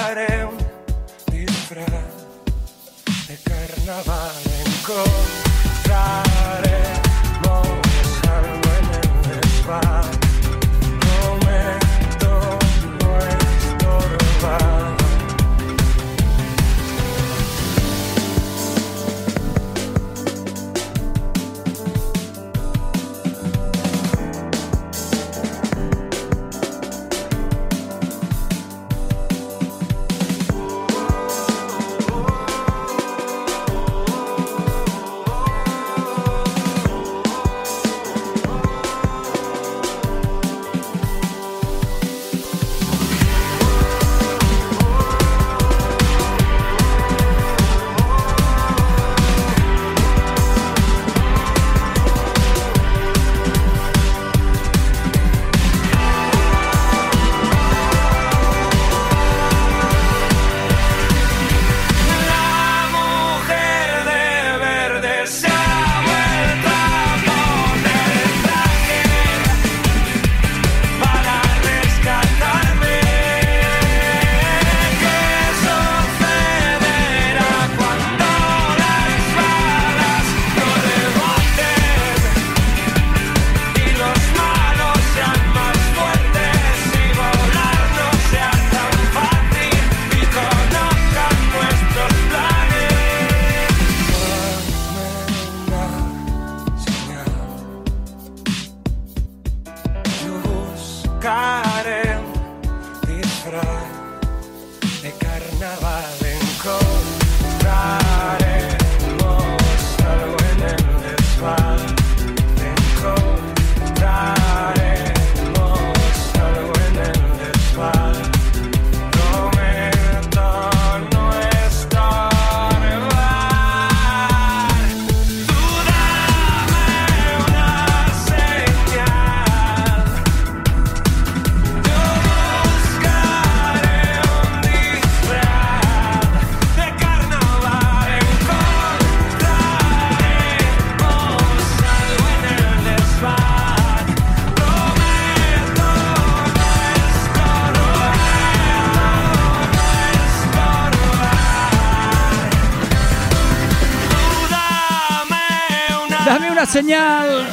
Señal. 156.75 157.47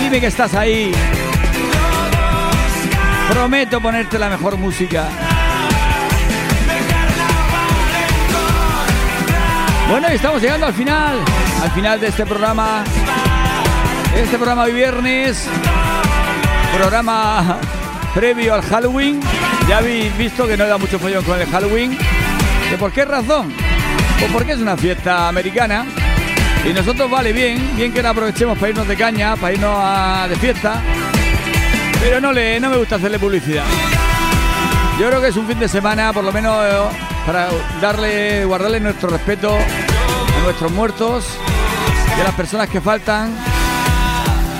Dime 0.00 0.20
que 0.20 0.28
estás 0.28 0.54
ahí. 0.54 0.90
Prometo 3.30 3.78
ponerte 3.78 4.18
la 4.18 4.30
mejor 4.30 4.56
música. 4.56 5.04
Bueno, 9.90 10.06
y 10.10 10.14
estamos 10.14 10.40
llegando 10.40 10.64
al 10.64 10.72
final. 10.72 11.18
Al 11.62 11.70
final 11.72 12.00
de 12.00 12.06
este 12.06 12.24
programa. 12.24 12.84
Este 14.16 14.36
programa 14.36 14.62
hoy 14.62 14.72
viernes. 14.72 15.46
Programa 16.78 17.58
previo 18.14 18.54
al 18.54 18.62
Halloween. 18.62 19.20
Ya 19.68 19.76
habéis 19.76 20.16
visto 20.16 20.46
que 20.46 20.56
no 20.56 20.66
da 20.66 20.78
mucho 20.78 20.98
follón 20.98 21.22
con 21.22 21.38
el 21.38 21.46
Halloween. 21.50 21.98
¿De 22.70 22.78
por 22.78 22.92
qué 22.92 23.04
razón? 23.04 23.52
Pues 24.18 24.32
porque 24.32 24.52
es 24.52 24.58
una 24.58 24.78
fiesta 24.78 25.28
americana. 25.28 25.84
Y 26.68 26.72
nosotros 26.72 27.10
vale 27.10 27.32
bien, 27.32 27.76
bien 27.76 27.92
que 27.92 28.02
la 28.02 28.10
aprovechemos 28.10 28.56
para 28.58 28.70
irnos 28.70 28.86
de 28.86 28.96
caña, 28.96 29.34
para 29.36 29.52
irnos 29.54 29.74
a- 29.76 30.26
de 30.28 30.36
fiesta. 30.36 30.80
Pero 32.00 32.20
no, 32.20 32.32
le, 32.32 32.60
no 32.60 32.70
me 32.70 32.76
gusta 32.76 32.96
hacerle 32.96 33.18
publicidad. 33.18 33.64
Yo 34.98 35.08
creo 35.08 35.20
que 35.20 35.28
es 35.28 35.36
un 35.36 35.46
fin 35.46 35.58
de 35.58 35.68
semana, 35.68 36.12
por 36.12 36.22
lo 36.24 36.32
menos 36.32 36.54
eh, 36.66 36.78
para 37.26 37.48
darle, 37.80 38.44
guardarle 38.44 38.80
nuestro 38.80 39.08
respeto 39.08 39.54
a 39.56 40.44
nuestros 40.44 40.70
muertos 40.72 41.24
y 42.16 42.20
a 42.20 42.24
las 42.24 42.34
personas 42.34 42.68
que 42.68 42.80
faltan, 42.80 43.30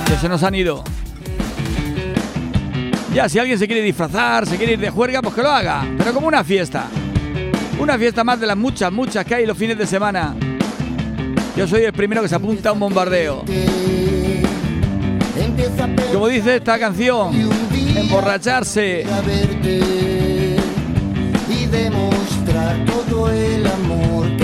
que 0.07 0.15
se 0.17 0.27
nos 0.27 0.41
han 0.43 0.55
ido. 0.55 0.83
Ya, 3.13 3.27
si 3.29 3.37
alguien 3.39 3.59
se 3.59 3.67
quiere 3.67 3.81
disfrazar, 3.81 4.47
se 4.47 4.57
quiere 4.57 4.73
ir 4.73 4.79
de 4.79 4.89
juerga, 4.89 5.21
pues 5.21 5.35
que 5.35 5.41
lo 5.43 5.51
haga, 5.51 5.85
pero 5.97 6.13
como 6.13 6.27
una 6.27 6.43
fiesta. 6.43 6.85
Una 7.77 7.97
fiesta 7.97 8.23
más 8.23 8.39
de 8.39 8.47
las 8.47 8.57
muchas, 8.57 8.91
muchas 8.91 9.25
que 9.25 9.35
hay 9.35 9.45
los 9.45 9.57
fines 9.57 9.77
de 9.77 9.85
semana. 9.85 10.33
Yo 11.55 11.67
soy 11.67 11.83
el 11.83 11.93
primero 11.93 12.21
que 12.21 12.29
se 12.29 12.35
apunta 12.35 12.69
a 12.69 12.71
un 12.71 12.79
bombardeo. 12.79 13.43
Como 16.13 16.27
dice 16.27 16.57
esta 16.57 16.79
canción, 16.79 17.33
emborracharse. 17.95 19.05
y 21.49 21.65
demostrar 21.65 22.85
todo 22.85 23.29
el 23.29 23.67
amor 23.67 24.40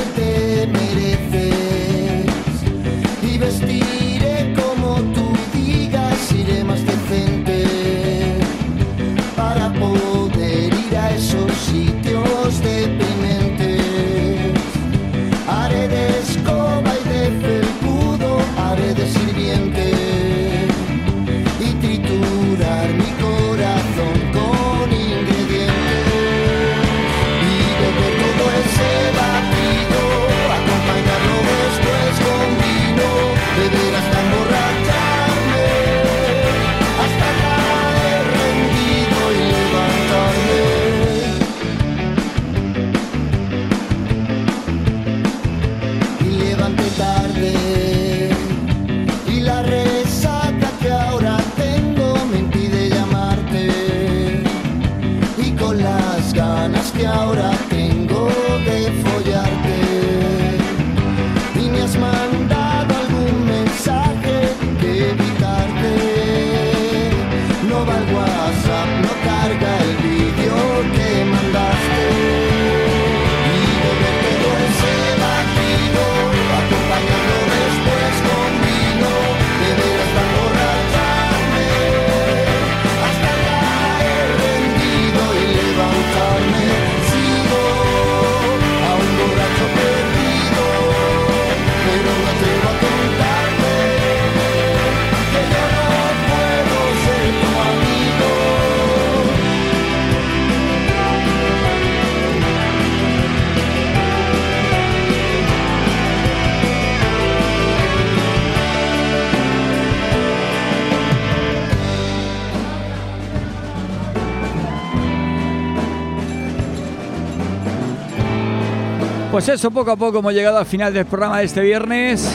Pues 119.38 119.50
eso, 119.50 119.70
poco 119.70 119.92
a 119.92 119.96
poco 119.96 120.18
hemos 120.18 120.34
llegado 120.34 120.58
al 120.58 120.66
final 120.66 120.92
del 120.92 121.06
programa 121.06 121.38
de 121.38 121.46
este 121.46 121.62
viernes. 121.62 122.28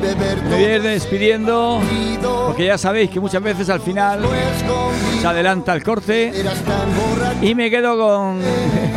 Me 0.00 0.56
voy 0.56 0.64
a 0.64 0.74
ir 0.74 0.82
despidiendo, 0.82 1.80
porque 2.48 2.64
ya 2.64 2.76
sabéis 2.76 3.08
que 3.08 3.20
muchas 3.20 3.40
veces 3.40 3.70
al 3.70 3.78
final 3.78 4.20
se 5.20 5.24
adelanta 5.24 5.72
el 5.72 5.84
corte 5.84 6.32
y 7.40 7.54
me 7.54 7.70
quedo 7.70 7.96
con 7.96 8.40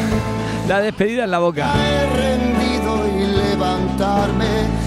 la 0.68 0.82
despedida 0.82 1.26
en 1.26 1.30
la 1.30 1.38
boca. 1.38 1.72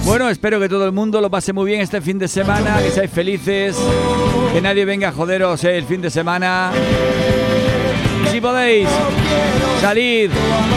Bueno, 0.04 0.28
espero 0.28 0.58
que 0.58 0.68
todo 0.68 0.86
el 0.86 0.92
mundo 0.92 1.20
lo 1.20 1.30
pase 1.30 1.52
muy 1.52 1.66
bien 1.66 1.82
este 1.82 2.00
fin 2.00 2.18
de 2.18 2.26
semana, 2.26 2.82
que 2.82 2.90
seáis 2.90 3.12
felices, 3.12 3.76
que 4.52 4.60
nadie 4.60 4.84
venga 4.84 5.10
a 5.10 5.12
joderos 5.12 5.62
el 5.62 5.84
fin 5.84 6.02
de 6.02 6.10
semana. 6.10 6.72
Si 8.36 8.40
podéis, 8.42 8.86
salid, 9.80 10.30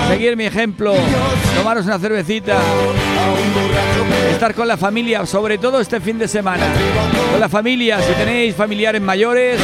seguir 0.07 0.37
mi 0.37 0.45
ejemplo, 0.45 0.93
tomaros 1.57 1.85
una 1.85 1.99
cervecita, 1.99 2.57
estar 4.31 4.55
con 4.55 4.65
la 4.65 4.77
familia, 4.77 5.25
sobre 5.25 5.57
todo 5.57 5.81
este 5.81 5.99
fin 5.99 6.17
de 6.17 6.29
semana. 6.29 6.65
Con 7.29 7.37
la 7.37 7.49
familia, 7.49 7.99
si 8.01 8.13
tenéis 8.13 8.55
familiares 8.55 9.01
mayores 9.01 9.59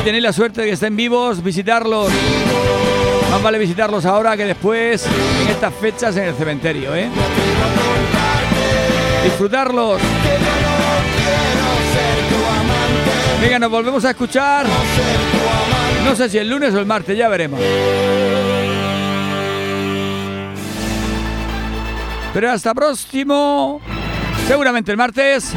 y 0.00 0.02
tenéis 0.02 0.24
la 0.24 0.32
suerte 0.32 0.62
de 0.62 0.66
que 0.66 0.72
estén 0.72 0.96
vivos, 0.96 1.44
visitarlos. 1.44 2.08
Más 3.30 3.40
vale 3.40 3.58
visitarlos 3.60 4.04
ahora 4.04 4.36
que 4.36 4.46
después, 4.46 5.06
en 5.42 5.48
estas 5.48 5.72
fechas, 5.74 6.16
en 6.16 6.24
el 6.24 6.34
cementerio, 6.34 6.92
¿eh? 6.92 7.08
Disfrutarlos. 9.22 10.00
Venga, 13.40 13.60
nos 13.60 13.70
volvemos 13.70 14.04
a 14.04 14.10
escuchar. 14.10 14.66
No 16.04 16.16
sé 16.16 16.28
si 16.28 16.38
el 16.38 16.48
lunes 16.48 16.74
o 16.74 16.78
el 16.78 16.86
martes, 16.86 17.16
ya 17.16 17.28
veremos. 17.28 17.60
Pero 22.32 22.50
hasta 22.50 22.74
próximo. 22.74 23.80
Seguramente 24.46 24.90
el 24.90 24.96
martes. 24.96 25.52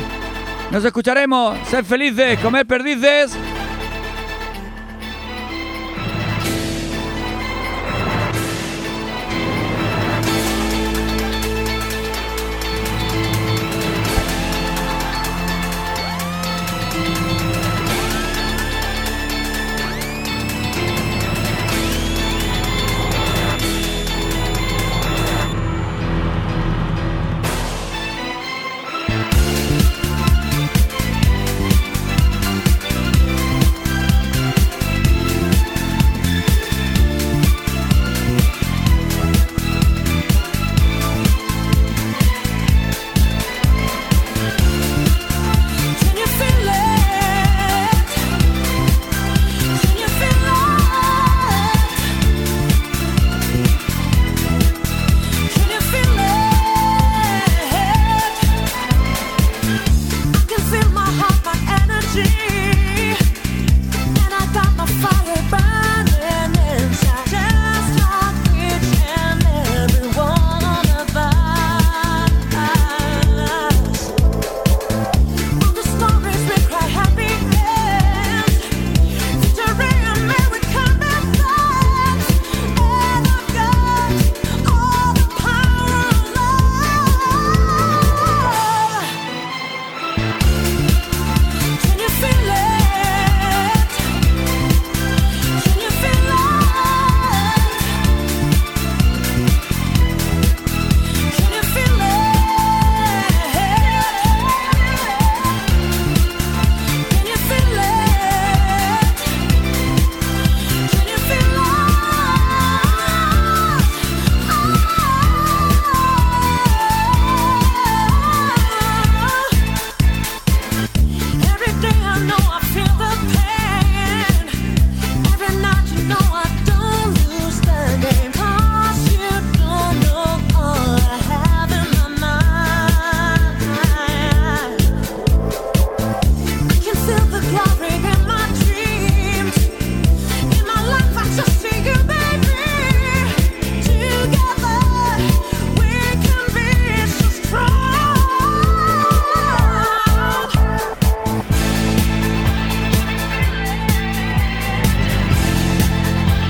Nos 0.72 0.84
escucharemos. 0.84 1.58
Sed 1.70 1.86
felices, 1.86 2.40
comed 2.40 2.66
perdices 2.66 3.38